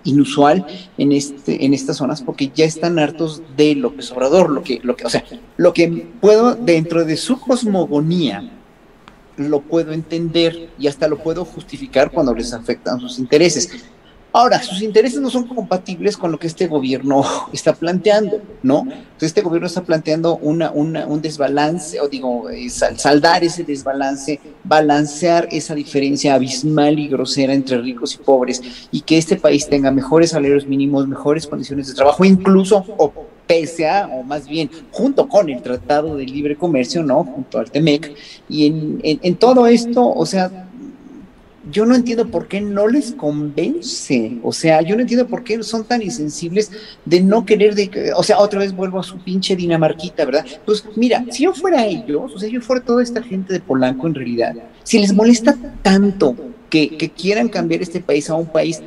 [0.04, 0.66] inusual
[0.98, 4.96] en este en estas zonas porque ya están hartos de López Obrador, lo que lo
[4.96, 5.24] que o sea,
[5.58, 8.50] lo que puedo dentro de su cosmogonía
[9.38, 13.70] lo puedo entender y hasta lo puedo justificar cuando les afectan sus intereses.
[14.34, 18.80] Ahora, sus intereses no son compatibles con lo que este gobierno está planteando, ¿no?
[18.80, 22.46] Entonces, este gobierno está planteando una, una, un desbalance, o digo,
[22.96, 29.18] saldar ese desbalance, balancear esa diferencia abismal y grosera entre ricos y pobres, y que
[29.18, 33.12] este país tenga mejores salarios mínimos, mejores condiciones de trabajo, incluso, o
[33.46, 37.26] pese a, o más bien, junto con el Tratado de Libre Comercio, ¿no?
[37.26, 38.16] Junto al TEMEC,
[38.48, 40.71] y en todo esto, o sea,
[41.70, 45.62] yo no entiendo por qué no les convence, o sea, yo no entiendo por qué
[45.64, 46.72] son tan insensibles
[47.06, 50.46] de no querer, de, o sea, otra vez vuelvo a su pinche dinamarquita, ¿verdad?
[50.66, 54.08] Pues mira, si yo fuera ellos, o sea, yo fuera toda esta gente de Polanco
[54.08, 56.36] en realidad, si les molesta tanto
[56.70, 58.82] que, que quieran cambiar este país a un país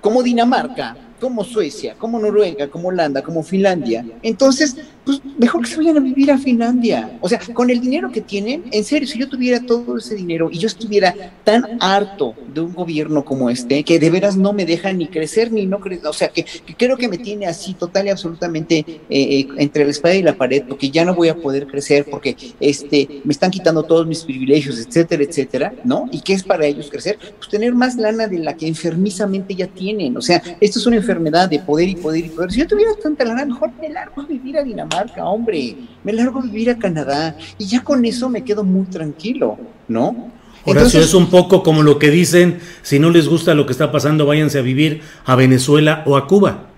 [0.00, 4.04] como Dinamarca, como Suecia, como Noruega, como Holanda, como Finlandia.
[4.22, 4.76] Entonces,
[5.06, 7.18] pues mejor que se vayan a vivir a Finlandia.
[7.22, 10.50] O sea, con el dinero que tienen, en serio, si yo tuviera todo ese dinero
[10.52, 14.66] y yo estuviera tan harto de un gobierno como este, que de veras no me
[14.66, 16.44] deja ni crecer ni no crecer, o sea, que,
[16.76, 20.36] creo que me tiene así total y absolutamente eh, eh, entre la espada y la
[20.36, 24.24] pared, porque ya no voy a poder crecer, porque este, me están quitando todos mis
[24.24, 26.06] privilegios, etcétera, etcétera, ¿no?
[26.12, 27.18] ¿Y qué es para ellos crecer?
[27.38, 30.18] Pues tener más lana de la que enfermizamente ya tienen.
[30.18, 32.52] O sea, esto es una enfermedad de poder y poder y poder.
[32.52, 36.40] Si yo tuviera tanta lana, mejor me largo a vivir a Dinamarca, hombre, me largo
[36.40, 39.58] a vivir a Canadá y ya con eso me quedo muy tranquilo,
[39.88, 40.30] ¿no?
[40.66, 43.92] Horacio, es un poco como lo que dicen, si no les gusta lo que está
[43.92, 46.68] pasando, váyanse a vivir a Venezuela o a Cuba.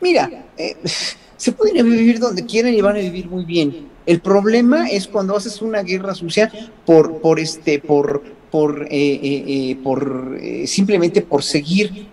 [0.00, 0.76] Mira, eh,
[1.36, 3.88] se pueden vivir donde quieran y van a vivir muy bien.
[4.06, 6.50] El problema es cuando haces una guerra sucia
[6.86, 12.08] por, por este, por, por, eh, eh, eh por simplemente por seguir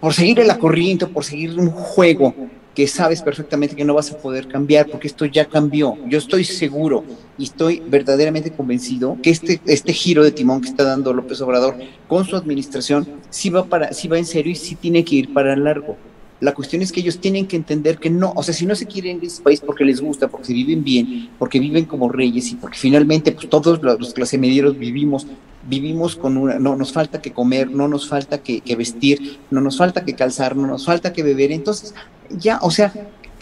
[0.00, 2.34] por seguir la corriente, por seguir un juego
[2.76, 5.96] que sabes perfectamente que no vas a poder cambiar porque esto ya cambió.
[6.06, 7.04] Yo estoy seguro
[7.38, 11.74] y estoy verdaderamente convencido que este, este giro de timón que está dando López Obrador
[12.06, 15.32] con su administración sí va, para, sí va en serio y sí tiene que ir
[15.32, 15.96] para largo.
[16.38, 18.84] La cuestión es que ellos tienen que entender que no, o sea, si no se
[18.84, 22.56] quieren en ese país porque les gusta, porque viven bien, porque viven como reyes y
[22.56, 25.26] porque finalmente pues todos los clase medieros vivimos
[25.68, 29.60] vivimos con una, no nos falta que comer, no nos falta que, que, vestir, no
[29.60, 31.52] nos falta que calzar, no nos falta que beber.
[31.52, 31.94] Entonces,
[32.30, 32.92] ya, o sea,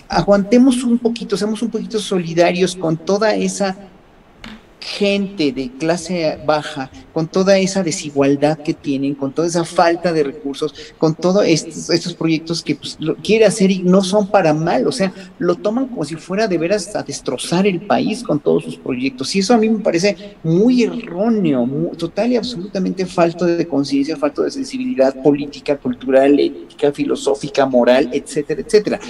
[0.09, 3.77] aguantemos un poquito, seamos un poquito solidarios con toda esa
[4.85, 10.25] gente de clase baja, con toda esa desigualdad que tienen, con toda esa falta de
[10.25, 14.53] recursos, con todos estos, estos proyectos que pues, lo quiere hacer y no son para
[14.53, 18.39] mal, o sea, lo toman como si fuera de veras a destrozar el país con
[18.41, 19.35] todos sus proyectos.
[19.35, 21.67] Y eso a mí me parece muy erróneo,
[21.97, 28.61] total y absolutamente falto de conciencia, falto de sensibilidad política, cultural, ética, filosófica, moral, etcétera,
[28.61, 29.01] etcétera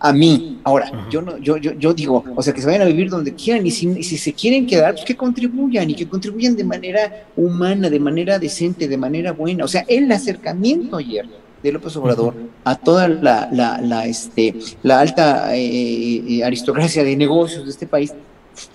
[0.00, 0.60] a mí.
[0.64, 3.34] Ahora, yo no, yo, yo, yo digo, o sea, que se vayan a vivir donde
[3.34, 7.26] quieran y si, si se quieren quedar, pues que contribuyan y que contribuyan de manera
[7.36, 9.64] humana, de manera decente, de manera buena.
[9.64, 11.26] O sea, el acercamiento ayer
[11.62, 17.16] de López Obrador a toda la, la, la, este, la alta eh, eh, aristocracia de
[17.16, 18.14] negocios de este país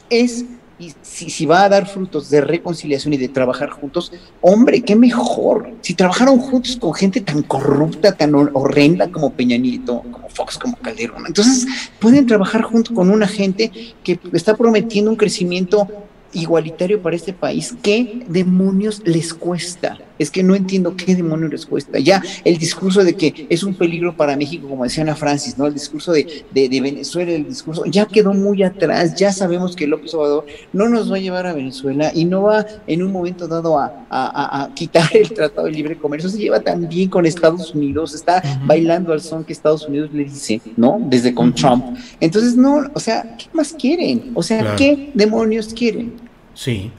[0.10, 0.46] es
[0.78, 4.12] y si, si, va a dar frutos de reconciliación y de trabajar juntos,
[4.42, 5.72] hombre, qué mejor.
[5.82, 10.76] Si trabajaron juntos con gente tan corrupta, tan horrenda como Peña Nieto, como Fox, como
[10.78, 11.66] Calderón, entonces
[12.00, 13.72] pueden trabajar junto con una gente
[14.04, 15.88] que está prometiendo un crecimiento
[16.36, 19.98] igualitario para este país, ¿qué demonios les cuesta?
[20.18, 22.00] Es que no entiendo qué demonios les cuesta.
[22.00, 25.68] Ya el discurso de que es un peligro para México, como decía Ana Francis, ¿no?
[25.68, 30.14] El discurso de, de, Venezuela, el discurso ya quedó muy atrás, ya sabemos que López
[30.14, 33.80] Obrador no nos va a llevar a Venezuela y no va en un momento dado
[33.80, 38.42] a, a, quitar el Tratado de Libre Comercio, se lleva también con Estados Unidos, está
[38.66, 41.00] bailando al son que Estados Unidos le dice, ¿no?
[41.02, 41.98] Desde con Trump.
[42.20, 44.32] Entonces, no, o sea, ¿qué más quieren?
[44.34, 46.14] O sea, ¿qué demonios quieren?
[46.54, 46.92] Sí.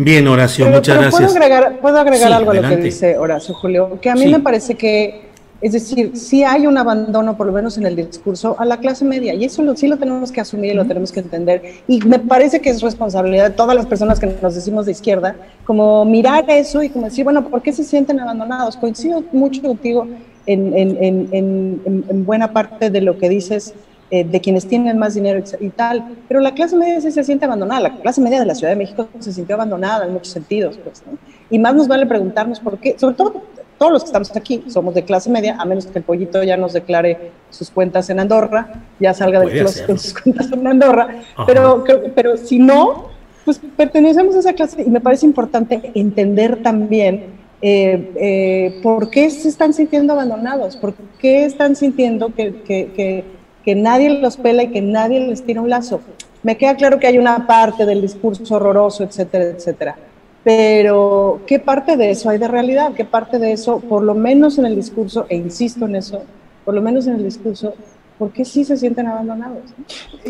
[0.00, 1.32] Bien, Horacio, muchas gracias.
[1.32, 4.38] Puedo agregar, puedo agregar algo a lo que dice Horacio, Julio, que a mí me
[4.38, 5.22] parece que,
[5.60, 9.04] es decir, sí hay un abandono, por lo menos en el discurso, a la clase
[9.04, 12.00] media, y eso lo, sí lo tenemos que asumir y lo tenemos que entender, y
[12.02, 15.34] me parece que es responsabilidad de todas las personas que nos decimos de izquierda,
[15.64, 18.76] como mirar eso y como decir, bueno, ¿por qué se sienten abandonados?
[18.76, 20.06] Coincido mucho contigo
[20.46, 23.74] en, en, en, en buena parte de lo que dices
[24.10, 27.44] eh, de quienes tienen más dinero y tal, pero la clase media sí se siente
[27.44, 30.78] abandonada, la clase media de la Ciudad de México se sintió abandonada en muchos sentidos,
[30.82, 31.02] pues,
[31.50, 33.42] y más nos vale preguntarnos por qué, sobre todo
[33.78, 36.56] todos los que estamos aquí somos de clase media, a menos que el pollito ya
[36.56, 41.08] nos declare sus cuentas en Andorra, ya salga de con sus cuentas en Andorra,
[41.46, 43.08] pero, pero si no,
[43.44, 49.28] pues pertenecemos a esa clase y me parece importante entender también eh, eh, por qué
[49.30, 53.37] se están sintiendo abandonados, por qué están sintiendo que, que que
[53.74, 56.00] nadie los pela y que nadie les tira un lazo.
[56.42, 59.96] Me queda claro que hay una parte del discurso horroroso, etcétera, etcétera.
[60.44, 62.92] Pero, ¿qué parte de eso hay de realidad?
[62.94, 66.22] ¿Qué parte de eso, por lo menos en el discurso, e insisto en eso,
[66.64, 67.74] por lo menos en el discurso,
[68.18, 69.62] ¿por qué sí se sienten abandonados?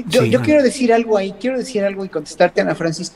[0.09, 3.13] Yo, yo quiero decir algo ahí, quiero decir algo y contestarte, Ana Francis.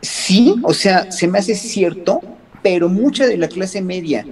[0.00, 2.20] Sí, o sea, se me hace cierto,
[2.62, 4.24] pero mucha de la clase media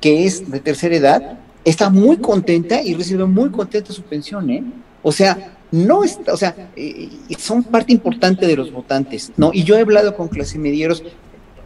[0.00, 4.64] que es de tercera edad está muy contenta y recibe muy contenta su pensión, ¿eh?
[5.02, 7.08] O sea, no está, o sea, eh,
[7.38, 9.50] son parte importante de los votantes, ¿no?
[9.52, 11.02] Y yo he hablado con clase medieros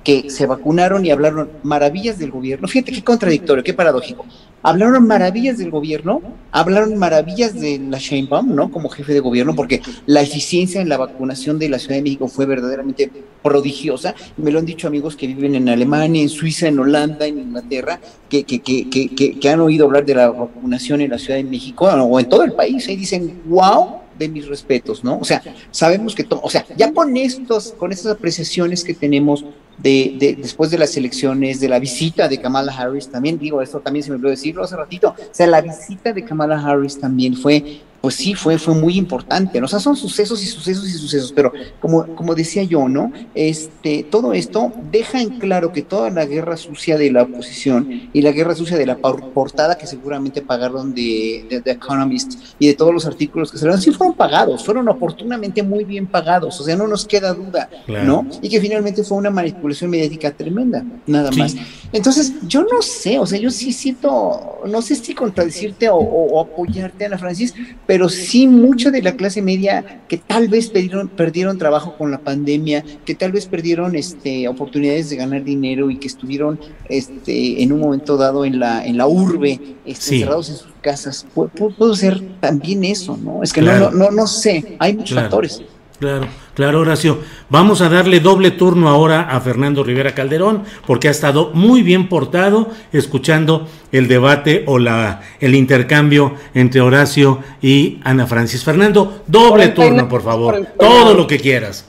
[0.04, 2.68] que se vacunaron y hablaron maravillas del gobierno.
[2.68, 4.24] Fíjate qué contradictorio, qué paradójico.
[4.66, 6.20] Hablaron maravillas del gobierno,
[6.50, 8.72] hablaron maravillas de la Sheinbaum, ¿no?
[8.72, 12.26] Como jefe de gobierno, porque la eficiencia en la vacunación de la Ciudad de México
[12.26, 13.08] fue verdaderamente
[13.44, 14.16] prodigiosa.
[14.36, 18.00] Me lo han dicho amigos que viven en Alemania, en Suiza, en Holanda, en Inglaterra,
[18.28, 21.84] que, que, que, que, han oído hablar de la vacunación en la Ciudad de México
[21.86, 25.16] o en todo el país y dicen, wow, de mis respetos, ¿no?
[25.20, 29.44] O sea, sabemos que, o sea, ya con estos, con estas apreciaciones que tenemos
[29.78, 33.80] de, de, después de las elecciones, de la visita de Kamala Harris, también digo, esto
[33.80, 37.36] también se me olvidó decirlo hace ratito, o sea, la visita de Kamala Harris también
[37.36, 39.64] fue pues sí, fue, fue muy importante, ¿no?
[39.64, 43.10] O sea, son sucesos y sucesos y sucesos, pero como, como decía yo, ¿no?
[43.34, 48.22] Este, todo esto deja en claro que toda la guerra sucia de la oposición y
[48.22, 52.94] la guerra sucia de la portada que seguramente pagaron de, de, Economist y de todos
[52.94, 56.86] los artículos que salieron, sí fueron pagados, fueron oportunamente muy bien pagados, o sea, no
[56.86, 58.24] nos queda duda, ¿no?
[58.40, 61.56] Y que finalmente fue una manipulación mediática tremenda, nada más.
[61.92, 66.40] Entonces, yo no sé, o sea, yo sí siento, no sé si contradecirte o, o
[66.40, 67.52] apoyarte, Ana Francis,
[67.86, 72.10] pero pero sí mucha de la clase media que tal vez perdieron, perdieron trabajo con
[72.10, 76.60] la pandemia, que tal vez perdieron este, oportunidades de ganar dinero y que estuvieron
[76.90, 81.26] este, en un momento dado en la, en la urbe, este, encerrados en sus casas.
[81.32, 83.42] puede ser también eso, ¿no?
[83.42, 85.62] Es que no, no, no, sé, hay muchos factores.
[85.98, 87.20] Claro, claro, Horacio.
[87.48, 92.08] Vamos a darle doble turno ahora a Fernando Rivera Calderón, porque ha estado muy bien
[92.08, 98.62] portado escuchando el debate o la, el intercambio entre Horacio y Ana Francis.
[98.62, 100.66] Fernando, doble turno, por favor.
[100.78, 101.88] Todo lo que quieras.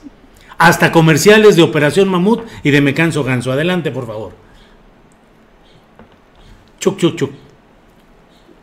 [0.56, 3.52] Hasta comerciales de Operación Mamut y de Me Canso Ganso.
[3.52, 4.32] Adelante, por favor.
[6.80, 7.47] Chuc, chuc, chuc.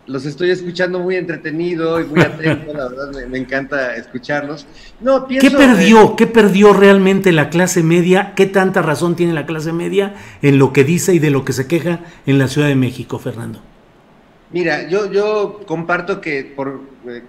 [0.07, 4.68] Los estoy escuchando muy entretenido y muy atento, la verdad me, encanta escucharlos.
[5.02, 6.15] No, ¿Qué perdió?
[6.15, 8.34] ¿Qué perdió realmente la clase media?
[8.36, 11.53] ¿Qué tanta razón tiene la clase media en lo que dice y de lo que
[11.53, 13.61] se queja en la Ciudad de México, Fernando?
[14.52, 16.82] Mira, yo, yo comparto que, por,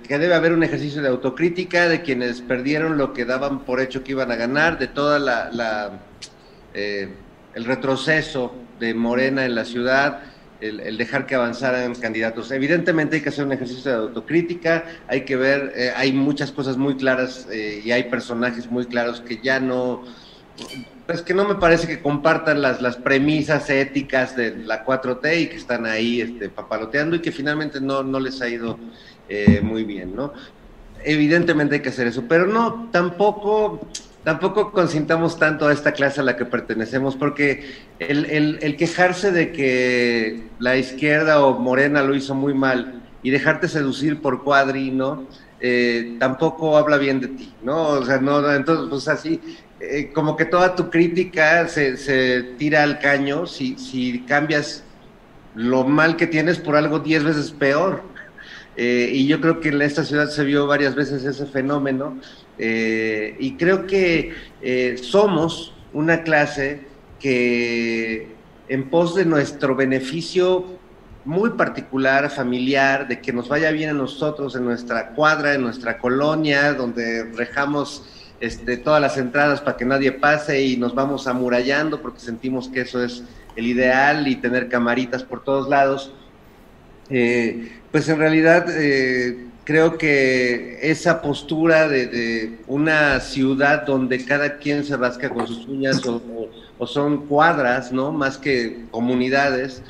[0.06, 4.04] que debe haber un ejercicio de autocrítica de quienes perdieron lo que daban por hecho
[4.04, 5.98] que iban a ganar, de toda la,
[6.74, 7.08] eh,
[7.54, 10.20] el retroceso de Morena en la ciudad,
[10.60, 12.50] el, dejar que avanzaran candidatos.
[12.50, 16.76] Evidentemente hay que hacer un ejercicio de autocrítica, hay que ver, eh, hay muchas cosas
[16.76, 20.02] muy claras eh, y hay personajes muy claros que ya no,
[21.06, 25.46] pues que no me parece que compartan las, las premisas éticas de la 4T y
[25.48, 28.78] que están ahí este, papaloteando y que finalmente no, no les ha ido
[29.28, 30.32] eh, muy bien, ¿no?
[31.04, 33.86] Evidentemente hay que hacer eso, pero no, tampoco
[34.26, 40.48] tampoco consintamos tanto a esta clase a la que pertenecemos, porque el, quejarse de que
[40.58, 45.28] la izquierda o Morena lo hizo muy mal y dejarte seducir por cuadri, ¿no?
[45.60, 47.86] Eh, tampoco habla bien de ti, ¿no?
[47.86, 49.40] O sea, no, entonces, pues así,
[49.78, 54.82] eh, como que toda tu crítica se, tira al caño si, si cambias
[55.54, 58.02] lo mal que tienes por algo diez veces peor.
[58.76, 62.20] Eh, y yo creo que en esta ciudad se vio varias veces ese fenómeno
[62.58, 66.82] eh, y creo que eh, somos una clase
[67.18, 68.28] que
[68.68, 70.76] en pos de nuestro beneficio
[71.24, 75.96] muy particular, familiar, de que nos vaya bien a nosotros en nuestra cuadra, en nuestra
[75.98, 78.04] colonia, donde rejamos
[78.40, 82.82] este, todas las entradas para que nadie pase y nos vamos amurallando porque sentimos que
[82.82, 83.24] eso es
[83.56, 86.12] el ideal y tener camaritas por todos lados.
[87.96, 88.66] Pues en realidad
[89.64, 96.02] creo que esa postura de, una ciudad donde cada quien se rasca con sus uñas
[96.04, 98.12] o, son cuadras, ¿no?
[98.12, 99.82] Más que comunidades,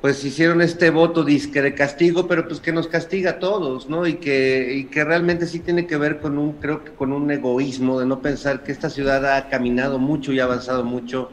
[0.00, 4.06] pues hicieron este voto de castigo, pero pues que nos castiga a todos, ¿no?
[4.06, 7.30] Y que, y que realmente sí tiene que ver con un, creo que con un
[7.30, 11.30] egoísmo de no pensar que esta ciudad ha caminado mucho y ha avanzado mucho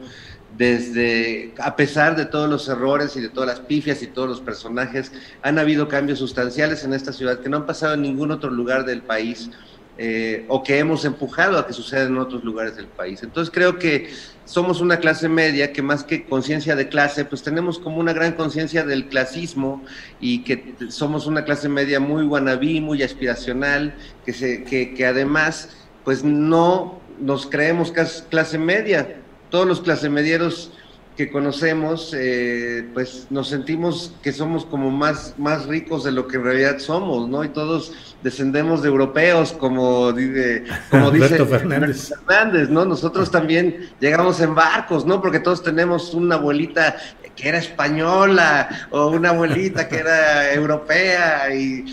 [0.58, 4.40] desde, a pesar de todos los errores y de todas las pifias y todos los
[4.40, 8.50] personajes, han habido cambios sustanciales en esta ciudad que no han pasado en ningún otro
[8.50, 9.50] lugar del país
[9.98, 13.22] eh, o que hemos empujado a que sucedan en otros lugares del país.
[13.22, 14.10] Entonces creo que
[14.46, 18.32] somos una clase media que más que conciencia de clase, pues tenemos como una gran
[18.32, 19.84] conciencia del clasismo
[20.20, 23.94] y que somos una clase media muy guanabí, muy aspiracional,
[24.24, 25.68] que, se, que, que además
[26.04, 27.92] pues no nos creemos
[28.28, 30.72] clase media, todos los clase medieros
[31.18, 36.36] que conocemos, eh, pues nos sentimos que somos como más, más ricos de lo que
[36.36, 37.42] en realidad somos, ¿no?
[37.42, 37.92] Y todos
[38.22, 40.62] descendemos de europeos, como, dice,
[40.92, 42.12] como dice Fernández.
[42.24, 42.84] Fernández, ¿no?
[42.84, 45.20] Nosotros también llegamos en barcos, ¿no?
[45.20, 46.94] Porque todos tenemos una abuelita
[47.34, 51.84] que era española o una abuelita que era europea y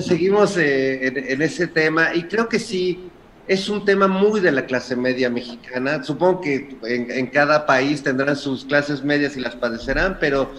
[0.00, 3.11] seguimos eh, en ese tema y creo que sí
[3.48, 6.02] es un tema muy de la clase media mexicana.
[6.04, 10.50] Supongo que en, cada país tendrán sus clases medias y las padecerán, pero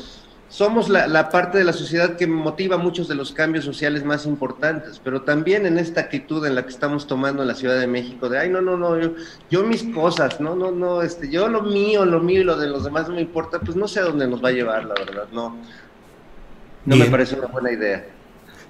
[0.50, 5.02] somos la, parte de la sociedad que motiva muchos de los cambios sociales más importantes,
[5.04, 8.30] pero también en esta actitud en la que estamos tomando en la Ciudad de México,
[8.30, 9.14] de, ay, no, no, no, yo,
[9.50, 12.68] yo mis cosas, no, no, no, este, yo lo mío, lo mío y lo de
[12.68, 14.94] los demás no me importa, pues no sé a dónde nos va a llevar, la
[14.94, 15.58] verdad, no.
[16.86, 18.06] No me parece una buena idea.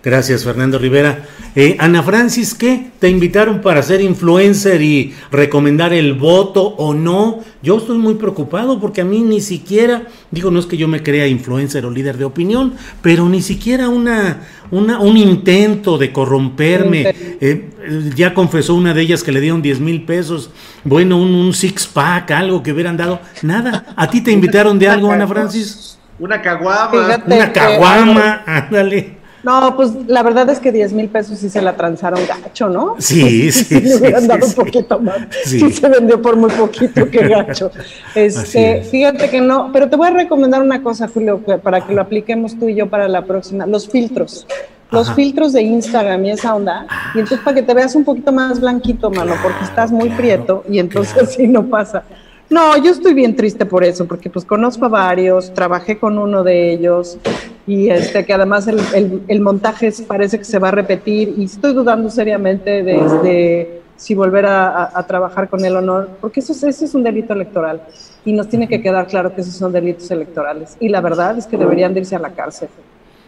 [0.03, 1.19] Gracias, Fernando Rivera.
[1.55, 2.91] Eh, Ana Francis, ¿qué?
[2.99, 7.39] ¿Te invitaron para ser influencer y recomendar el voto o no?
[7.61, 11.01] Yo estoy muy preocupado porque a mí ni siquiera, digo, no es que yo me
[11.01, 17.15] crea influencer o líder de opinión, pero ni siquiera una, una un intento de corromperme.
[17.39, 17.69] Eh,
[18.13, 20.51] ya confesó una de ellas que le dieron 10 mil pesos.
[20.83, 23.21] Bueno, un, un six pack, algo que hubieran dado.
[23.41, 23.85] Nada.
[23.95, 25.97] ¿A ti te invitaron de algo, Ana Francis?
[26.19, 27.23] Una caguama.
[27.25, 29.22] Una caguama, ándale.
[29.43, 32.95] No, pues la verdad es que 10 mil pesos sí se la transaron gacho, ¿no?
[32.97, 33.65] Sí, sí.
[33.65, 35.17] sí, le hubieran dado un poquito más.
[35.43, 35.71] Sí.
[35.71, 37.69] se vendió por muy poquito, que gacho.
[38.15, 42.01] Este, fíjate que no, pero te voy a recomendar una cosa, Julio, para que lo
[42.01, 43.65] apliquemos tú y yo para la próxima.
[43.65, 44.47] Los filtros.
[44.91, 46.85] Los filtros de Instagram y esa onda.
[47.15, 50.63] Y entonces para que te veas un poquito más blanquito, mano, porque estás muy prieto
[50.69, 52.03] y entonces así no pasa.
[52.49, 56.43] No, yo estoy bien triste por eso, porque pues conozco a varios, trabajé con uno
[56.43, 57.17] de ellos
[57.65, 62.09] y este que además el, montaje parece que se va a repetir y estoy dudando
[62.09, 67.33] seriamente de, si volver a, trabajar con el honor, porque eso, ese es un delito
[67.33, 67.81] electoral
[68.25, 71.47] y nos tiene que quedar claro que esos son delitos electorales y la verdad es
[71.47, 72.69] que deberían irse a la cárcel.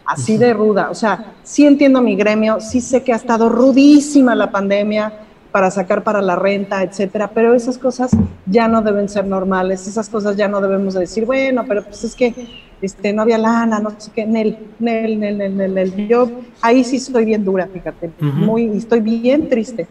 [0.06, 4.36] Así de ruda, o sea, sí entiendo mi gremio, sí sé que ha estado rudísima
[4.36, 5.12] la pandemia,
[5.56, 8.12] para sacar para la renta, etcétera, pero esas cosas
[8.46, 12.14] ya no deben ser normales, esas cosas ya no debemos decir, bueno, pero pues es
[12.14, 12.36] que
[12.82, 16.08] este, no había lana, no sé qué, Nel, Nel, Nel, Nel, Nel, Nel.
[16.08, 16.30] Yo
[16.62, 19.88] ahí sí estoy bien dura, fíjate, muy, estoy bien triste.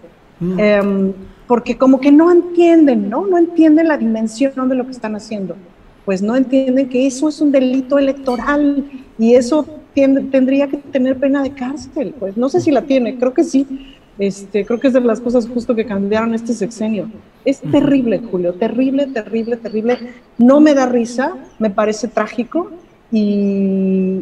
[0.59, 1.13] Em,
[1.47, 3.27] porque como que no entienden, ¿no?
[3.27, 5.57] No entienden la dimensión de lo que están haciendo.
[6.05, 8.85] Pues no entienden que eso es un delito electoral
[9.19, 12.15] y eso tendría que tener pena de cárcel.
[12.19, 13.97] Pues no sé si la tiene, creo que sí.
[14.19, 17.09] Este, creo que es de las cosas justo que cambiaron este sexenio.
[17.45, 19.99] Es terrible, Julio, terrible, terrible, terrible.
[20.39, 22.71] No me da risa, me parece trágico
[23.13, 24.21] y,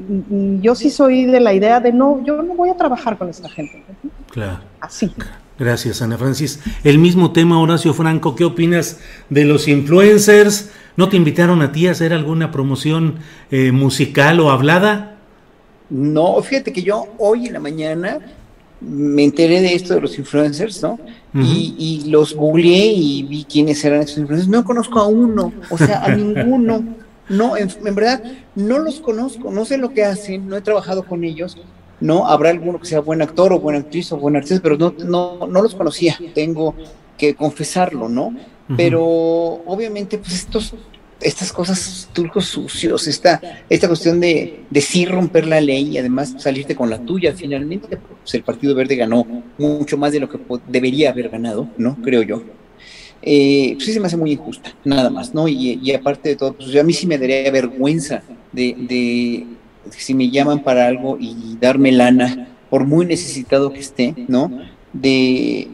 [0.60, 3.48] yo sí soy de la idea de no, yo no voy a trabajar con esta
[3.48, 3.82] gente.
[4.30, 4.60] Claro.
[4.80, 5.12] Así.
[5.58, 6.60] Gracias, Ana Francis.
[6.82, 9.00] El mismo tema, Horacio Franco, ¿qué opinas
[9.30, 10.70] de los influencers?
[10.96, 13.16] ¿No te invitaron a ti a hacer alguna promoción
[13.50, 15.16] eh, musical o hablada?
[15.88, 18.18] No, fíjate que yo hoy en la mañana
[18.82, 20.98] me enteré de esto de los influencers, ¿no?
[21.34, 24.50] y, los googleé y vi quiénes eran esos influencers.
[24.50, 26.84] No conozco a uno, o sea, a ninguno.
[27.28, 28.22] No, en, verdad,
[28.54, 31.56] no los conozco, no sé lo que hacen, no he trabajado con ellos,
[32.00, 32.26] ¿no?
[32.26, 35.46] Habrá alguno que sea buen actor o buena actriz o buen artista, pero no, no,
[35.46, 36.74] no los conocía, tengo
[37.16, 38.34] que confesarlo, ¿no?
[38.76, 40.74] Pero obviamente, pues estos,
[41.24, 46.34] estas cosas, turcos sucios, esta, esta cuestión de, de sí romper la ley y además
[46.38, 49.26] salirte con la tuya, finalmente, pues el Partido Verde ganó
[49.58, 50.38] mucho más de lo que
[50.68, 51.96] debería haber ganado, ¿no?
[52.02, 52.42] Creo yo.
[53.22, 55.46] Eh, pues sí se me hace muy injusta, nada más, ¿no?
[55.46, 58.22] Y, y aparte de todo, pues a mí sí me daría vergüenza
[58.52, 59.46] de, de,
[59.90, 64.50] si me llaman para algo y darme lana, por muy necesitado que esté, ¿no?
[64.92, 65.68] De,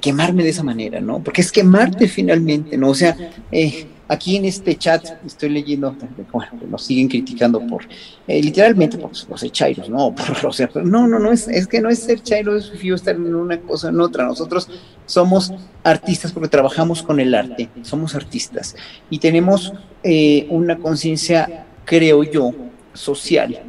[0.00, 1.20] quemarme de esa manera, ¿no?
[1.24, 2.90] Porque es quemarte finalmente, ¿no?
[2.90, 3.16] O sea,
[3.50, 5.94] eh, aquí en este chat estoy leyendo,
[6.32, 7.84] bueno, nos siguen criticando por,
[8.26, 10.14] eh, literalmente por los echairos, ¿no?
[10.44, 13.34] o sea, no, no, no, es, es que no es ser chairo, es estar en
[13.34, 14.24] una cosa en otra.
[14.24, 14.68] Nosotros
[15.06, 15.52] somos
[15.82, 18.76] artistas porque trabajamos con el arte, somos artistas
[19.10, 19.72] y tenemos
[20.02, 22.52] eh, una conciencia, creo yo,
[22.92, 23.62] social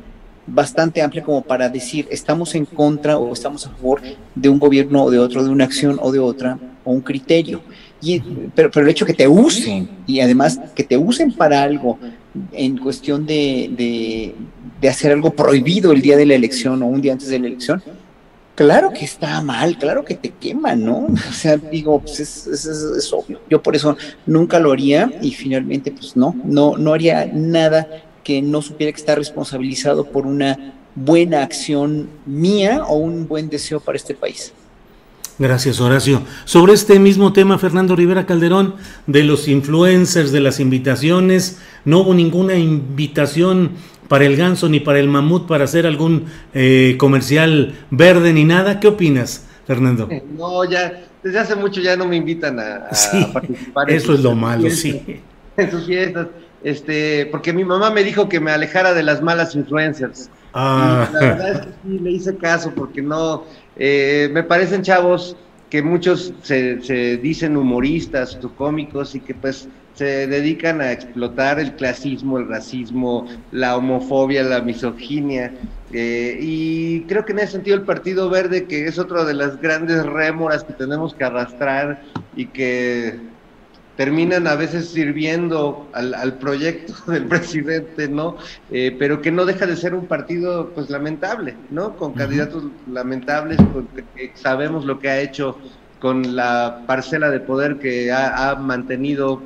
[0.48, 4.02] bastante amplia como para decir estamos en contra o estamos a favor
[4.34, 7.62] de un gobierno o de otro, de una acción o de otra, o un criterio.
[8.02, 8.20] Y,
[8.54, 11.98] pero, pero el hecho que te usen y además que te usen para algo
[12.52, 14.36] en cuestión de,
[14.82, 17.48] de, hacer algo prohibido el día de la elección o un día antes de la
[17.48, 17.82] elección,
[18.56, 21.08] claro que está mal, claro que te quema, ¿no?
[21.30, 23.40] O sea, digo, pues es, es, es, obvio.
[23.50, 27.88] Yo por eso nunca lo haría y finalmente, pues no, no, no haría nada
[28.24, 33.80] que no supiera que está responsabilizado por una buena acción mía o un buen deseo
[33.80, 34.54] para este país.
[35.40, 36.24] Gracias, Horacio.
[36.46, 42.16] Sobre este mismo tema, Fernando Rivera Calderón, de los influencers, de las invitaciones, no hubo
[42.16, 43.72] ninguna invitación
[44.08, 48.80] para el ganso ni para el mamut para hacer algún eh, comercial verde ni nada.
[48.80, 50.10] ¿Qué opinas, Fernando?
[50.36, 52.88] No, ya desde hace mucho ya no me invitan a,
[53.32, 53.92] participar.
[53.92, 55.22] Eso es lo malo, sí.
[55.58, 56.28] En sus fiestas
[56.64, 60.30] este, porque mi mamá me dijo que me alejara de las malas influencers.
[60.54, 61.08] Ah.
[61.14, 63.44] la verdad es que sí le hice caso, porque no,
[63.78, 65.36] eh, me parecen chavos
[65.70, 66.78] que muchos se,
[67.22, 73.28] dicen humoristas o cómicos y que pues se dedican a explotar el clasismo, el racismo,
[73.52, 75.52] la homofobia, la misoginia.
[75.92, 79.60] Eh, y creo que en ese sentido el Partido Verde, que es otra de las
[79.60, 82.02] grandes rémoras que tenemos que arrastrar
[82.36, 83.20] y que
[83.98, 88.38] terminan a veces sirviendo al, proyecto del presidente, ¿no?
[88.70, 91.98] Eh, pero que no deja de ser un partido, pues, lamentable, ¿no?
[91.98, 95.58] Con candidatos lamentables, porque sabemos lo que ha hecho
[96.00, 99.42] con la parcela de poder que ha, mantenido,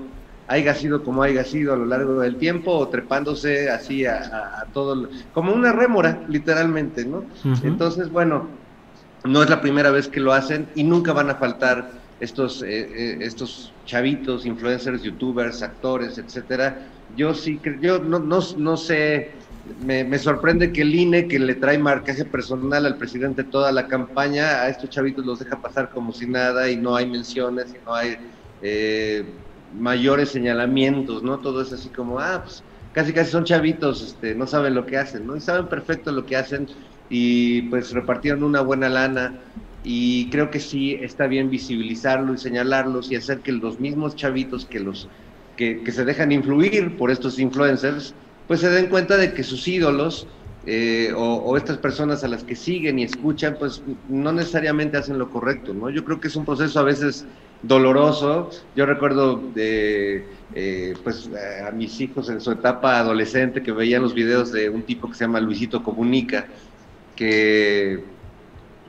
[0.48, 5.10] haya sido como haya sido a lo largo del tiempo, o trepándose así a, todo,
[5.32, 7.24] como una rémora, literalmente, ¿no?
[7.64, 8.50] Entonces, bueno,
[9.24, 12.68] no es la primera vez que lo hacen y nunca van a faltar estos, eh,
[12.70, 16.94] eh, estos chavitos, influencers, youtubers, actores, etcétera.
[17.16, 19.32] Yo sí, yo no, no, no sé,
[19.80, 23.88] me, me, sorprende que el INE, que le trae marcaje personal al presidente toda la
[23.88, 27.84] campaña, a estos chavitos los deja pasar como si nada y no hay menciones y
[27.84, 28.18] no hay
[28.62, 29.26] eh,
[29.74, 31.40] mayores señalamientos, ¿no?
[31.40, 34.98] Todo es así como, ah, pues casi casi son chavitos, este, no saben lo que
[34.98, 35.36] hacen, ¿no?
[35.36, 36.68] Y saben perfecto lo que hacen
[37.12, 39.34] y pues repartieron una buena lana.
[39.84, 44.66] Y creo que sí está bien visibilizarlo y señalarlos y hacer que los mismos chavitos
[44.66, 45.10] que los
[45.58, 48.16] que, se dejan influir por estos influencers
[48.48, 50.28] pues se den cuenta de que sus ídolos
[50.66, 55.30] eh, o, estas personas a las que siguen y escuchan pues no necesariamente hacen lo
[55.30, 57.26] correcto no yo creo que es un proceso a veces
[57.64, 58.50] doloroso.
[58.76, 61.30] Yo recuerdo de eh, pues
[61.66, 65.16] a mis hijos en su etapa adolescente que veían los videos de un tipo que
[65.16, 66.48] se llama Luisito Comunica
[67.22, 68.04] que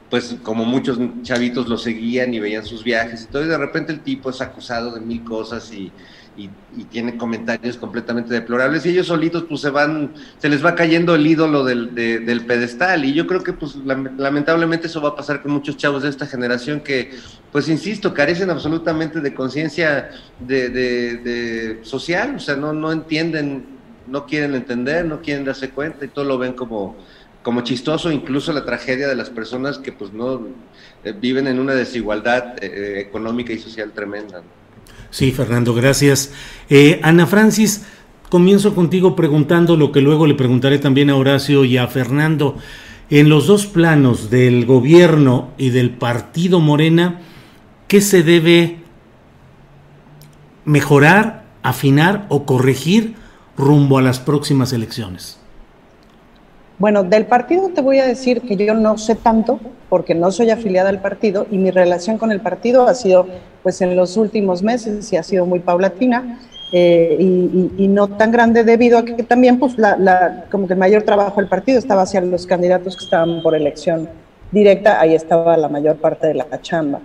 [0.09, 3.93] pues como muchos chavitos lo seguían y veían sus viajes y todo, y de repente
[3.93, 5.93] el tipo es acusado de mil cosas y,
[6.35, 6.49] y,
[6.85, 11.27] tiene comentarios completamente deplorables y ellos solitos pues se van, se les va cayendo el
[11.27, 15.53] ídolo del, del pedestal y yo creo que pues lamentablemente eso va a pasar con
[15.53, 17.11] muchos chavos de esta generación que
[17.51, 20.11] pues insisto, carecen absolutamente de conciencia
[20.41, 23.67] de, de, social, o sea, no, no entienden,
[24.07, 26.97] no quieren entender, no quieren darse cuenta y todo lo ven como
[27.43, 30.47] como chistoso incluso la tragedia de las personas que pues no
[31.05, 34.43] eh, viven en una desigualdad eh, económica y social tremenda.
[35.11, 36.33] Sí, Fernando, gracias.
[36.71, 37.85] Eh, Ana Francis,
[38.31, 42.57] comienzo contigo preguntando lo que luego le preguntaré también a Horacio y a Fernando.
[43.11, 47.21] En los dos planos del gobierno y del partido Morena,
[47.89, 48.79] ¿qué se debe
[50.65, 53.17] mejorar, afinar o corregir
[53.59, 55.42] rumbo a las próximas elecciones?
[56.83, 60.51] Bueno, del partido te voy a decir que yo no sé tanto porque no soy
[60.51, 63.29] afiliada al partido y mi relación con el partido ha sido
[63.63, 66.41] pues en los últimos meses y ha sido muy paulatina
[66.73, 71.05] eh, y, no tan grande debido a que también pues la, como que el mayor
[71.05, 74.09] trabajo del partido estaba hacia los candidatos que estaban por elección
[74.51, 76.99] directa, ahí estaba la mayor parte de la chamba.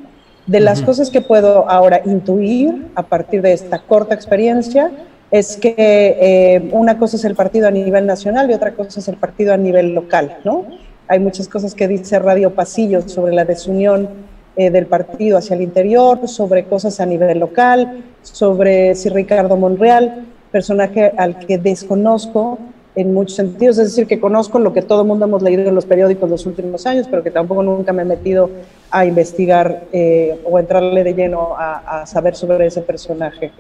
[0.48, 4.90] De las cosas que puedo ahora intuir a partir de esta corta experiencia,
[5.32, 9.08] es que eh, una cosa es el partido a nivel nacional y otra cosa es
[9.08, 10.66] el partido a nivel local, ¿no?
[11.10, 14.10] Hay muchas cosas que dice Radio Pasillo sobre la desunión
[14.56, 20.26] eh, del partido hacia el interior, sobre cosas a nivel local, sobre si Ricardo Monreal,
[20.52, 22.58] personaje al que desconozco
[22.96, 25.76] en muchos sentidos, es decir, que conozco lo que todo el mundo hemos leído en
[25.76, 28.50] los periódicos los últimos años, pero que tampoco nunca me he metido
[28.90, 33.52] a investigar eh, o entrarle de lleno a, a, saber sobre ese personaje.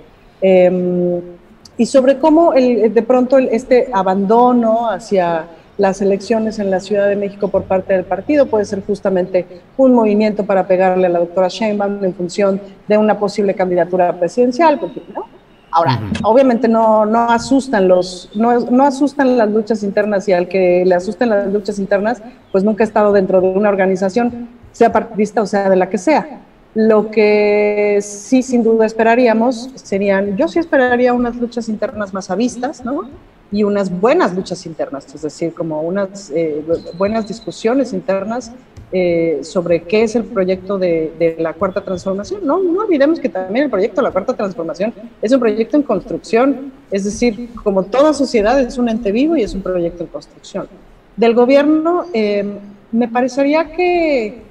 [1.77, 5.47] Eh, y sobre cómo el, de pronto este abandono hacia
[5.77, 9.45] las elecciones en la Ciudad de México por parte del partido puede ser justamente
[9.77, 14.79] un movimiento para pegarle a la doctora Sheinbaum en función de una posible candidatura presidencial,
[15.13, 15.25] ¿no?
[15.69, 20.83] Ahora, obviamente no, no asustan los, no, no, asustan las luchas internas y al que
[20.85, 25.41] le asustan las luchas internas, pues nunca ha estado dentro de una organización, sea partidista
[25.41, 26.41] o sea de la que sea.
[26.77, 32.85] Lo que sí, sin duda, esperaríamos serían, yo sí esperaría unas luchas internas más avistas,
[32.85, 33.09] ¿no?
[33.51, 36.63] Y unas buenas luchas internas, es decir, como unas eh,
[36.95, 38.51] buenas discusiones internas
[38.91, 42.41] eh, sobre qué es el proyecto de, la Cuarta Transformación.
[42.45, 45.81] No, no olvidemos que también el proyecto de la Cuarta Transformación es un proyecto en
[45.81, 50.09] construcción, es decir, como toda sociedad es un ente vivo y es un proyecto en
[50.09, 50.67] construcción.
[51.15, 52.45] Del gobierno, eh,
[52.91, 54.45] me parecería que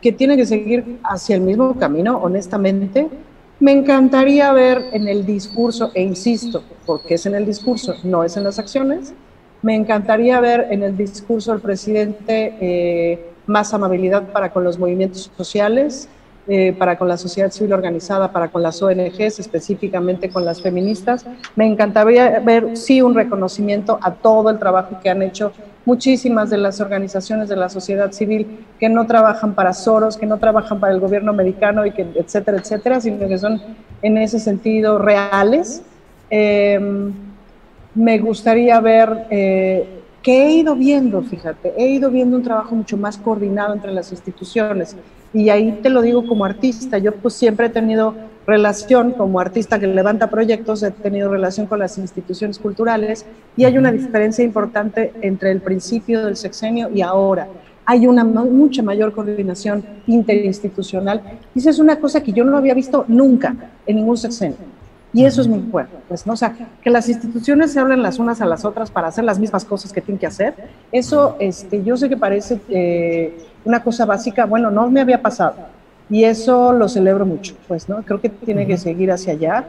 [0.00, 3.08] que, tiene que seguir hacia el mismo camino, honestamente.
[3.60, 8.36] Me encantaría ver en el discurso, e insisto, porque es en el discurso, no es
[8.36, 9.14] en las acciones,
[9.62, 15.32] me encantaría ver en el discurso del presidente eh, más amabilidad para con los movimientos
[15.36, 16.08] sociales,
[16.46, 21.26] eh, para con la sociedad civil organizada, para con las ONGs, específicamente con las feministas.
[21.56, 25.52] Me encantaría ver, sí, un reconocimiento a todo el trabajo que han hecho
[25.88, 28.46] muchísimas de las organizaciones de la sociedad civil
[28.78, 32.58] que no trabajan para Soros, que no trabajan para el gobierno americano, y que, etcétera,
[32.58, 33.58] etcétera, sino que son
[34.02, 35.82] en ese sentido reales.
[36.28, 37.10] Em,
[37.94, 39.88] me gustaría ver eh,
[40.22, 44.12] que he ido viendo, fíjate, he ido viendo un trabajo mucho más coordinado entre las
[44.12, 44.94] instituciones
[45.32, 48.14] y ahí te lo digo como artista, yo pues siempre he tenido
[48.48, 53.26] relación como artista que levanta proyectos, he tenido relación con las instituciones culturales
[53.58, 57.46] y hay una diferencia importante entre el principio del sexenio y ahora.
[57.84, 61.20] Hay una mucha mayor coordinación interinstitucional
[61.54, 63.54] y esa es una cosa que yo no había visto nunca
[63.86, 64.56] en ningún sexenio.
[65.12, 66.32] Y eso es muy fuerte, pues, ¿no?
[66.32, 69.38] O sea, que las instituciones se hablen las unas a las otras para hacer las
[69.38, 70.54] mismas cosas que tienen que hacer,
[70.92, 75.77] eso, este, yo sé que parece eh, una cosa básica, bueno, no me había pasado.
[76.10, 78.02] Y eso lo celebro mucho, pues, ¿no?
[78.02, 79.64] Creo que tiene que seguir hacia allá.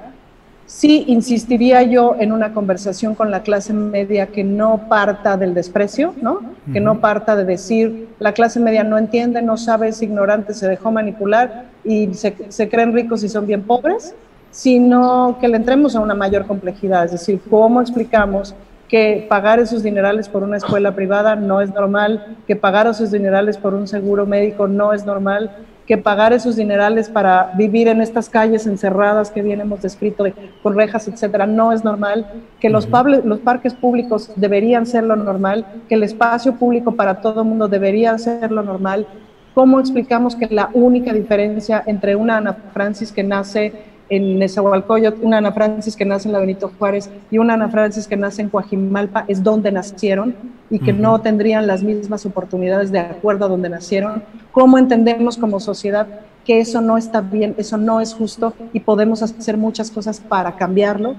[0.66, 6.14] Sí, insistiría yo en una conversación con la clase media que no parta del desprecio,
[6.22, 6.42] ¿no?
[6.72, 10.68] Que no parta de decir, la clase media no entiende, no sabe, es ignorante, se
[10.68, 14.14] dejó manipular y se, se creen ricos y son bien pobres
[14.52, 18.56] sino que le entremos a una mayor complejidad, es decir, cómo explicamos
[18.88, 23.58] que pagar esos dinerales por una escuela privada no es normal, que pagar esos dinerales
[23.58, 25.56] por un seguro médico no es normal,
[25.90, 30.24] que pagar esos dinerales para vivir en estas calles encerradas que bien hemos descrito
[30.62, 32.28] con rejas, etcétera, no es normal,
[32.60, 32.88] que los,
[33.24, 37.68] los parques públicos deberían ser lo normal, que el espacio público para todo el mundo
[37.68, 39.08] debería ser lo normal.
[39.56, 43.74] ¿Cómo explicamos que la única diferencia entre una Ana Francis que nace
[44.10, 48.08] en Nezahualcóyotl, una Ana Francis que nace en la Benito Juárez y una Ana Francis
[48.08, 50.36] que nace en Coajimalpa, es donde nacieron
[50.70, 54.24] y que no tendrían las mismas oportunidades de acuerdo a donde nacieron.
[54.52, 56.08] ¿Cómo entendemos como sociedad
[56.46, 60.56] que eso no está bien, eso no es justo y podemos hacer muchas cosas para
[60.56, 61.16] cambiarlo,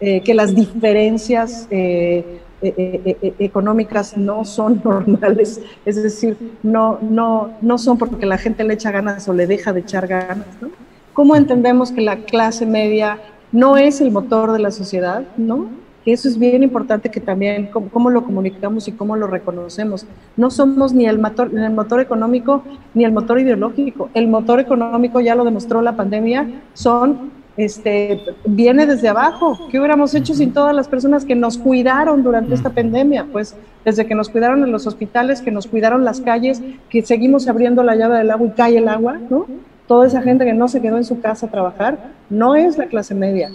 [0.00, 7.78] eh, que las diferencias eh, eh, económicas no son normales, es decir, no, no, no
[7.78, 10.46] son porque la gente le echa ganas o le deja de echar ganas.
[10.60, 10.85] ¿no?
[11.16, 13.18] ¿Cómo entendemos que la clase media
[13.50, 15.22] no es el motor de la sociedad?
[15.38, 15.66] ¿no?
[16.04, 20.04] eso es bien importante que también cómo, lo comunicamos y cómo lo reconocemos.
[20.36, 22.62] No somos ni el, motor, ni el motor económico
[22.92, 24.10] ni el motor ideológico.
[24.12, 29.58] El motor económico, ya lo demostró la pandemia, son, este, viene desde abajo.
[29.70, 33.26] ¿Qué hubiéramos hecho sin todas las personas que nos cuidaron durante esta pandemia?
[33.32, 33.56] Pues
[33.86, 37.82] desde que nos cuidaron en los hospitales, que nos cuidaron las calles, que seguimos abriendo
[37.82, 39.46] la llave del agua y cae el agua, ¿no?
[39.86, 41.98] Toda esa gente que no se quedó en su casa a trabajar,
[42.28, 43.50] no es la clase media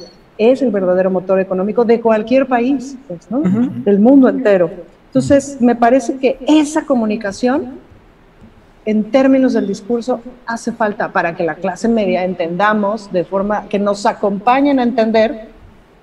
[0.49, 3.41] es el verdadero motor económico de cualquier país, pues, ¿no?
[3.41, 4.71] del mundo entero.
[5.07, 7.79] Entonces, me parece que esa comunicación,
[8.85, 13.77] en términos del discurso, hace falta para que la clase media entendamos de forma que
[13.77, 15.49] nos acompañen a entender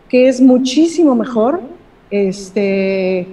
[0.09, 1.61] que es muchísimo mejor
[2.11, 3.27] este,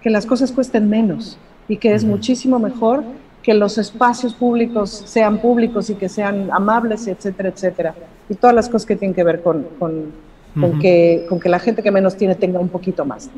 [0.00, 1.36] que las cosas cuesten menos
[1.66, 3.02] y que es muchísimo mejor
[3.42, 7.94] que los espacios públicos sean públicos y que sean amables, etcétera, etcétera.
[8.28, 11.82] Y todas las cosas que tienen que ver con, con, que, con que la gente
[11.82, 13.30] que menos tiene tenga un poquito más.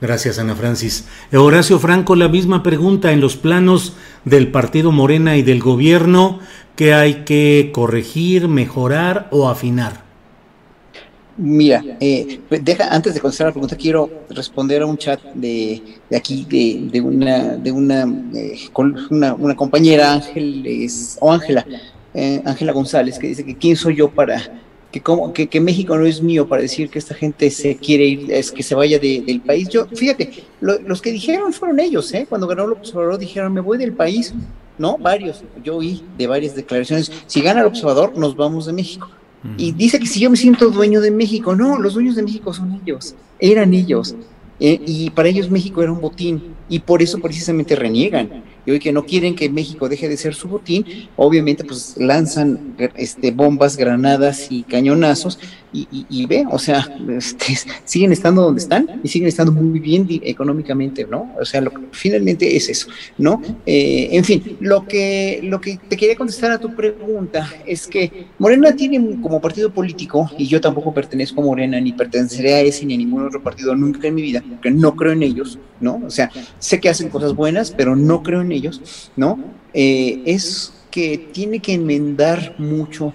[0.00, 1.06] Gracias, Ana Francis.
[1.32, 6.40] Horacio Franco, la misma pregunta en los planos del Partido Morena y del gobierno,
[6.74, 10.05] ¿qué hay que corregir, mejorar o afinar?
[11.38, 16.16] Mira, eh, deja, antes de contestar la pregunta, quiero responder a un chat de, de
[16.16, 18.04] aquí, de, de, una, de una,
[18.34, 18.58] eh,
[19.10, 21.66] una, compañera, Ángeles, o Ángela,
[22.14, 24.40] eh, Ángela González, que dice que quién soy yo para
[24.90, 28.32] que, como, que, México no es mío para decir que esta gente se quiere ir,
[28.32, 29.68] es que se vaya del país.
[29.68, 32.24] Yo, fíjate, los que dijeron fueron ellos, ¿eh?
[32.26, 34.32] Cuando ganó López Obrador dijeron, me voy del país.
[34.78, 35.42] No, varios.
[35.62, 39.10] Yo oí de varias declaraciones, si gana el observador, nos vamos de México.
[39.56, 42.52] Y dice que si yo me siento dueño de México, no, los dueños de México
[42.52, 44.14] son ellos, eran ellos.
[44.58, 46.54] Eh, y para ellos México era un botín.
[46.68, 50.34] Y por eso precisamente reniegan y hoy que no quieren que México deje de ser
[50.34, 50.84] su botín,
[51.16, 55.38] obviamente pues lanzan este, bombas, granadas y cañonazos
[55.72, 61.06] y, ve, o sea, este, siguen estando donde están y siguen estando muy bien económicamente,
[61.08, 61.32] ¿no?
[61.38, 62.88] O sea, lo, finalmente es eso,
[63.18, 63.42] ¿no?
[63.66, 68.26] Eh, en fin, lo que, lo que te quería contestar a tu pregunta es que
[68.38, 72.86] Morena tiene como partido político, y yo tampoco pertenezco a Morena, ni perteneceré a ese
[72.86, 76.00] ni a ningún otro partido nunca en mi vida, porque no creo en ellos, ¿no?
[76.06, 78.52] O sea, sé que hacen cosas buenas, pero no creo en
[79.16, 79.38] ¿no?
[79.74, 83.12] Eh, es que tiene que enmendar mucho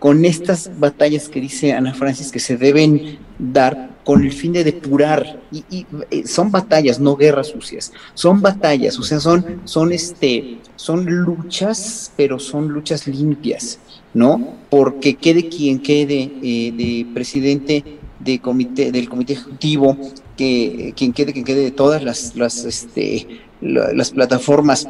[0.00, 4.64] con estas batallas que dice Ana Francis que se deben dar con el fin de
[4.64, 5.40] depurar.
[5.52, 7.92] Y, eh, son batallas no guerras sucias.
[8.14, 13.78] Son batallas o sea son son este son luchas pero son luchas limpias
[14.14, 17.84] no porque quede quien quede eh, de presidente
[18.18, 19.96] de comité del comité ejecutivo
[20.36, 23.26] que quien quede quien quede de todas las las este
[23.60, 24.88] las plataformas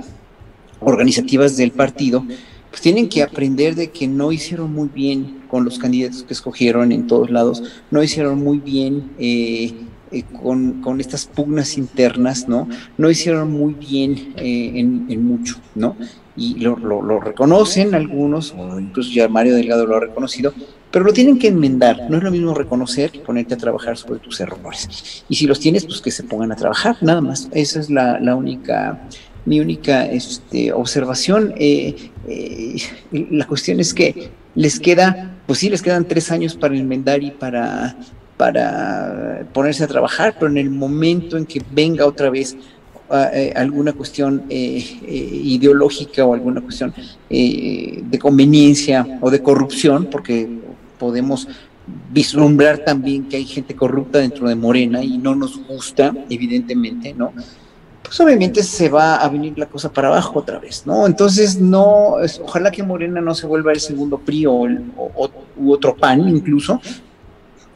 [0.80, 2.24] organizativas del partido
[2.70, 6.92] pues tienen que aprender de que no hicieron muy bien con los candidatos que escogieron
[6.92, 9.74] en todos lados, no hicieron muy bien eh,
[10.12, 12.68] eh, con, estas pugnas internas, ¿no?
[12.96, 15.96] No hicieron muy bien eh, en, mucho, ¿no?
[16.36, 16.76] Y lo,
[17.20, 20.54] reconocen algunos, incluso ya Mario Delgado lo ha reconocido,
[20.90, 22.10] pero lo tienen que enmendar.
[22.10, 25.24] No es lo mismo reconocer que ponerte a trabajar sobre tus errores.
[25.28, 27.48] Y si los tienes, pues que se pongan a trabajar, nada más.
[27.52, 29.00] Esa es la, la única
[29.44, 31.54] mi única este, observación.
[31.56, 32.76] Eh, eh,
[33.30, 37.30] la cuestión es que les queda, pues sí, les quedan tres años para enmendar y
[37.30, 37.96] para,
[38.36, 42.56] para ponerse a trabajar, pero en el momento en que venga otra vez
[43.10, 46.92] ah, eh, alguna cuestión ideológica o alguna cuestión
[47.28, 50.48] de conveniencia o de corrupción, porque
[51.00, 51.48] podemos
[52.12, 57.32] vislumbrar también que hay gente corrupta dentro de Morena y no nos gusta, evidentemente, ¿no?
[58.10, 61.06] pues obviamente se va a venir la cosa para abajo otra vez, ¿no?
[61.06, 64.66] Entonces, no, ojalá que Morena no se vuelva el segundo PRI o,
[65.56, 66.80] u otro PAN incluso,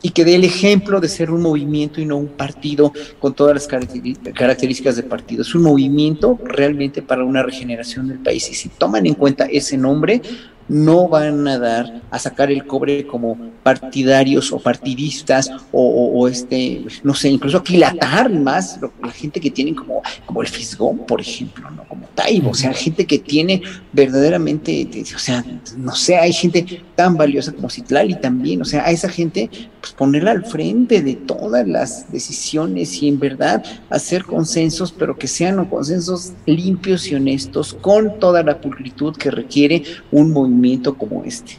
[0.03, 3.55] y que dé el ejemplo de ser un movimiento y no un partido con todas
[3.55, 5.43] las características de partido.
[5.43, 8.51] Es un movimiento realmente para una regeneración del país.
[8.51, 10.21] Y si toman en cuenta ese nombre,
[10.69, 17.15] no van a dar a sacar el cobre como partidarios o partidistas o, este, no
[17.15, 21.85] sé, incluso aquilatar más la gente que tienen como, como el Fisgón, por ejemplo, ¿no?
[21.85, 23.63] Como, Taibo, o sea, gente que tiene
[23.93, 25.45] verdaderamente, o sea,
[25.77, 29.51] no sé, hay gente tan valiosa como Citlali también, o sea, a esa gente,
[29.81, 35.27] pues ponerla al frente de todas las decisiones y en verdad hacer consensos, pero que
[35.27, 41.59] sean consensos limpios y honestos, con toda la pulcritud que requiere un movimiento como este.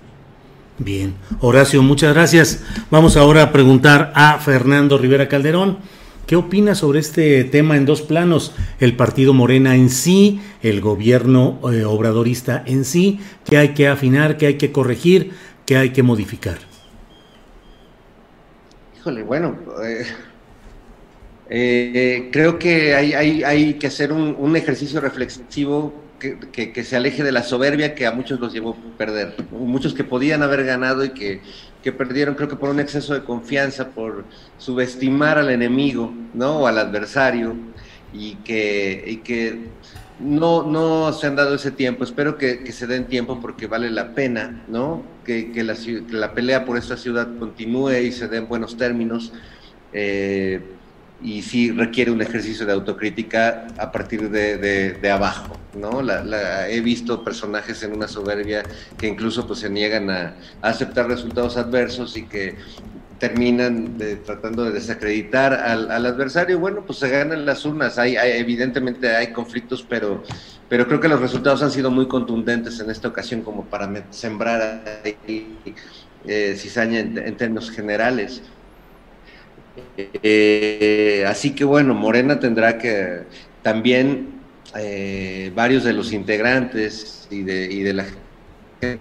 [0.77, 2.61] Bien, Horacio, muchas gracias.
[2.91, 5.77] Vamos ahora a preguntar a Fernando Rivera Calderón.
[6.27, 8.51] ¿Qué opina sobre este tema en dos planos?
[8.79, 14.35] El partido Morena en sí, el gobierno eh, obradorista en sí, ¿qué hay que afinar,
[14.37, 15.33] qué hay que corregir,
[15.67, 16.57] qué hay que modificar?
[18.97, 20.05] Híjole, bueno, eh,
[21.47, 27.93] eh, creo que hay, que hacer un, ejercicio reflexivo que, se aleje de la soberbia
[27.93, 29.35] que a muchos los llevó a perder.
[29.51, 31.41] Muchos que podían haber ganado y que
[31.85, 34.25] que perdieron, creo que por un exceso de confianza, por
[34.57, 36.61] subestimar al enemigo, ¿no?
[36.61, 37.55] O al adversario,
[38.11, 39.67] y que, y que
[40.19, 42.03] no, no se han dado ese tiempo.
[42.03, 45.03] Espero que, se den tiempo porque vale la pena, ¿no?
[45.23, 49.31] Que, que, la, pelea por esta ciudad continúe y se den buenos términos.
[49.93, 50.61] Eh,
[51.25, 56.03] y sí requiere un ejercicio de autocrítica a partir de, abajo, ¿no?
[56.03, 58.61] La, he visto personajes en una soberbia
[58.97, 62.55] que incluso pues se niegan a, aceptar resultados adversos y que
[63.17, 66.59] terminan de, tratando de desacreditar al, adversario.
[66.59, 70.23] Bueno, pues se ganan las urnas, hay, evidentemente hay conflictos, pero,
[70.69, 75.01] pero creo que los resultados han sido muy contundentes en esta ocasión como para sembrar
[75.03, 75.57] ahí,
[76.27, 78.43] eh, cizaña en términos generales.
[79.97, 83.23] Eh, así que bueno, Morena tendrá que
[83.61, 84.29] también
[84.77, 88.05] eh, varios de los integrantes y de, y de la
[88.81, 88.99] gente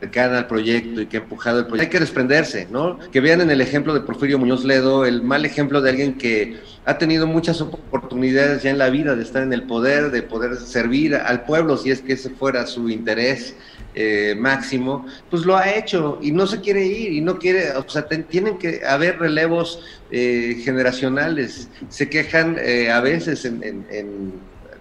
[0.00, 2.98] cercana al proyecto y que ha empujado el proyecto, hay que desprenderse, ¿no?
[3.10, 6.56] Que vean en el ejemplo de Porfirio Muñoz Ledo el mal ejemplo de alguien que
[6.84, 10.56] ha tenido muchas oportunidades ya en la vida de estar en el poder, de poder
[10.56, 13.56] servir al pueblo si es que ese fuera su interés
[13.98, 17.88] eh, máximo, pues lo ha hecho y no se quiere ir y no quiere, o
[17.88, 21.70] sea, tienen que haber relevos eh, generacionales.
[21.88, 24.34] Se quejan eh, a veces en, en, en,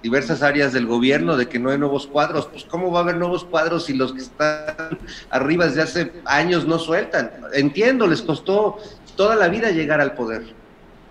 [0.06, 2.45] diversas áreas del gobierno de que no hay nuevos cuadros.
[2.45, 4.99] Pues ¿cómo va a haber nuevos cuadros si los que están
[5.32, 7.32] arriba desde hace años no sueltan?
[7.53, 8.77] Entiendo, les costó
[9.15, 10.44] toda la vida llegar al poder.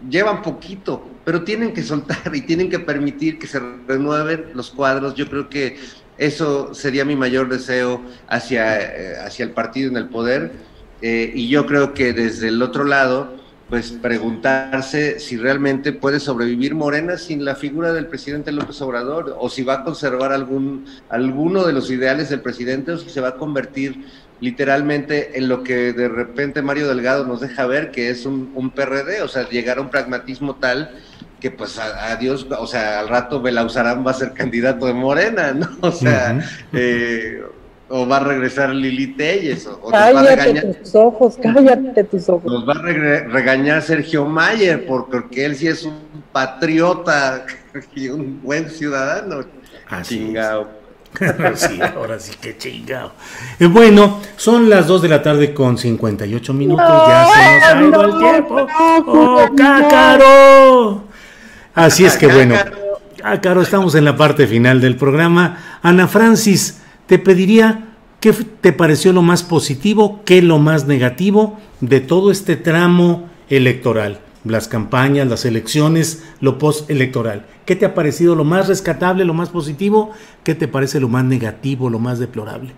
[0.08, 5.16] Llevan poquito, pero tienen que soltar y tienen que permitir que se renueven los cuadros.
[5.16, 5.76] Yo creo que
[6.16, 10.52] eso sería mi mayor deseo hacia, eh, hacia el partido en el poder.
[11.02, 13.34] Eh, y yo creo que desde el otro lado,
[13.68, 19.48] pues preguntarse si realmente puede sobrevivir Morena sin la figura del presidente López Obrador, o
[19.48, 23.28] si va a conservar algún, alguno de los ideales del presidente, o si se va
[23.28, 24.04] a convertir
[24.40, 28.70] literalmente en lo que de repente Mario Delgado nos deja ver, que es un, un
[28.70, 30.90] PRD, o sea, llegar a un pragmatismo tal
[31.40, 35.52] que pues a, Dios, o sea, al rato Belauzarán va a ser candidato de Morena,
[35.52, 35.68] ¿no?
[35.82, 36.44] O sea, uh -huh.
[36.72, 37.42] eh,
[37.96, 41.38] o va a regresar Lili Telles, o, o cállate nos va a regañar, tus ojos,
[41.40, 42.52] cállate tus ojos.
[42.52, 46.00] Nos va a re regañar Sergio Mayer, porque él sí es un
[46.32, 47.46] patriota
[47.94, 49.44] y un buen ciudadano.
[49.88, 50.68] Así Chingado.
[51.54, 53.12] sí, ahora sí que chingado.
[53.60, 57.64] Eh, bueno, son las 2 de la tarde con 58 minutos, no, ya se nos
[57.64, 58.66] ha ido no, el tiempo.
[59.06, 61.04] ¡Oh, cácaro!
[61.72, 62.56] Así es que bueno,
[63.22, 65.78] ah, Caro, estamos en la parte final del programa.
[65.80, 72.00] Ana Francis, te pediría qué te pareció lo más positivo, qué lo más negativo de
[72.00, 77.46] todo este tramo electoral, las campañas, las elecciones, lo postelectoral.
[77.66, 80.10] ¿Qué te ha parecido lo más rescatable, lo más positivo?
[80.42, 82.72] ¿Qué te parece lo más negativo, lo más deplorable?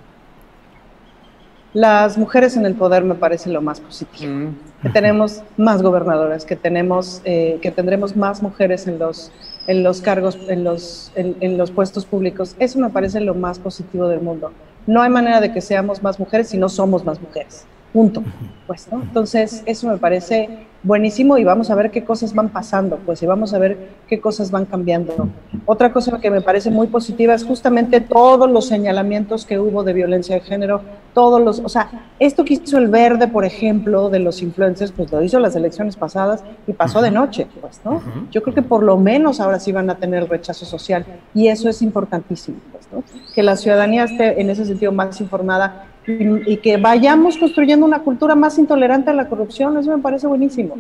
[1.73, 4.32] Las mujeres en el poder me parece lo más positivo.
[4.32, 4.55] Mm.
[4.82, 9.31] Que tenemos más gobernadoras, que tenemos, eh, que tendremos más mujeres en los,
[9.67, 12.57] en los cargos, en los, en, los puestos públicos.
[12.59, 14.53] Eso me parece lo más positivo del mundo.
[14.87, 17.67] No hay manera de que seamos más mujeres si no somos más mujeres.
[17.97, 18.23] Punto.
[18.66, 19.01] Pues, ¿no?
[19.01, 23.27] Entonces, eso me parece buenísimo y vamos a ver qué cosas van pasando, pues, y
[23.27, 25.31] vamos a ver qué cosas van cambiando.
[25.64, 29.94] Otra cosa que me parece muy positiva es justamente todos los señalamientos que hubo de
[29.94, 30.82] violencia de género,
[31.14, 35.10] todos los, o sea, esto que hizo el verde, por ejemplo, de los influencers, pues
[35.10, 38.02] lo hizo las elecciones pasadas y pasó de noche, pues, ¿no?
[38.31, 41.70] Yo creo que por lo menos ahora sí van a tener rechazo social y eso
[41.70, 43.02] es importantísimo, pues, ¿no?
[43.35, 48.35] Que la ciudadanía esté en ese sentido más informada y, que vayamos construyendo una cultura
[48.35, 50.77] más intolerante a la corrupción, eso me parece buenísimo.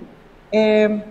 [0.52, 1.02] Eh,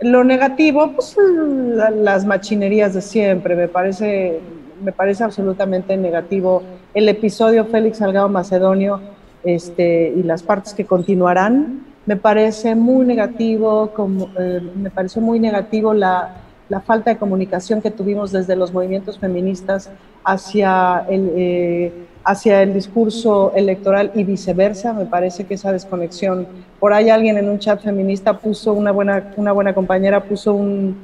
[0.00, 4.40] lo negativo, pues la, las machinerías de siempre, me parece,
[4.82, 6.62] me parece absolutamente negativo.
[6.94, 9.00] El episodio Félix Salgado Macedonio
[9.44, 15.38] este, y las partes que continuarán, me parece muy negativo, como, eh, me pareció muy
[15.38, 16.36] negativo la,
[16.68, 19.90] la falta de comunicación que tuvimos desde los movimientos feministas
[20.24, 21.92] hacia el, eh,
[22.24, 24.92] hacia el discurso electoral y viceversa.
[24.92, 26.46] Me parece que esa desconexión,
[26.78, 30.96] por ahí alguien en un chat feminista puso, una buena, una buena compañera puso un,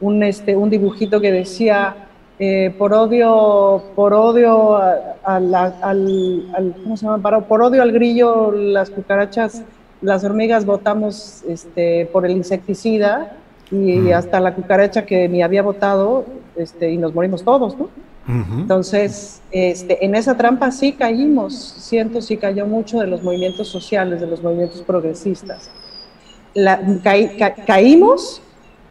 [0.00, 1.94] un, este, un dibujito que decía,
[2.38, 7.40] eh, por odio, por odio al, al, ¿cómo se llama?
[7.40, 9.62] Por odio al grillo, las cucarachas,
[10.02, 13.36] las hormigas votamos este, por el insecticida
[13.70, 16.24] y hasta la cucaracha que ni había votado
[16.56, 17.88] este, y nos morimos todos, ¿no?
[18.26, 24.20] Entonces, este, en esa trampa sí caímos, siento sí cayó mucho de los movimientos sociales,
[24.20, 25.70] de los movimientos progresistas.
[26.54, 26.80] La,
[27.66, 28.40] caímos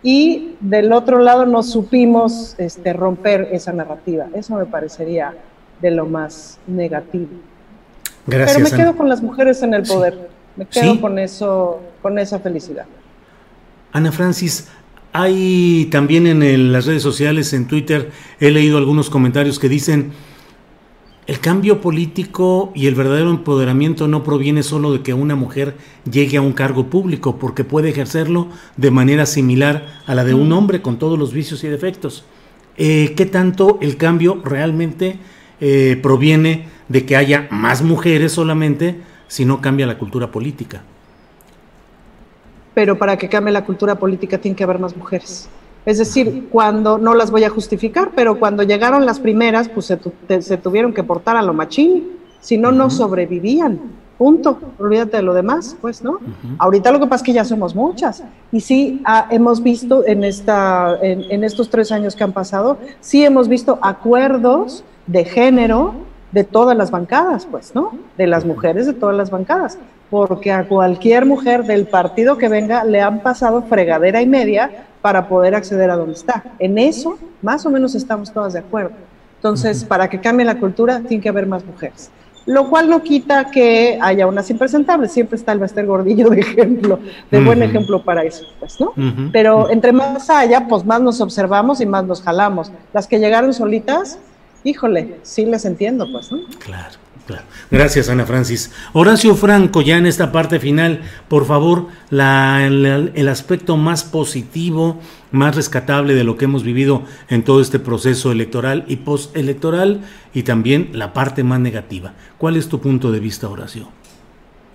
[0.03, 4.27] y del otro lado no supimos este, romper esa narrativa.
[4.35, 5.33] Eso me parecería
[5.81, 7.29] de lo más negativo.
[8.27, 10.29] Gracias, Pero me quedo con las mujeres en el poder.
[10.55, 12.85] Me quedo con eso, con esa felicidad.
[13.91, 14.69] Ana Francis,
[15.13, 20.11] hay también en las redes sociales, en Twitter, he leído algunos comentarios que dicen,
[21.25, 25.77] el cambio político y el verdadero empoderamiento no proviene solo de que una mujer
[26.11, 30.49] llegue a un cargo público, porque puede ejercerlo de manera similar a la de un
[30.49, 30.53] mm.
[30.53, 32.25] hombre con todos los vicios y defectos.
[32.75, 35.17] Eh, ¿Qué tanto el cambio realmente
[35.61, 40.83] eh, proviene de que haya más mujeres solamente si no cambia la cultura política?
[42.73, 45.49] Pero para que cambie la cultura política tiene que haber más mujeres.
[45.85, 50.57] Es decir, cuando, no las voy a justificar, pero cuando llegaron las primeras, pues se,
[50.57, 53.79] tuvieron que portar a lo machín, si no, no sobrevivían.
[54.17, 54.59] Punto.
[54.79, 56.19] Olvídate de lo demás, pues, ¿no?
[56.57, 58.23] Ahorita lo que pasa es que ya somos muchas.
[58.51, 62.77] Y sí, ah, hemos visto en, esta, en, en estos tres años que han pasado,
[63.01, 65.95] sí hemos visto acuerdos de género
[66.33, 67.91] de todas las bancadas, pues, ¿no?
[68.17, 69.77] De las mujeres de todas las bancadas
[70.13, 75.27] porque a cualquier mujer del partido que venga le han pasado fregadera y media para
[75.27, 76.43] poder acceder a donde está.
[76.59, 78.91] En eso, más o menos estamos todas de acuerdo.
[79.37, 82.11] Entonces, para que cambie la cultura, tiene que haber más mujeres.
[82.45, 85.11] Lo cual no quita que haya unas impresentables.
[85.11, 86.99] Siempre está el Bester Gordillo de ejemplo,
[87.31, 88.93] de buen ejemplo para eso, pues, ¿no?
[89.31, 92.71] Pero entre más haya, pues más nos observamos y más nos jalamos.
[92.93, 94.19] Las que llegaron solitas,
[94.63, 96.39] híjole, sí les entiendo, pues, ¿no?
[96.59, 97.03] Claro.
[97.71, 98.71] Gracias, Ana Francis.
[98.91, 104.99] Horacio Franco, ya en esta parte final, por favor, el, aspecto más positivo,
[105.31, 110.01] más rescatable de lo que hemos vivido en todo este proceso electoral y postelectoral,
[110.33, 112.13] y también la parte más negativa.
[112.37, 113.89] ¿Cuál es tu punto de vista, Horacio?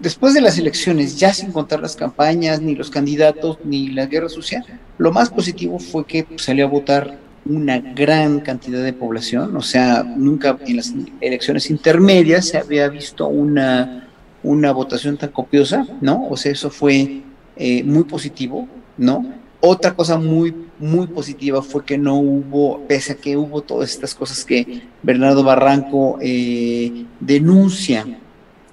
[0.00, 4.28] Después de las elecciones, ya sin contar las campañas, ni los candidatos, ni la guerra
[4.28, 4.64] social,
[4.96, 7.18] lo más positivo fue que salió a votar
[7.48, 13.26] una gran cantidad de población, o sea, nunca en las elecciones intermedias se había visto
[13.26, 14.08] una,
[14.42, 16.28] una votación tan copiosa, ¿no?
[16.28, 17.22] O sea, eso fue
[17.56, 19.34] eh, muy positivo, ¿no?
[19.60, 24.14] Otra cosa muy, muy positiva fue que no hubo, pese a que hubo todas estas
[24.14, 28.06] cosas que Bernardo Barranco eh, denuncia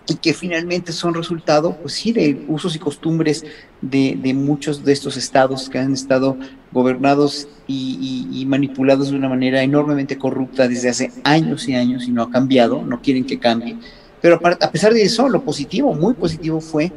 [0.08, 3.44] y que finalmente son resultado, pues sí, de usos y costumbres
[3.82, 6.38] de, de muchos de estos estados que han estado
[6.72, 12.22] gobernados y, manipulados de una manera enormemente corrupta desde hace años y años y no
[12.22, 13.78] ha cambiado, no quieren que cambie.
[14.22, 16.92] Pero a pesar de eso, lo positivo, muy positivo fue,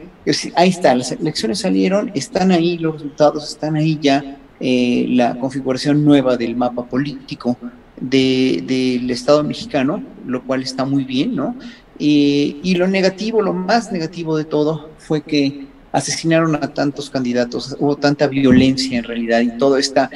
[0.56, 6.04] ahí está, las elecciones salieron, están ahí los resultados, están ahí ya eh, la configuración
[6.04, 7.56] nueva del mapa político
[8.00, 11.54] del Estado mexicano, lo cual está muy bien, ¿no?
[11.98, 17.96] Y lo negativo, lo más negativo de todo fue que asesinaron a tantos candidatos, hubo
[17.96, 20.10] tanta violencia en realidad y todo esta,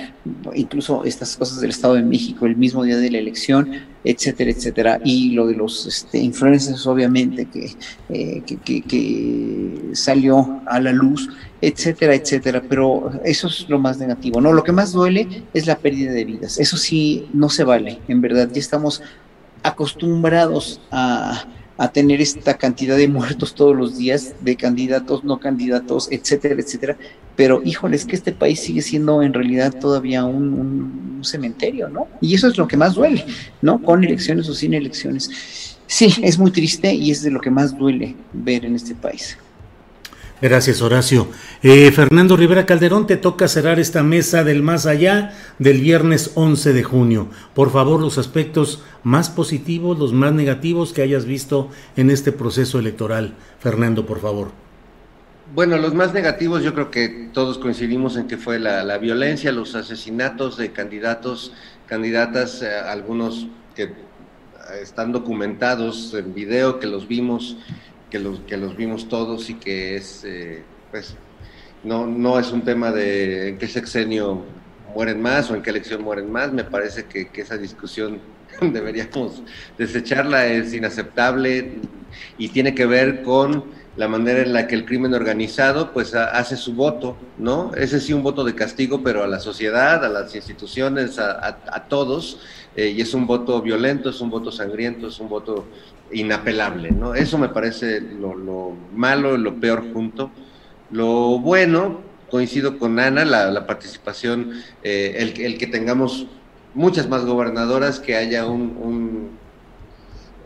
[0.55, 3.71] incluso estas cosas del Estado de México, el mismo día de la elección,
[4.05, 7.49] etcétera, etcétera, y lo de los este, influencers obviamente
[8.11, 11.29] eh, que, que, salió a la luz,
[11.61, 14.53] etcétera, etcétera, pero eso es lo más negativo, ¿no?
[14.53, 18.21] Lo que más duele es la pérdida de vidas, eso sí no se vale, en
[18.21, 19.03] verdad, ya estamos
[19.63, 21.45] acostumbrados a
[21.83, 26.97] a tener esta cantidad de muertos todos los días, de candidatos, no candidatos, etcétera, etcétera.
[27.35, 32.07] Pero híjole, es que este país sigue siendo en realidad todavía un, cementerio, ¿no?
[32.21, 33.25] Y eso es lo que más duele,
[33.63, 33.83] ¿no?
[33.83, 35.77] Con elecciones o sin elecciones.
[35.89, 39.37] Sí, es muy triste y es de lo que más duele ver en este país.
[40.43, 41.29] Gracias, Horacio.
[41.63, 46.73] Eh, Fernando Rivera Calderón, te toca cerrar esta mesa del más allá del viernes 11
[46.73, 47.29] de junio.
[47.55, 52.81] Por favor, los aspectos más positivos, los más negativos que hayas visto en este proceso
[52.81, 53.35] electoral.
[53.61, 54.51] Fernando, por favor.
[55.55, 59.77] Bueno, los más negativos yo creo que todos coincidimos en que fue la, violencia, los
[59.77, 61.53] asesinatos de candidatos,
[61.87, 63.47] candidatas, eh, algunos
[63.77, 63.93] que
[64.81, 67.59] están documentados en video, que los vimos
[68.13, 71.15] que los, que los vimos todos y que es, eh, pues,
[71.83, 74.45] no, no es un tema de en qué sexenio
[74.95, 76.53] mueren más o en qué elección mueren más.
[76.53, 78.21] Me parece que, esa discusión
[78.61, 79.43] deberíamos
[79.79, 81.79] desecharla, es inaceptable
[82.37, 83.65] y tiene que ver con
[83.97, 87.73] la manera en la que el crimen organizado pues hace su voto, ¿no?
[87.75, 92.41] Ese sí un voto de castigo, pero a la sociedad, a las instituciones, a, todos,
[92.77, 95.65] eh, y es un voto violento, es un voto sangriento, es un voto
[96.13, 97.15] inapelable, ¿no?
[97.15, 100.31] Eso me parece lo, lo malo, lo peor junto.
[100.91, 102.01] Lo bueno,
[102.33, 104.53] coincido con Ana, la, participación,
[104.83, 106.27] eh, el, que tengamos
[106.73, 109.31] muchas más gobernadoras, que haya un,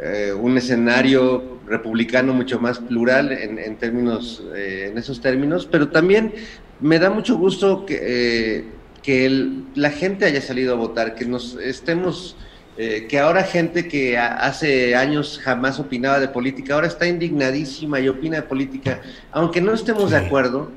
[0.01, 6.34] eh, un, escenario republicano mucho más plural en, términos, eh, en esos términos, pero también
[6.80, 8.64] me da mucho gusto que,
[9.02, 12.36] que la gente haya salido a votar, que nos estemos...
[12.77, 18.36] que ahora gente que hace años jamás opinaba de política, ahora está indignadísima y opina
[18.36, 19.01] de política,
[19.32, 20.70] aunque no estemos de acuerdo,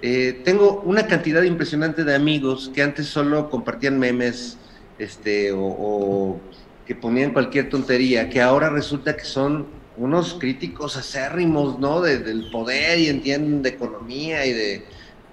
[0.00, 4.56] eh, tengo una cantidad impresionante de amigos que antes solo compartían memes
[4.98, 6.40] este, o,
[6.86, 9.66] que ponían cualquier tontería, que ahora resulta que son
[9.96, 12.00] unos críticos acérrimos, ¿no?
[12.00, 14.84] del poder y entienden de economía y de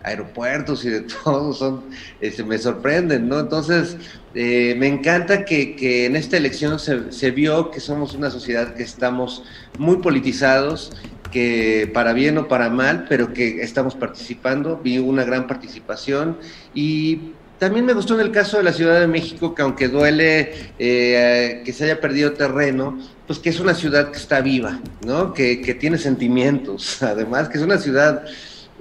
[0.05, 1.83] aeropuertos y de todo, son,
[2.21, 3.39] este, me sorprenden, ¿no?
[3.39, 3.97] Entonces,
[4.33, 8.73] eh, me encanta que, que, en esta elección se, se vio que somos una sociedad
[8.73, 9.43] que estamos
[9.77, 10.91] muy politizados
[11.31, 16.37] que para bien o para mal, pero que estamos participando, vi una gran participación
[16.73, 20.53] y también me gustó en el caso de la Ciudad de México que aunque duele
[20.77, 25.33] eh, que se haya perdido terreno, pues que es una ciudad que está viva, ¿no?
[25.33, 28.23] Que, tiene sentimientos, además que es una ciudad,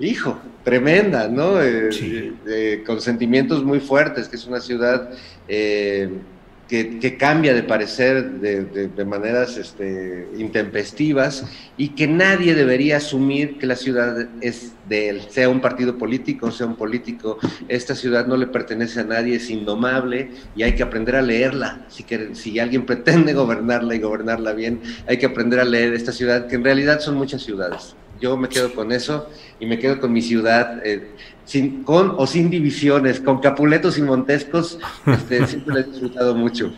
[0.00, 1.62] hijo, tremenda, ¿no?
[1.62, 1.90] Eh,
[2.46, 5.10] eh, con sentimientos muy fuertes, que es una ciudad
[6.68, 11.44] que, cambia de parecer de, maneras este, intempestivas
[11.76, 16.50] y que nadie debería asumir que la ciudad es de él, sea un partido político,
[16.50, 17.38] sea un político.
[17.68, 21.86] Esta ciudad no le pertenece a nadie, es indomable y hay que aprender a leerla.
[21.88, 26.12] Si, que, si alguien pretende gobernarla y gobernarla bien, hay que aprender a leer esta
[26.12, 27.94] ciudad, que en realidad son muchas ciudades.
[28.24, 29.28] Yo me quedo con eso
[29.60, 30.80] y me quedo con mi ciudad.
[30.82, 31.10] Eh,
[31.44, 36.72] sin, con o sin divisiones, con Capuletos y Montescos, este, siempre lo he disfrutado mucho.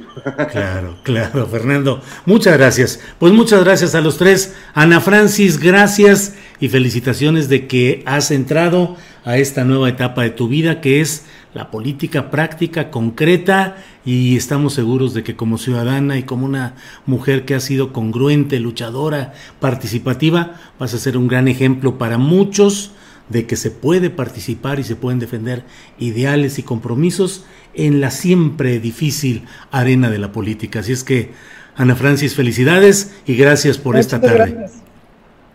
[0.51, 2.03] Claro, claro, Fernando.
[2.25, 2.99] Muchas gracias.
[3.21, 4.57] Pues muchas gracias a los tres.
[4.75, 10.49] Ana Francis, gracias y felicitaciones de que has entrado a esta nueva etapa de tu
[10.49, 16.23] vida que es la política práctica, concreta y estamos seguros de que como ciudadana y
[16.23, 16.75] como una
[17.07, 22.91] mujer que ha sido congruente, luchadora, participativa, vas a ser un gran ejemplo para muchos
[23.31, 25.63] de que se puede participar y se pueden defender
[25.99, 30.81] ideales y compromisos en la siempre difícil arena de la política.
[30.81, 31.31] Así es que,
[31.75, 34.69] Ana Francis, felicidades y gracias por esta tarde.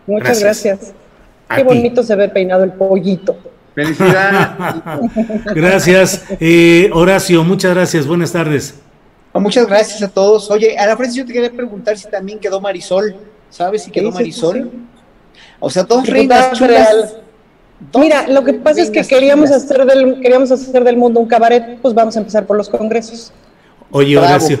[0.08, 0.94] Muchas gracias.
[1.54, 3.51] Qué bonito se ve peinado el pollito.
[3.74, 4.48] Felicidades.
[5.54, 6.24] gracias.
[6.40, 8.06] Eh, Horacio, muchas gracias.
[8.06, 8.74] Buenas tardes.
[9.34, 10.50] Muchas gracias a todos.
[10.50, 13.16] Oye, Ana Francis, yo te quería preguntar si también quedó Marisol.
[13.48, 14.70] ¿Sabes si quedó Marisol?
[15.58, 17.16] O sea, dos reinas chulas.
[17.98, 21.78] Mira, lo que pasa es que queríamos hacer, del, queríamos hacer del mundo un cabaret,
[21.80, 23.32] pues vamos a empezar por los congresos.
[23.94, 24.58] Oye Horacio,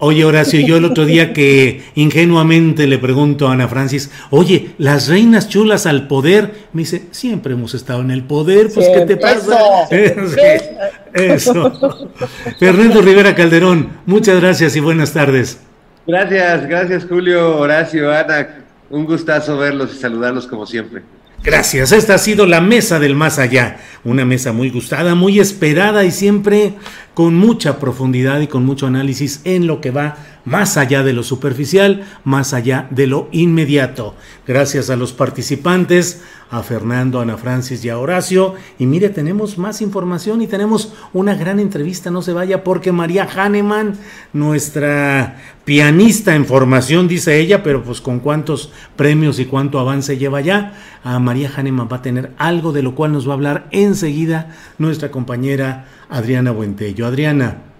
[0.00, 5.08] oye Horacio, yo el otro día que ingenuamente le pregunto a Ana Francis, oye, las
[5.08, 9.16] reinas chulas al poder, me dice, siempre hemos estado en el poder, pues ¿qué te
[9.16, 9.58] pasa?
[11.14, 12.10] Eso.
[12.58, 15.58] Fernando Rivera Calderón, muchas gracias y buenas tardes.
[16.06, 18.58] Gracias, gracias Julio, Horacio, Ana,
[18.90, 21.02] un gustazo verlos y saludarlos como siempre.
[21.42, 26.04] Gracias, esta ha sido la mesa del más allá, una mesa muy gustada, muy esperada
[26.04, 26.74] y siempre
[27.14, 30.16] con mucha profundidad y con mucho análisis en lo que va
[30.46, 34.14] más allá de lo superficial, más allá de lo inmediato.
[34.46, 38.54] Gracias a los participantes, a Fernando, Ana Francis y a Horacio.
[38.78, 43.24] Y mire, tenemos más información y tenemos una gran entrevista, no se vaya, porque María
[43.24, 43.94] Hahnemann,
[44.32, 50.40] nuestra pianista en formación, dice ella, pero pues con cuántos premios y cuánto avance lleva
[50.40, 53.66] ya, a María Hahnemann va a tener algo de lo cual nos va a hablar
[53.72, 57.04] enseguida nuestra compañera Adriana Buentello.
[57.04, 57.75] Adriana.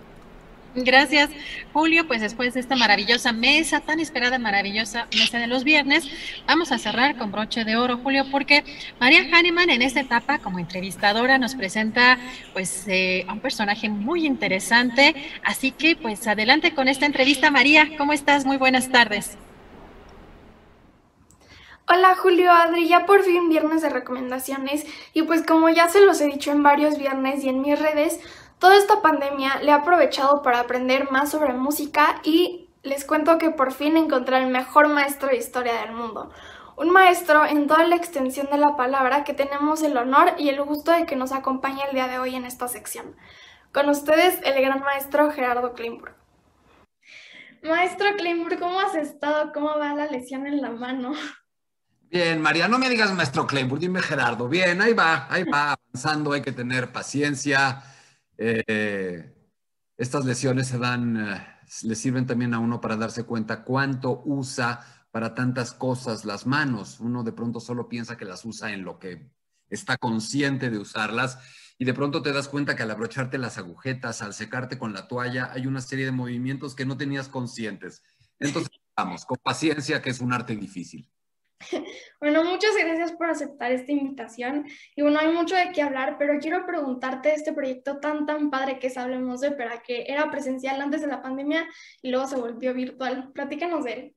[0.76, 1.30] Gracias,
[1.72, 2.06] Julio.
[2.06, 6.06] Pues después de esta maravillosa mesa, tan esperada, maravillosa mesa de los viernes,
[6.46, 8.62] vamos a cerrar con broche de oro, Julio, porque
[9.00, 12.18] María Hahnemann en esta etapa como entrevistadora nos presenta
[12.52, 15.14] pues eh, a un personaje muy interesante.
[15.42, 17.96] Así que pues adelante con esta entrevista, María.
[17.96, 18.44] ¿Cómo estás?
[18.44, 19.38] Muy buenas tardes.
[21.88, 24.84] Hola Julio, Adri, ya por fin viernes de recomendaciones
[25.14, 28.18] y pues como ya se los he dicho en varios viernes y en mis redes,
[28.58, 33.50] Toda esta pandemia le he aprovechado para aprender más sobre música y les cuento que
[33.50, 36.30] por fin encontré el mejor maestro de historia del mundo.
[36.76, 40.62] un maestro en toda la extensión de la palabra que tenemos el honor y el
[40.62, 43.16] gusto de que nos acompañe el día de hoy en esta sección.
[43.72, 46.14] Con ustedes, el gran maestro Gerardo Kleinburg.
[47.62, 49.52] Maestro Kleinburg, ¿cómo has estado?
[49.54, 51.14] ¿Cómo va la lesión en la mano?
[52.10, 54.46] Bien, María, no me digas maestro Kleinburg, dime Gerardo.
[54.48, 57.82] Bien, ahí va, ahí va avanzando, hay que tener paciencia.
[58.38, 59.32] Eh,
[59.96, 61.46] estas lesiones se dan, eh,
[61.82, 67.00] le sirven también a uno para darse cuenta cuánto usa para tantas cosas las manos.
[67.00, 69.30] Uno de pronto solo piensa que las usa en lo que
[69.70, 71.38] está consciente de usarlas
[71.78, 75.08] y de pronto te das cuenta que al abrocharte las agujetas, al secarte con la
[75.08, 78.02] toalla, hay una serie de movimientos que no tenías conscientes.
[78.38, 81.10] Entonces, vamos, con paciencia, que es un arte difícil.
[82.20, 84.66] Bueno, muchas gracias por aceptar esta invitación.
[84.94, 88.78] Y bueno, hay mucho de qué hablar, pero quiero preguntarte este proyecto tan, tan padre
[88.78, 91.66] que es Hablemos de Ópera, que era presencial antes de la pandemia
[92.02, 93.30] y luego se volvió virtual.
[93.32, 94.16] Platícanos de él.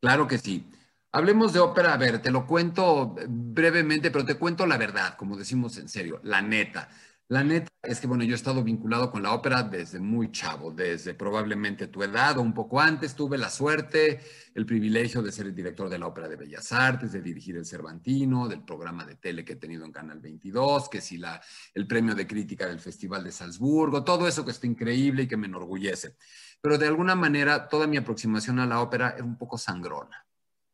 [0.00, 0.64] Claro que sí.
[1.12, 1.94] Hablemos de ópera.
[1.94, 6.20] A ver, te lo cuento brevemente, pero te cuento la verdad, como decimos en serio,
[6.22, 6.88] la neta.
[7.30, 10.72] La neta es que, bueno, yo he estado vinculado con la ópera desde muy chavo,
[10.72, 13.14] desde probablemente tu edad o un poco antes.
[13.14, 14.20] Tuve la suerte,
[14.52, 17.64] el privilegio de ser el director de la Ópera de Bellas Artes, de dirigir el
[17.64, 21.40] Cervantino, del programa de tele que he tenido en Canal 22, que si la,
[21.72, 25.36] el premio de crítica del Festival de Salzburgo, todo eso que está increíble y que
[25.36, 26.16] me enorgullece.
[26.60, 30.26] Pero de alguna manera, toda mi aproximación a la ópera era un poco sangrona,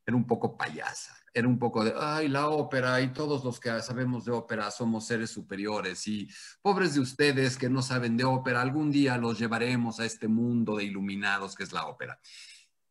[0.03, 3.69] era un poco payasa era un poco de, ay, la ópera y todos los que
[3.81, 6.27] sabemos de ópera somos seres superiores y
[6.61, 10.77] pobres de ustedes que no saben de ópera, algún día los llevaremos a este mundo
[10.77, 12.19] de iluminados que es la ópera.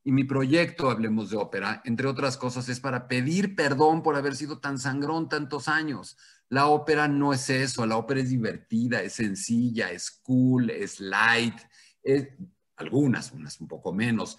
[0.04, 4.36] Y mi proyecto, hablemos de ópera, entre otras cosas, es para pedir perdón por haber
[4.36, 6.16] sido tan sangrón tantos años.
[6.48, 11.58] La ópera no es eso, la ópera es divertida, es sencilla, es cool, es light,
[12.04, 12.28] es,
[12.76, 14.38] algunas, unas un poco menos.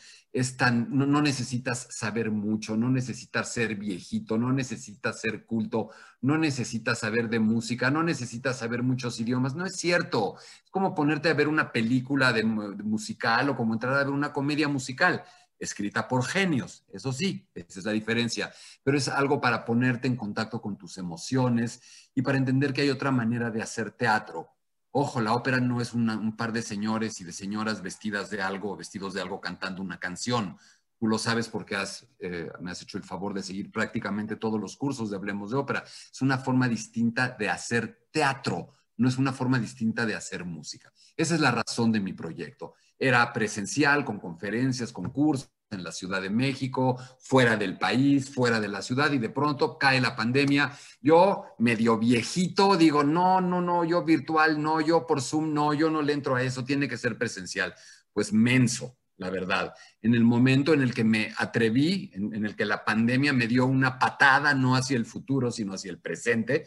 [0.57, 5.89] Tan, no, necesitas saber mucho, no necesitas ser viejito, no necesitas ser culto,
[6.22, 9.55] no necesitas saber de música, no necesitas saber muchos idiomas.
[9.55, 10.35] No es cierto.
[10.64, 14.34] Es como ponerte a ver una película de, musical o como entrar a ver una
[14.34, 15.23] comedia musical
[15.59, 18.53] escrita por genios, eso sí, esa es la diferencia,
[18.84, 21.81] pero es algo para ponerte en contacto con tus emociones
[22.14, 24.56] y para entender que hay otra manera de hacer teatro,
[24.99, 28.76] Ojo, la ópera no es un par de señores y de señoras vestidas de algo,
[28.76, 30.57] vestidos de algo cantando una canción.
[30.98, 31.78] Tú lo sabes porque
[32.18, 35.57] eh, me has hecho el favor de seguir prácticamente todos los cursos de Hablemos de
[35.57, 35.84] Ópera.
[35.84, 40.91] Es una forma distinta de hacer teatro, no es una forma distinta de hacer música.
[41.15, 42.74] Esa es la razón de mi proyecto.
[42.98, 48.60] Era presencial, con conferencias, con cursos en la Ciudad de México, fuera del país, fuera
[48.60, 50.72] de la ciudad, y de pronto cae la pandemia.
[51.02, 55.89] Yo, medio viejito, digo, no, no, no, yo virtual, no, yo por Zoom, no, yo
[55.89, 57.73] no le entro a eso, tiene que ser presencial.
[58.14, 59.73] Pues menso, la verdad.
[60.02, 63.48] En el momento en el que me atreví, en, en el que la pandemia me
[63.48, 66.65] dio una patada, no hacia el futuro, sino hacia el presente,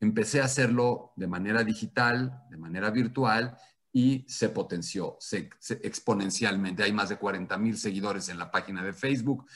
[0.00, 3.56] empecé a hacerlo de manera digital, de manera virtual,
[3.92, 5.18] y se potenció
[5.82, 6.82] exponencialmente.
[6.82, 9.46] Hay más de 40 mil seguidores en la página de Facebook.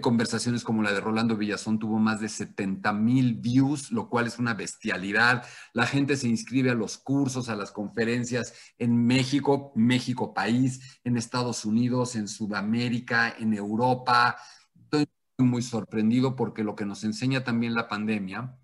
[0.00, 4.38] Conversaciones como la de Rolando Villazón tuvo más de 70 mil views, lo cual es
[4.38, 5.44] una bestialidad.
[5.72, 11.16] La gente se inscribe a los cursos, a las conferencias en México, México país, en
[11.16, 14.36] Estados Unidos, en Sudamérica, en Europa.
[14.84, 15.06] Estoy
[15.38, 18.56] muy sorprendido porque lo que nos enseña también la pandemia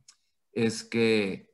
[0.53, 1.52] es que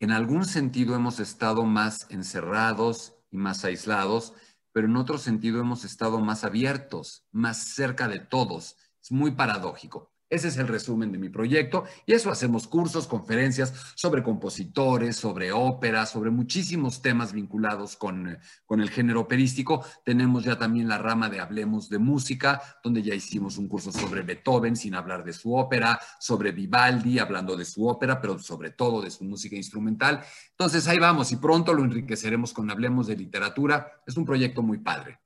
[0.00, 4.32] en algún sentido hemos estado más encerrados y más aislados,
[4.72, 8.76] pero en otro sentido hemos estado más abiertos, más cerca de todos.
[9.02, 10.12] Es muy paradójico.
[10.30, 15.52] Ese es el resumen de mi proyecto y eso hacemos cursos, conferencias sobre compositores, sobre
[15.52, 19.82] ópera, sobre muchísimos temas vinculados con, con, el género operístico.
[20.04, 24.20] Tenemos ya también la rama de Hablemos de Música, donde ya hicimos un curso sobre
[24.20, 29.00] Beethoven sin hablar de su ópera, sobre Vivaldi hablando de su ópera, pero sobre todo
[29.00, 30.22] de su música instrumental.
[30.50, 34.02] Entonces ahí vamos y pronto lo enriqueceremos con Hablemos de Literatura.
[34.06, 35.20] Es un proyecto muy padre.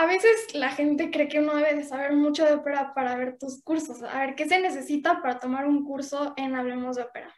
[0.00, 3.36] A veces la gente cree que uno debe de saber mucho de ópera para ver
[3.38, 4.02] tus cursos.
[4.02, 7.34] A ver, ¿qué se necesita para tomar un curso en Hablemos de Ópera?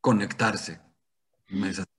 [0.00, 0.80] Conectarse.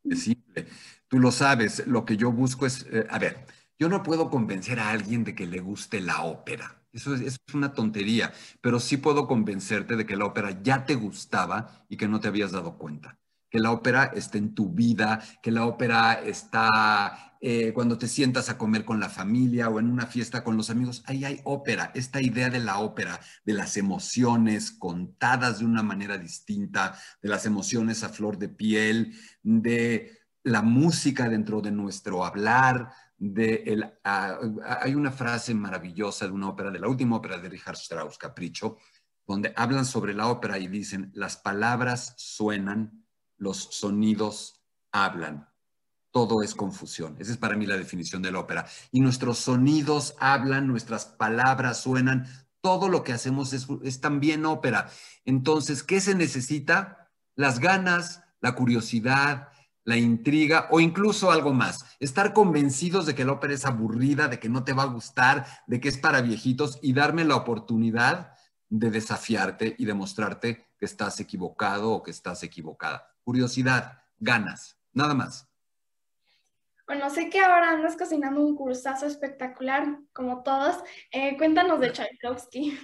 [0.04, 0.68] Es simple.
[1.08, 3.46] Tú lo sabes, lo que yo busco es, eh, a ver,
[3.80, 6.82] yo no puedo convencer a alguien de que le guste la ópera.
[6.92, 10.86] Eso es, eso es, una tontería, pero sí puedo convencerte de que la ópera ya
[10.86, 13.18] te gustaba y que no te habías dado cuenta
[13.50, 18.50] que la ópera está en tu vida, que la ópera está eh, cuando te sientas
[18.50, 21.04] a comer con la familia o en una fiesta con los amigos.
[21.06, 26.18] Ahí hay ópera, esta idea de la ópera, de las emociones contadas de una manera
[26.18, 32.92] distinta, de las emociones a flor de piel, de la música dentro de nuestro hablar,
[33.18, 37.76] de el, hay una frase maravillosa de una ópera, de la última ópera de Richard
[37.76, 38.78] Strauss, Capricho,
[39.28, 43.04] donde hablan sobre la ópera y dicen, las palabras suenan,
[43.38, 45.50] los sonidos hablan.
[46.12, 47.16] Todo es confusión.
[47.20, 48.66] Esa es para mí la definición de la ópera.
[48.92, 52.28] Y nuestros sonidos hablan, nuestras palabras suenan,
[52.62, 54.90] todo lo que hacemos es, también ópera.
[55.26, 57.10] Entonces, ¿qué se necesita?
[57.36, 59.50] Las ganas, la curiosidad,
[59.84, 61.86] la intriga o incluso algo más.
[62.00, 65.46] Estar convencidos de que la ópera es aburrida, de que no te va a gustar,
[65.68, 68.34] de que es para viejitos y darme la oportunidad
[68.70, 73.17] de desafiarte y demostrarte que estás equivocado o que estás equivocada.
[73.28, 75.50] Curiosidad, ganas, nada más.
[76.86, 80.78] Bueno, sé que ahora andas cocinando un cursazo espectacular, como todos.
[81.12, 82.80] Eh, cuéntanos de Tchaikovsky.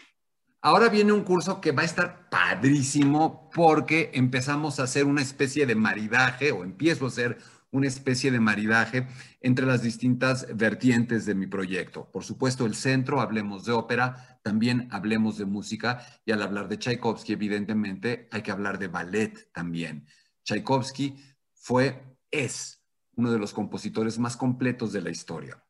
[0.60, 5.66] Ahora viene un curso que va a estar padrísimo porque empezamos a hacer una especie
[5.66, 7.38] de maridaje o empiezo a hacer
[7.72, 9.08] una especie de maridaje
[9.40, 12.12] entre las distintas vertientes de mi proyecto.
[12.12, 16.80] Por supuesto, el centro, hablemos de ópera, también hablemos de música y al hablar de
[16.80, 20.06] Tchaikovsky, evidentemente, hay que hablar de ballet también.
[20.44, 21.16] Tchaikovsky
[21.54, 22.82] fue, es
[23.16, 25.64] uno de los compositores más completos de la historia.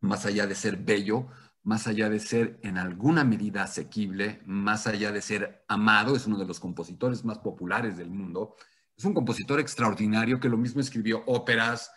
[0.00, 1.26] Más allá de ser bello,
[1.62, 6.38] más allá de ser en alguna medida asequible, más allá de ser amado, es uno
[6.38, 8.54] de los compositores más populares del mundo.
[8.96, 11.90] Es un compositor extraordinario que lo mismo escribió óperas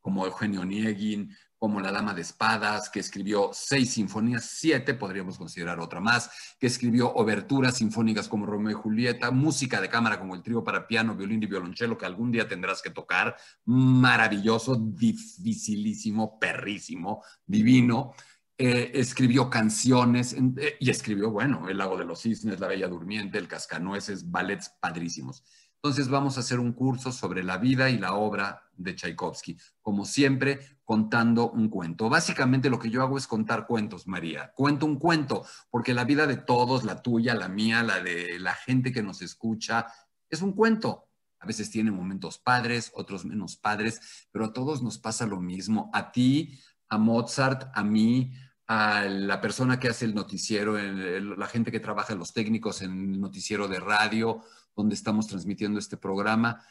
[0.00, 5.78] como Eugenio Niegin, como La Dama de Espadas, que escribió seis sinfonías, siete, podríamos considerar
[5.78, 10.42] otra más, que escribió oberturas sinfónicas como Romeo y Julieta, música de cámara como el
[10.42, 17.22] trío para piano, violín y violonchelo, que algún día tendrás que tocar, maravilloso, dificilísimo, perrísimo,
[17.44, 18.14] divino.
[18.56, 23.36] Eh, escribió canciones eh, y escribió, bueno, El lago de los cisnes, La Bella Durmiente,
[23.36, 25.44] El Cascanueces, ballets padrísimos.
[25.82, 30.04] Entonces vamos a hacer un curso sobre la vida y la obra de Tchaikovsky, como
[30.04, 32.10] siempre, contando un cuento.
[32.10, 34.52] Básicamente lo que yo hago es contar cuentos, María.
[34.54, 38.54] Cuento un cuento, porque la vida de todos, la tuya, la mía, la de la
[38.54, 39.86] gente que nos escucha,
[40.28, 41.08] es un cuento.
[41.38, 45.90] A veces tiene momentos padres, otros menos padres, pero a todos nos pasa lo mismo.
[45.94, 46.60] A ti,
[46.90, 48.34] a Mozart, a mí,
[48.66, 53.20] a la persona que hace el noticiero, la gente que trabaja, los técnicos en el
[53.20, 54.42] noticiero de radio,
[54.76, 56.64] donde estamos transmitiendo este programa.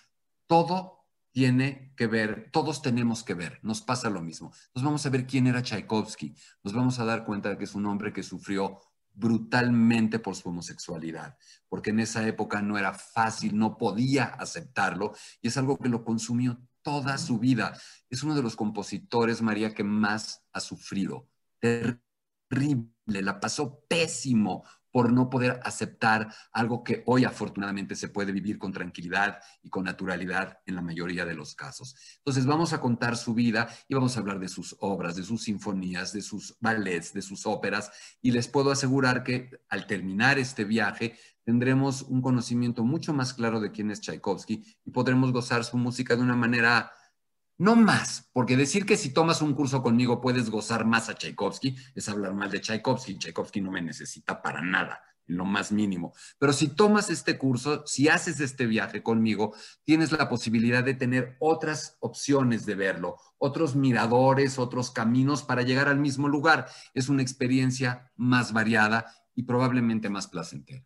[0.47, 0.99] Todo
[1.31, 4.51] tiene que ver, todos tenemos que ver, nos pasa lo mismo.
[4.73, 7.75] Nos vamos a ver quién era Tchaikovsky, nos vamos a dar cuenta de que es
[7.75, 8.79] un hombre que sufrió
[9.13, 11.37] brutalmente por su homosexualidad,
[11.67, 16.03] porque en esa época no era fácil, no podía aceptarlo y es algo que lo
[16.03, 17.77] consumió toda su vida.
[18.09, 21.27] Es uno de los compositores, María, que más ha sufrido
[21.59, 28.57] terrible, la pasó pésimo por no poder aceptar algo que hoy afortunadamente se puede vivir
[28.57, 31.95] con tranquilidad y con naturalidad en la mayoría de los casos.
[32.17, 35.43] Entonces vamos a contar su vida y vamos a hablar de sus obras, de sus
[35.43, 40.63] sinfonías, de sus ballets, de sus óperas y les puedo asegurar que al terminar este
[40.63, 45.77] viaje tendremos un conocimiento mucho más claro de quién es Tchaikovsky y podremos gozar su
[45.77, 46.91] música de una manera
[47.59, 51.75] no más, porque decir que si tomas un curso conmigo puedes gozar más a Tchaikovsky
[51.93, 53.17] es hablar mal de Tchaikovsky.
[53.17, 56.13] Tchaikovsky no me necesita para nada, lo más mínimo.
[56.37, 61.35] Pero si tomas este curso, si haces este viaje conmigo, tienes la posibilidad de tener
[61.41, 66.65] otras opciones de verlo, otros miradores, otros caminos para llegar al mismo lugar.
[66.93, 70.85] Es una experiencia más variada y probablemente más placentera.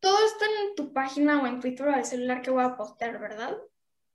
[0.00, 3.20] Todo está en tu página o en Twitter o el celular que voy a postear,
[3.20, 3.56] ¿verdad?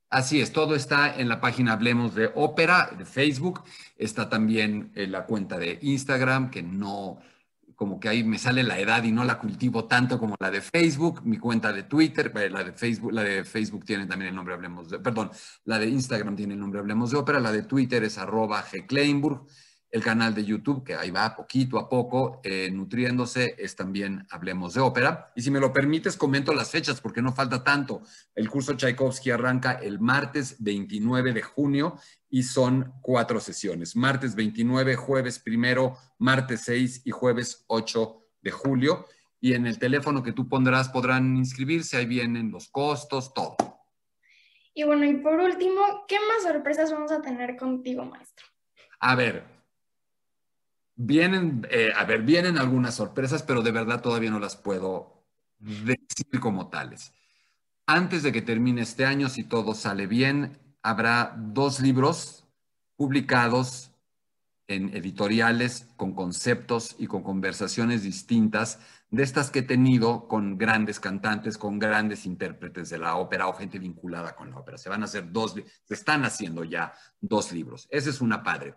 [0.08, 3.62] Así es, todo está en la página Hablemos de Ópera de Facebook.
[3.96, 7.18] Está también en la cuenta de Instagram, que no,
[7.74, 10.60] como que ahí me sale la edad y no la cultivo tanto como la de
[10.60, 11.22] Facebook.
[11.24, 14.54] Mi cuenta de Twitter, eh, la de Facebook, la de Facebook tiene también el nombre
[14.54, 15.30] Hablemos de, perdón,
[15.64, 18.64] la de Instagram tiene el nombre Hablemos de Ópera, la de Twitter es arroba
[19.90, 24.74] el canal de YouTube, que ahí va poquito a poco eh, nutriéndose, es también Hablemos
[24.74, 25.32] de Ópera.
[25.36, 28.02] Y si me lo permites, comento las fechas porque no falta tanto.
[28.34, 31.98] El curso Tchaikovsky arranca el martes 29 de junio
[32.28, 33.96] y son cuatro sesiones.
[33.96, 39.06] Martes 29, jueves primero, martes 6 y jueves 8 de julio.
[39.40, 43.56] Y en el teléfono que tú pondrás podrán inscribirse, ahí vienen los costos, todo.
[44.74, 48.46] Y bueno, y por último, ¿qué más sorpresas vamos a tener contigo, maestro?
[49.00, 49.55] A ver,
[50.96, 55.24] Vienen, eh, a ver, vienen algunas sorpresas, pero de verdad todavía no las puedo
[55.58, 57.12] decir como tales.
[57.86, 62.44] Antes de que termine este año, si todo sale bien, habrá dos libros
[62.96, 63.92] publicados
[64.68, 70.98] en editoriales con conceptos y con conversaciones distintas de estas que he tenido con grandes
[70.98, 74.78] cantantes, con grandes intérpretes de la ópera o gente vinculada con la ópera.
[74.78, 77.86] Se van a hacer dos, se están haciendo ya dos libros.
[77.90, 78.74] Esa es una padre.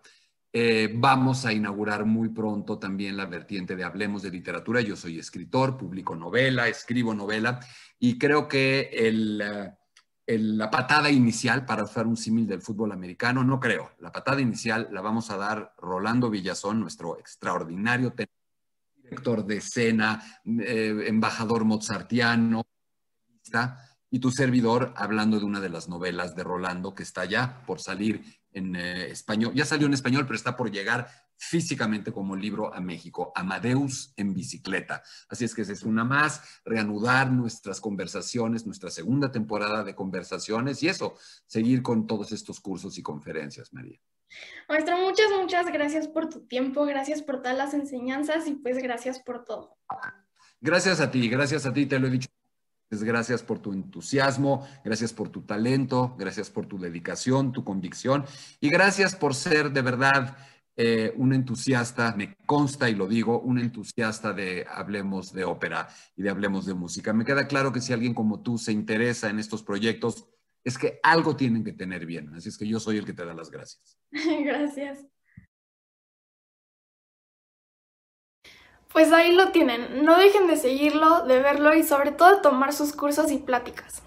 [0.51, 4.81] Eh, vamos a inaugurar muy pronto también la vertiente de Hablemos de Literatura.
[4.81, 7.59] Yo soy escritor, publico novela, escribo novela
[7.99, 13.59] y creo que eh, la patada inicial, para usar un símil del fútbol americano, no
[13.59, 13.91] creo.
[13.99, 18.13] La patada inicial la vamos a dar Rolando Villazón, nuestro extraordinario
[18.95, 22.65] director de escena, eh, embajador mozartiano,
[24.11, 27.79] y tu servidor hablando de una de las novelas de Rolando que está ya por
[27.79, 29.53] salir en eh, español.
[29.53, 31.07] Ya salió en español, pero está por llegar
[31.37, 35.01] físicamente como libro a México, Amadeus en bicicleta.
[35.29, 40.89] Así es que es una más, reanudar nuestras conversaciones, nuestra segunda temporada de conversaciones y
[40.89, 41.15] eso,
[41.45, 43.99] seguir con todos estos cursos y conferencias, María.
[44.67, 49.19] Maestro, muchas, muchas gracias por tu tiempo, gracias por todas las enseñanzas y pues gracias
[49.19, 49.77] por todo.
[50.59, 52.29] Gracias a ti, gracias a ti, te lo he dicho
[52.89, 58.25] Gracias por tu entusiasmo, gracias por tu talento, gracias por tu dedicación, tu convicción
[58.59, 60.35] y gracias por ser de verdad
[60.75, 66.23] eh, un entusiasta, me consta y lo digo, un entusiasta de Hablemos de ópera y
[66.23, 67.13] de Hablemos de música.
[67.13, 70.27] Me queda claro que si alguien como tú se interesa en estos proyectos,
[70.63, 72.33] es que algo tienen que tener bien.
[72.33, 73.99] Así es que yo soy el que te da las gracias.
[74.43, 75.05] Gracias.
[78.91, 82.91] Pues ahí lo tienen, no dejen de seguirlo, de verlo y sobre todo tomar sus
[82.91, 84.01] cursos y pláticas.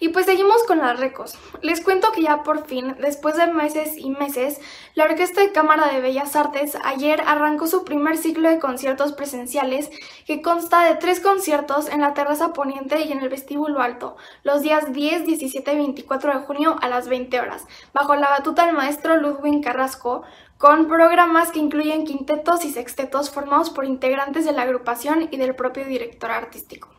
[0.00, 1.36] Y pues seguimos con las recos.
[1.60, 4.60] Les cuento que ya por fin, después de meses y meses,
[4.94, 9.90] la Orquesta de Cámara de Bellas Artes ayer arrancó su primer ciclo de conciertos presenciales
[10.24, 14.62] que consta de tres conciertos en la terraza poniente y en el vestíbulo alto, los
[14.62, 18.76] días 10, 17 y 24 de junio a las 20 horas, bajo la batuta del
[18.76, 20.22] maestro Ludwig Carrasco,
[20.58, 25.56] con programas que incluyen quintetos y sextetos formados por integrantes de la agrupación y del
[25.56, 26.97] propio director artístico.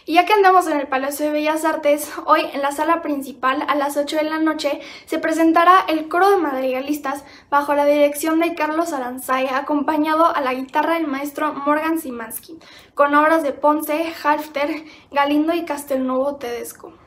[0.08, 3.64] Y ya que andamos en el Palacio de Bellas Artes, hoy en la sala principal
[3.68, 8.40] a las 8 de la noche se presentará el coro de madrigalistas bajo la dirección
[8.40, 12.58] de Carlos Aranzay, acompañado a la guitarra del maestro Morgan Simansky,
[12.96, 17.05] con obras de Ponce, Halfter, Galindo y Castelnuovo Tedesco.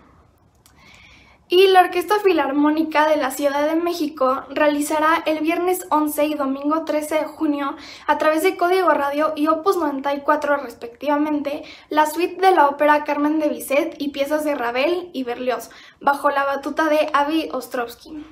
[1.50, 6.84] Y la Orquesta Filarmónica de la Ciudad de México realizará el viernes 11 y domingo
[6.84, 7.74] 13 de junio,
[8.06, 13.38] a través de Código Radio y Opus 94 respectivamente, la suite de la ópera Carmen
[13.38, 15.70] de Bizet y piezas de Ravel y Berlioz,
[16.02, 18.26] bajo la batuta de Avi Ostrovsky.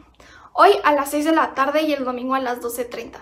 [0.53, 3.21] Hoy a las 6 de la tarde y el domingo a las 12.30.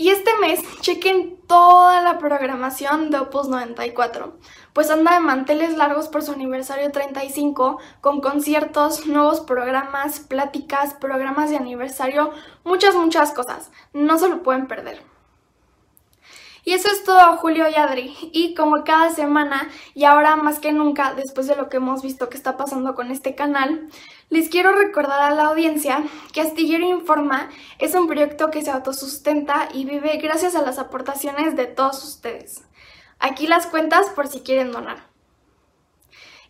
[0.00, 4.38] Y este mes chequen toda la programación de Opus 94,
[4.72, 11.50] pues anda de manteles largos por su aniversario 35, con conciertos, nuevos programas, pláticas, programas
[11.50, 12.32] de aniversario,
[12.64, 13.70] muchas, muchas cosas.
[13.92, 15.02] No se lo pueden perder.
[16.64, 18.14] Y eso es todo, Julio y Adri.
[18.32, 22.28] Y como cada semana, y ahora más que nunca, después de lo que hemos visto
[22.28, 23.88] que está pasando con este canal,
[24.28, 29.68] les quiero recordar a la audiencia que Astillero Informa es un proyecto que se autosustenta
[29.72, 32.62] y vive gracias a las aportaciones de todos ustedes.
[33.20, 35.06] Aquí las cuentas por si quieren donar.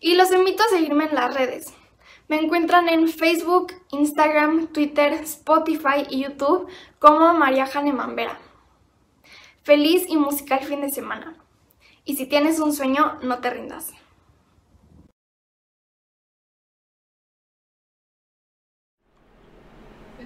[0.00, 1.74] Y los invito a seguirme en las redes.
[2.28, 6.68] Me encuentran en Facebook, Instagram, Twitter, Spotify y YouTube
[6.98, 8.38] como María Jane Mambera.
[9.62, 11.34] Feliz y musical fin de semana.
[12.04, 13.92] Y si tienes un sueño, no te rindas.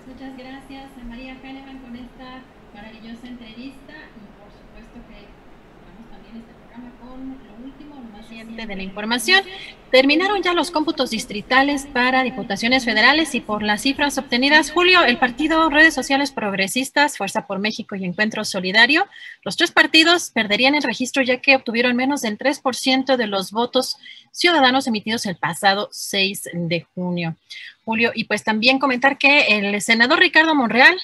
[0.06, 2.42] Muchas gracias a María Hahnemann con esta
[2.72, 5.26] maravillosa entrevista y por supuesto que
[5.90, 7.96] vamos también este programa con lo último,
[8.54, 9.42] de la información.
[9.90, 15.18] Terminaron ya los cómputos distritales para diputaciones federales y por las cifras obtenidas, Julio, el
[15.18, 19.06] partido Redes Sociales Progresistas, Fuerza por México y Encuentro Solidario,
[19.44, 23.96] los tres partidos perderían el registro ya que obtuvieron menos del 3% de los votos
[24.30, 27.36] ciudadanos emitidos el pasado 6 de junio.
[27.84, 30.96] Julio, y pues también comentar que el senador Ricardo Monreal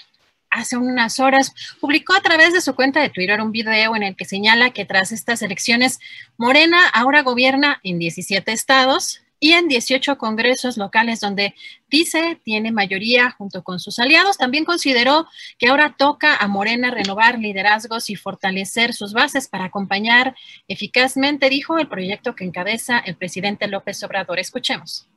[0.51, 4.17] hace unas horas publicó a través de su cuenta de Twitter un video en el
[4.17, 5.99] que señala que tras estas elecciones,
[6.37, 11.55] Morena ahora gobierna en 17 estados y en 18 congresos locales donde
[11.89, 14.37] dice tiene mayoría junto con sus aliados.
[14.37, 15.27] También consideró
[15.59, 20.37] que ahora toca a Morena renovar liderazgos y fortalecer sus bases para acompañar
[20.69, 24.39] eficazmente, dijo, el proyecto que encabeza el presidente López Obrador.
[24.39, 25.09] Escuchemos.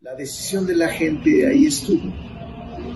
[0.00, 2.12] La decisión de la gente ahí estuvo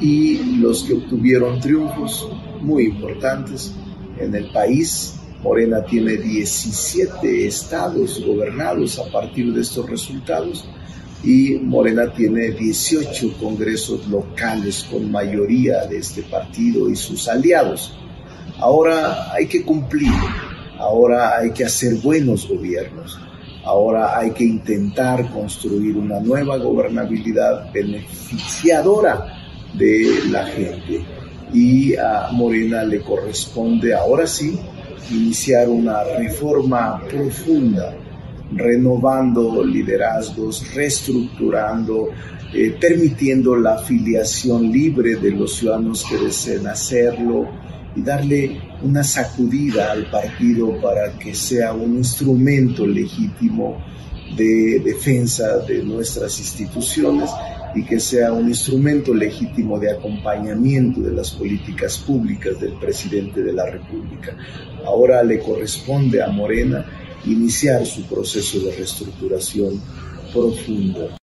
[0.01, 2.29] y los que obtuvieron triunfos
[2.61, 3.75] muy importantes
[4.19, 5.17] en el país.
[5.43, 10.67] Morena tiene 17 estados gobernados a partir de estos resultados
[11.23, 17.95] y Morena tiene 18 congresos locales con mayoría de este partido y sus aliados.
[18.59, 20.12] Ahora hay que cumplir,
[20.79, 23.19] ahora hay que hacer buenos gobiernos,
[23.65, 29.40] ahora hay que intentar construir una nueva gobernabilidad beneficiadora
[29.74, 31.05] de la gente.
[31.52, 34.58] Y a Morena le corresponde ahora sí
[35.10, 37.97] iniciar una reforma profunda
[38.52, 42.08] renovando liderazgos, reestructurando,
[42.52, 47.49] eh, permitiendo la afiliación libre de los ciudadanos que deseen hacerlo
[47.94, 53.78] y darle una sacudida al partido para que sea un instrumento legítimo
[54.36, 57.31] de defensa de nuestras instituciones
[57.75, 63.52] y que sea un instrumento legítimo de acompañamiento de las políticas públicas del presidente de
[63.52, 64.36] la República.
[64.84, 66.84] Ahora le corresponde a Morena
[67.26, 69.81] iniciar su proceso de reestructuración
[70.33, 71.19] profunda.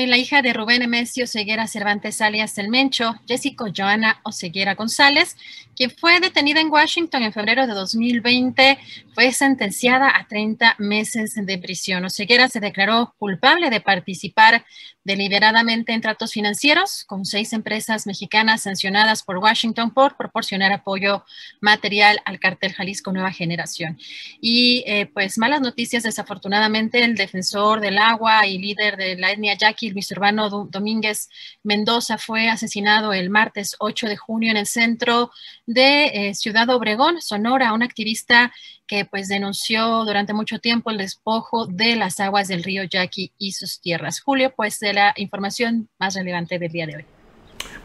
[0.00, 5.36] Y la hija de Rubén Emesio Ceguera Cervantes alias El Mencho, Jessica Joana Oseguera González,
[5.76, 8.78] quien fue detenida en Washington en febrero de 2020,
[9.14, 12.06] fue sentenciada a 30 meses de prisión.
[12.06, 14.64] Oseguera se declaró culpable de participar
[15.04, 21.24] deliberadamente en tratos financieros con seis empresas mexicanas sancionadas por Washington por proporcionar apoyo
[21.60, 23.98] material al cartel Jalisco Nueva Generación.
[24.40, 29.54] Y eh, pues malas noticias, desafortunadamente, el defensor del agua y líder de la etnia
[29.54, 31.28] Yaqui, Luis Urbano Domínguez
[31.62, 35.30] Mendoza, fue asesinado el martes 8 de junio en el centro
[35.66, 38.52] de eh, Ciudad Obregón, Sonora, un activista
[38.86, 43.52] que pues denunció durante mucho tiempo el despojo de las aguas del río Yaqui y
[43.52, 44.20] sus tierras.
[44.20, 47.04] Julio, pues la información más relevante del día de hoy.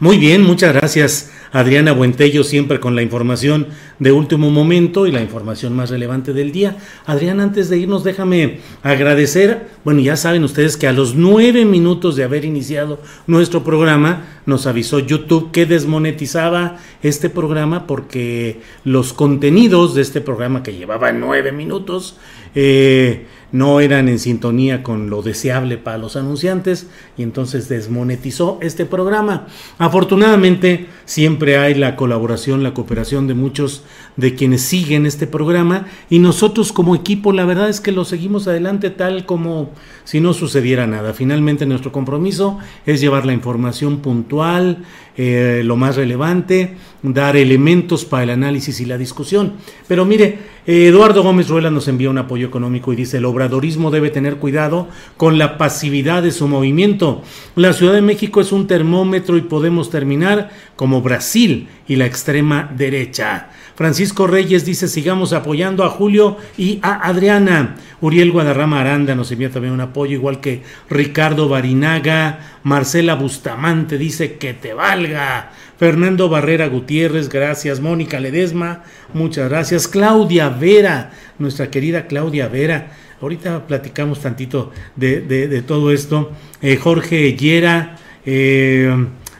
[0.00, 3.66] Muy bien, muchas gracias Adriana Buentello, siempre con la información
[3.98, 6.76] de último momento y la información más relevante del día.
[7.04, 12.14] Adriana, antes de irnos, déjame agradecer, bueno, ya saben ustedes que a los nueve minutos
[12.14, 19.94] de haber iniciado nuestro programa, nos avisó YouTube que desmonetizaba este programa porque los contenidos
[19.94, 22.18] de este programa que llevaba nueve minutos,
[22.54, 26.86] eh, no eran en sintonía con lo deseable para los anunciantes
[27.16, 29.46] y entonces desmonetizó este programa.
[29.78, 33.84] Afortunadamente siempre hay la colaboración, la cooperación de muchos
[34.16, 38.48] de quienes siguen este programa y nosotros como equipo la verdad es que lo seguimos
[38.48, 39.70] adelante tal como
[40.04, 41.14] si no sucediera nada.
[41.14, 44.84] Finalmente nuestro compromiso es llevar la información puntual,
[45.16, 49.54] eh, lo más relevante, dar elementos para el análisis y la discusión.
[49.86, 54.10] Pero mire, Eduardo Gómez Ruela nos envía un apoyo económico y dice, el obradorismo debe
[54.10, 57.22] tener cuidado con la pasividad de su movimiento.
[57.54, 62.70] La Ciudad de México es un termómetro y podemos terminar como Brasil y la extrema
[62.76, 63.48] derecha.
[63.76, 67.76] Francisco Reyes dice, sigamos apoyando a Julio y a Adriana.
[68.00, 72.58] Uriel Guadarrama Aranda nos envía también un apoyo, igual que Ricardo Barinaga.
[72.64, 75.52] Marcela Bustamante dice, que te valga.
[75.78, 77.80] Fernando Barrera Gutiérrez, gracias.
[77.80, 78.82] Mónica Ledesma,
[79.14, 79.86] muchas gracias.
[79.86, 82.92] Claudia Vera, nuestra querida Claudia Vera.
[83.20, 86.32] Ahorita platicamos tantito de, todo esto.
[86.62, 88.92] Eh, Jorge Yera, eh,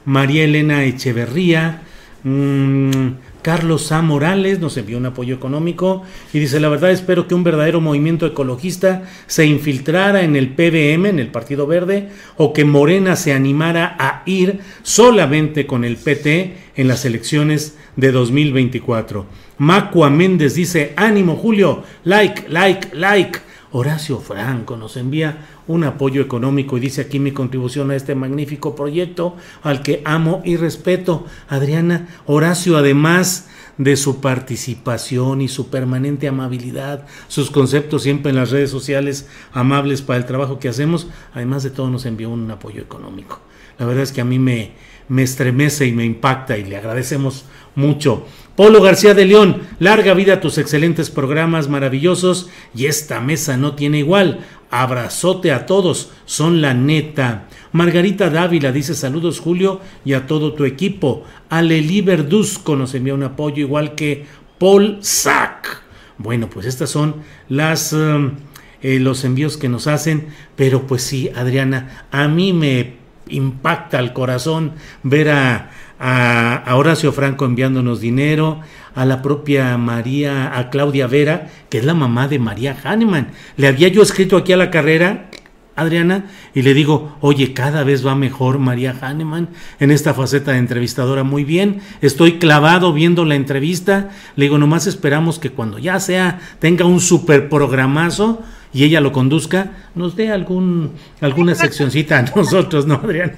[0.04, 1.82] María Elena Echeverría.
[2.22, 3.10] Mm,
[3.48, 4.02] Carlos A.
[4.02, 6.02] Morales nos envió un apoyo económico
[6.34, 11.06] y dice, la verdad espero que un verdadero movimiento ecologista se infiltrara en el PBM,
[11.06, 16.58] en el Partido Verde, o que Morena se animara a ir solamente con el PT
[16.76, 19.24] en las elecciones de 2024.
[19.56, 23.38] Macua Méndez dice, ánimo Julio, like, like, like.
[23.70, 28.74] Horacio Franco nos envía un apoyo económico y dice aquí mi contribución a este magnífico
[28.74, 31.26] proyecto al que amo y respeto.
[31.48, 38.50] Adriana, Horacio, además de su participación y su permanente amabilidad, sus conceptos siempre en las
[38.50, 42.82] redes sociales amables para el trabajo que hacemos, además de todo nos envió un apoyo
[42.82, 43.40] económico.
[43.78, 44.72] La verdad es que a mí me,
[45.08, 47.44] me estremece y me impacta y le agradecemos
[47.76, 48.26] mucho.
[48.58, 53.76] Polo García de León, larga vida a tus excelentes programas maravillosos y esta mesa no
[53.76, 54.40] tiene igual.
[54.68, 57.46] Abrazote a todos, son la neta.
[57.70, 61.22] Margarita Dávila dice saludos Julio y a todo tu equipo.
[61.48, 64.26] Aleli Verduzco nos envía un apoyo igual que
[64.58, 65.84] Paul Sack.
[66.18, 67.14] Bueno, pues estas son
[67.48, 67.92] las...
[67.92, 68.32] Um,
[68.80, 74.12] eh, los envíos que nos hacen, pero pues sí, Adriana, a mí me impacta el
[74.12, 74.72] corazón
[75.02, 78.60] ver a, a, Horacio Franco enviándonos dinero,
[78.94, 83.28] a la propia María, a Claudia Vera, que es la mamá de María Hahnemann.
[83.56, 85.30] Le había yo escrito aquí a la carrera,
[85.76, 90.58] Adriana, y le digo, oye, cada vez va mejor María Hahnemann en esta faceta de
[90.58, 96.00] entrevistadora, muy bien, estoy clavado viendo la entrevista, le digo, nomás esperamos que cuando ya
[96.00, 102.22] sea, tenga un super programazo, y ella lo conduzca, nos dé algún alguna seccioncita a
[102.22, 103.34] nosotros, ¿no, Adriana?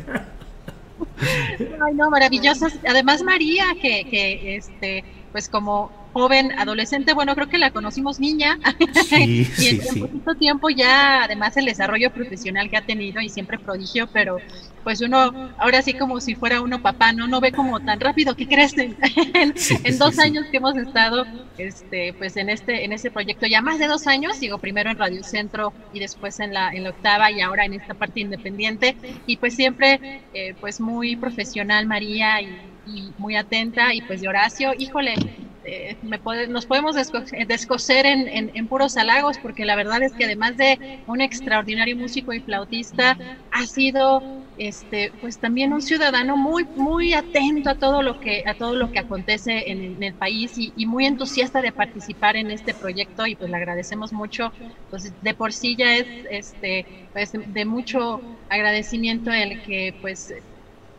[1.21, 2.79] Ay, no, maravillosas.
[2.89, 8.59] Además, María, que, que este, pues como joven, adolescente, bueno, creo que la conocimos niña.
[9.11, 14.09] Y en, poquito tiempo ya, además el desarrollo profesional que ha tenido y siempre prodigio,
[14.13, 14.39] pero
[14.85, 18.35] pues uno, ahora sí como si fuera uno papá, no, no ve como tan rápido
[18.37, 18.97] que crecen.
[19.85, 21.27] En, dos años que hemos estado,
[21.59, 24.99] este, pues en este, en este proyecto ya más de dos años, digo primero en
[24.99, 28.97] Radio Centro y después en la, en la octava y ahora en esta parte independiente.
[29.27, 33.95] Y pues siempre, eh, pues muy profesional María y y muy atenta.
[33.95, 35.15] Y pues de Horacio, híjole,
[35.65, 40.57] eh, me nos podemos descoser en, en, puros halagos, porque la verdad es que además
[40.57, 43.19] de un extraordinario músico y flautista,
[43.51, 44.23] ha sido
[44.57, 48.91] este, pues también un ciudadano muy, muy atento a todo lo que, a todo lo
[48.91, 53.51] que acontece en, el país y, muy entusiasta de participar en este proyecto, y pues
[53.51, 54.53] le agradecemos mucho,
[54.91, 60.33] pues de por sí ya es este, pues, de mucho agradecimiento el que pues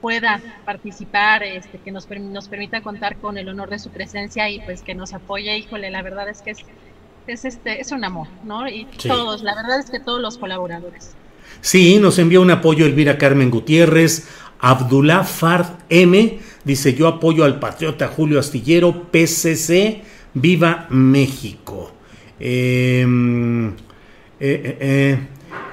[0.01, 4.59] pueda participar, este, que nos, nos permita contar con el honor de su presencia y
[4.61, 6.59] pues que nos apoye, híjole, la verdad es que es,
[7.27, 8.67] es, este, es un amor, ¿no?
[8.67, 11.15] Y todos, la verdad es que todos los colaboradores.
[11.61, 14.27] Sí, nos envió un apoyo Elvira Carmen Gutiérrez,
[14.59, 20.01] Abdullah Fard M, dice yo apoyo al patriota Julio Astillero, PCC,
[20.33, 21.93] viva México.
[22.39, 23.73] Em, eh,
[24.39, 25.19] eh, eh,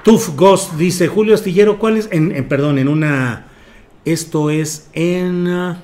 [0.03, 2.09] Tuf Ghost dice Julio Astillero, ¿cuál es?
[2.11, 3.48] En, en, perdón, en una
[4.05, 5.81] esto es en, ah,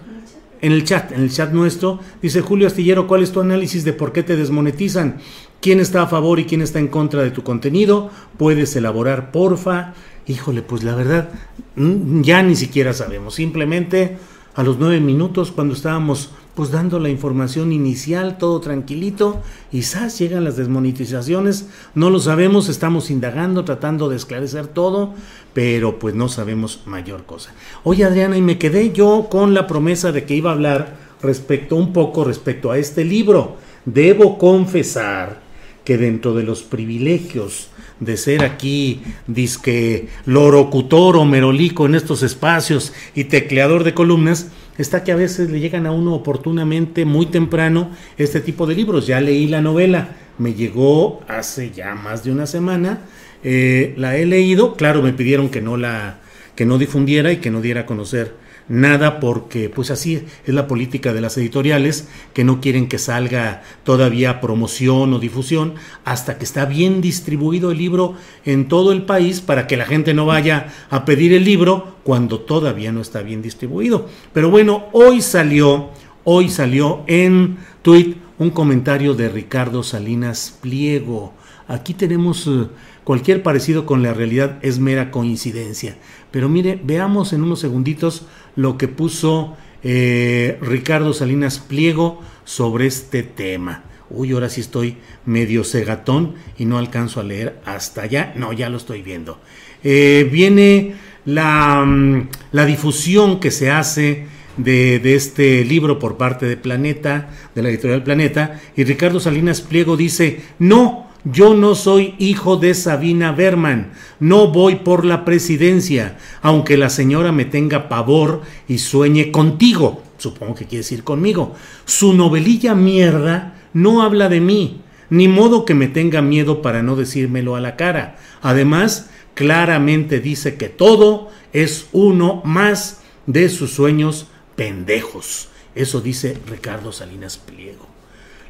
[0.61, 1.99] en el chat, en el chat nuestro.
[2.21, 5.17] Dice Julio Astillero, ¿cuál es tu análisis de por qué te desmonetizan?
[5.61, 8.11] ¿Quién está a favor y quién está en contra de tu contenido?
[8.37, 9.93] Puedes elaborar, porfa.
[10.27, 11.29] Híjole, pues la verdad,
[11.75, 13.35] mm, ya ni siquiera sabemos.
[13.35, 14.17] Simplemente
[14.55, 20.45] a los nueve minutos, cuando estábamos pues dando la información inicial, todo tranquilito, quizás llegan
[20.45, 25.13] las desmonetizaciones, no lo sabemos, estamos indagando, tratando de esclarecer todo,
[25.53, 27.53] pero pues no sabemos mayor cosa.
[27.83, 31.75] Oye Adriana, y me quedé yo con la promesa de que iba a hablar respecto
[31.75, 33.57] un poco respecto a este libro.
[33.83, 35.41] Debo confesar
[35.83, 37.69] que dentro de los privilegios
[37.99, 45.03] de ser aquí disque lorocutor o merolico en estos espacios y tecleador de columnas, está
[45.03, 49.07] que a veces le llegan a uno oportunamente, muy temprano, este tipo de libros.
[49.07, 52.99] Ya leí la novela, me llegó hace ya más de una semana,
[53.43, 56.19] eh, la he leído, claro, me pidieron que no la
[56.55, 60.67] que no difundiera y que no diera a conocer nada porque pues así es la
[60.67, 66.45] política de las editoriales que no quieren que salga todavía promoción o difusión hasta que
[66.45, 70.73] está bien distribuido el libro en todo el país para que la gente no vaya
[70.89, 74.07] a pedir el libro cuando todavía no está bien distribuido.
[74.33, 75.89] Pero bueno, hoy salió,
[76.23, 81.33] hoy salió en tweet un comentario de Ricardo Salinas Pliego.
[81.67, 82.67] Aquí tenemos eh,
[83.03, 85.97] cualquier parecido con la realidad es mera coincidencia.
[86.31, 93.23] Pero mire, veamos en unos segunditos lo que puso eh, Ricardo Salinas Pliego sobre este
[93.23, 93.83] tema.
[94.09, 98.33] Uy, ahora sí estoy medio cegatón y no alcanzo a leer hasta allá.
[98.35, 99.39] No, ya lo estoy viendo.
[99.83, 104.27] Eh, viene la, mm, la, difusión que se hace
[104.57, 109.61] de, de, este libro por parte de Planeta, de la editorial Planeta, y Ricardo Salinas
[109.61, 116.17] Pliego dice, no, yo no soy hijo de Sabina Berman, no voy por la presidencia,
[116.41, 121.55] aunque la señora me tenga pavor y sueñe contigo, supongo que quiere decir conmigo.
[121.85, 126.95] Su novelilla mierda no habla de mí, ni modo que me tenga miedo para no
[126.95, 128.17] decírmelo a la cara.
[128.43, 135.49] Además, claramente dice que todo es uno más de sus sueños pendejos.
[135.73, 137.87] Eso dice Ricardo Salinas Pliego.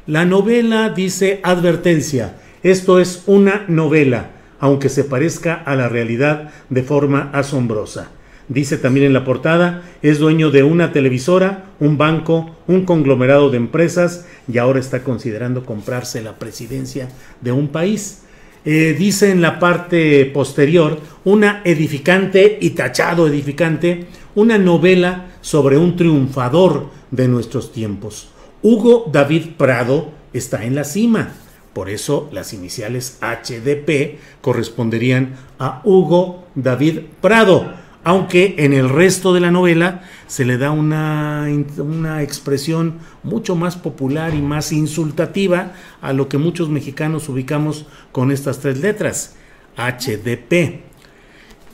[0.06, 2.36] La novela dice advertencia
[2.70, 8.10] esto es una novela, aunque se parezca a la realidad de forma asombrosa.
[8.48, 13.56] Dice también en la portada, es dueño de una televisora, un banco, un conglomerado de
[13.56, 17.08] empresas y ahora está considerando comprarse la presidencia
[17.40, 18.22] de un país.
[18.64, 25.94] Eh, dice en la parte posterior, una edificante y tachado edificante, una novela sobre un
[25.94, 28.28] triunfador de nuestros tiempos.
[28.60, 31.32] Hugo David Prado está en la cima
[31.76, 37.70] por eso las iniciales HDP corresponderían a Hugo David Prado,
[38.02, 41.46] aunque en el resto de la novela se le da una,
[41.76, 48.32] una, expresión mucho más popular y más insultativa a lo que muchos mexicanos ubicamos con
[48.32, 49.36] estas tres letras,
[49.76, 50.80] HDP.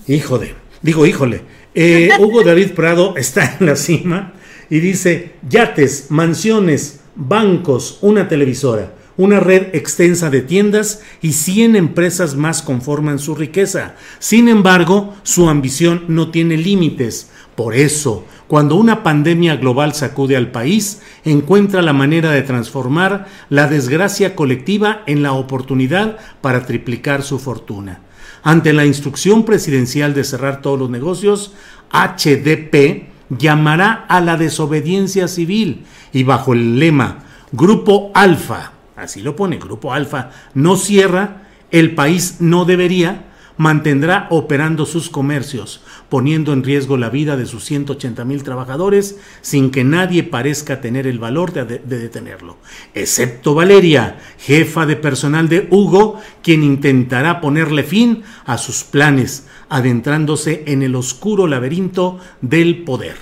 [0.09, 1.43] Hijo de, digo híjole,
[1.77, 4.33] eh, Hugo David Prado está en la cima
[4.69, 12.35] y dice, yates, mansiones, bancos, una televisora una red extensa de tiendas y 100 empresas
[12.35, 13.95] más conforman su riqueza.
[14.19, 17.31] Sin embargo, su ambición no tiene límites.
[17.55, 23.67] Por eso, cuando una pandemia global sacude al país, encuentra la manera de transformar la
[23.67, 28.01] desgracia colectiva en la oportunidad para triplicar su fortuna.
[28.43, 31.53] Ante la instrucción presidencial de cerrar todos los negocios,
[31.93, 33.09] HDP
[33.39, 39.93] llamará a la desobediencia civil y bajo el lema Grupo Alfa, así lo pone, Grupo
[39.93, 47.11] Alfa, no cierra, el país no debería, mantendrá operando sus comercios, poniendo en riesgo la
[47.11, 51.99] vida de sus 180 mil trabajadores sin que nadie parezca tener el valor de, de,
[51.99, 52.57] detenerlo,
[52.95, 60.65] excepto Valeria, jefa de personal de Hugo, quien intentará ponerle fin a sus planes, adentrándose
[60.67, 63.17] en el oscuro laberinto del poder.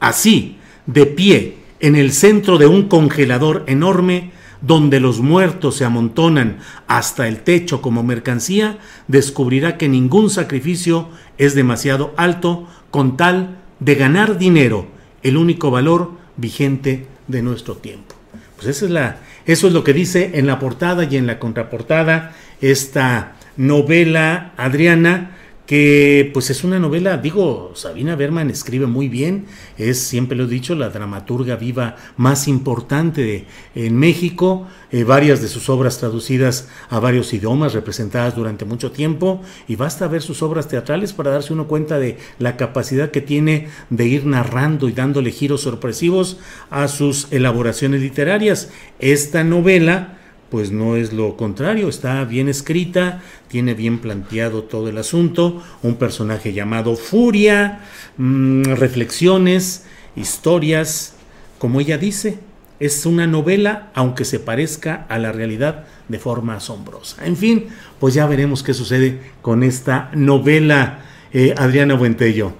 [0.00, 6.58] Así, de pie, en el centro de un congelador enorme, donde los muertos se amontonan
[6.86, 13.94] hasta el techo como mercancía, descubrirá que ningún sacrificio es demasiado alto con tal de
[13.94, 14.86] ganar dinero,
[15.22, 18.14] el único valor vigente de nuestro tiempo.
[18.56, 24.52] Pues eso es lo que dice en la portada y en la contraportada esta novela
[24.56, 25.37] Adriana
[25.68, 29.44] que pues es una novela, digo, Sabina Berman escribe muy bien,
[29.76, 35.48] es, siempre lo he dicho, la dramaturga viva más importante en México, eh, varias de
[35.48, 40.68] sus obras traducidas a varios idiomas, representadas durante mucho tiempo, y basta ver sus obras
[40.68, 45.32] teatrales para darse uno cuenta de la capacidad que tiene de ir narrando y dándole
[45.32, 46.38] giros sorpresivos
[46.70, 48.70] a sus elaboraciones literarias.
[49.00, 50.17] Esta novela,
[50.50, 55.96] pues no es lo contrario, está bien escrita, tiene bien planteado todo el asunto, un
[55.96, 57.80] personaje llamado Furia,
[58.16, 59.86] mmm, reflexiones,
[60.16, 61.16] historias,
[61.58, 62.38] como ella dice,
[62.80, 67.24] es una novela, aunque se parezca a la realidad de forma asombrosa.
[67.26, 67.68] En fin,
[67.98, 71.00] pues ya veremos qué sucede con esta novela,
[71.32, 72.52] eh, Adriana Buentello.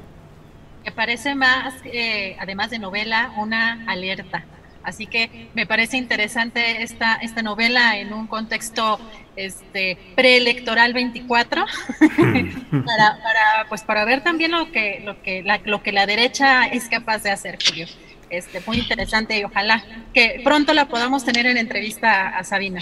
[0.84, 4.44] Me parece más, eh, además de novela, una alerta
[4.89, 8.99] Así que me parece interesante esta, esta novela en un contexto
[9.36, 11.65] este, preelectoral 24,
[12.00, 16.67] para, para, pues para ver también lo que, lo, que la, lo que la derecha
[16.67, 17.86] es capaz de hacer, Julio.
[18.31, 22.81] Este, muy interesante y ojalá que pronto la podamos tener en entrevista a Sabina.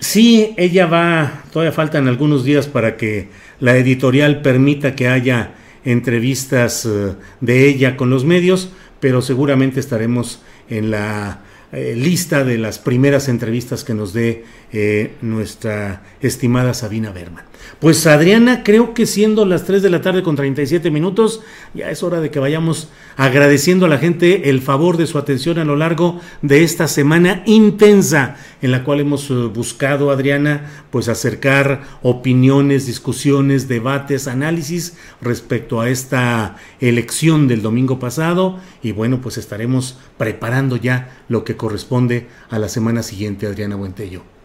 [0.00, 3.28] Sí, ella va, todavía faltan algunos días para que
[3.60, 5.52] la editorial permita que haya
[5.84, 12.58] entrevistas eh, de ella con los medios, pero seguramente estaremos en la eh, lista de
[12.58, 17.47] las primeras entrevistas que nos dé eh, nuestra estimada Sabina Berman.
[17.80, 21.42] Pues Adriana, creo que siendo las 3 de la tarde con 37 minutos,
[21.74, 25.60] ya es hora de que vayamos agradeciendo a la gente el favor de su atención
[25.60, 31.08] a lo largo de esta semana intensa en la cual hemos eh, buscado, Adriana, pues
[31.08, 39.38] acercar opiniones, discusiones, debates, análisis respecto a esta elección del domingo pasado y bueno, pues
[39.38, 44.37] estaremos preparando ya lo que corresponde a la semana siguiente, Adriana Buentello.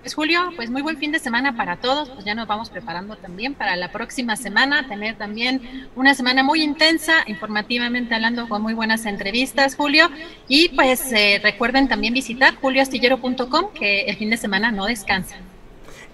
[0.00, 3.16] Pues Julio, pues muy buen fin de semana para todos, pues ya nos vamos preparando
[3.16, 8.74] también para la próxima semana, tener también una semana muy intensa, informativamente hablando con muy
[8.74, 10.08] buenas entrevistas, Julio,
[10.46, 15.36] y pues eh, recuerden también visitar julioastillero.com, que el fin de semana no descansa.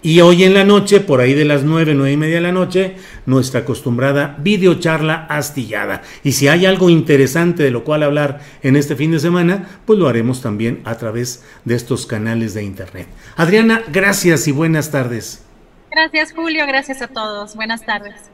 [0.05, 2.53] Y hoy en la noche, por ahí de las nueve, nueve y media de la
[2.53, 6.03] noche, nuestra acostumbrada videocharla astillada.
[6.23, 9.99] Y si hay algo interesante de lo cual hablar en este fin de semana, pues
[9.99, 13.09] lo haremos también a través de estos canales de internet.
[13.37, 15.43] Adriana, gracias y buenas tardes.
[15.91, 16.67] Gracias, Julio.
[16.67, 17.57] Gracias a todos.
[17.57, 18.34] Buenas tardes.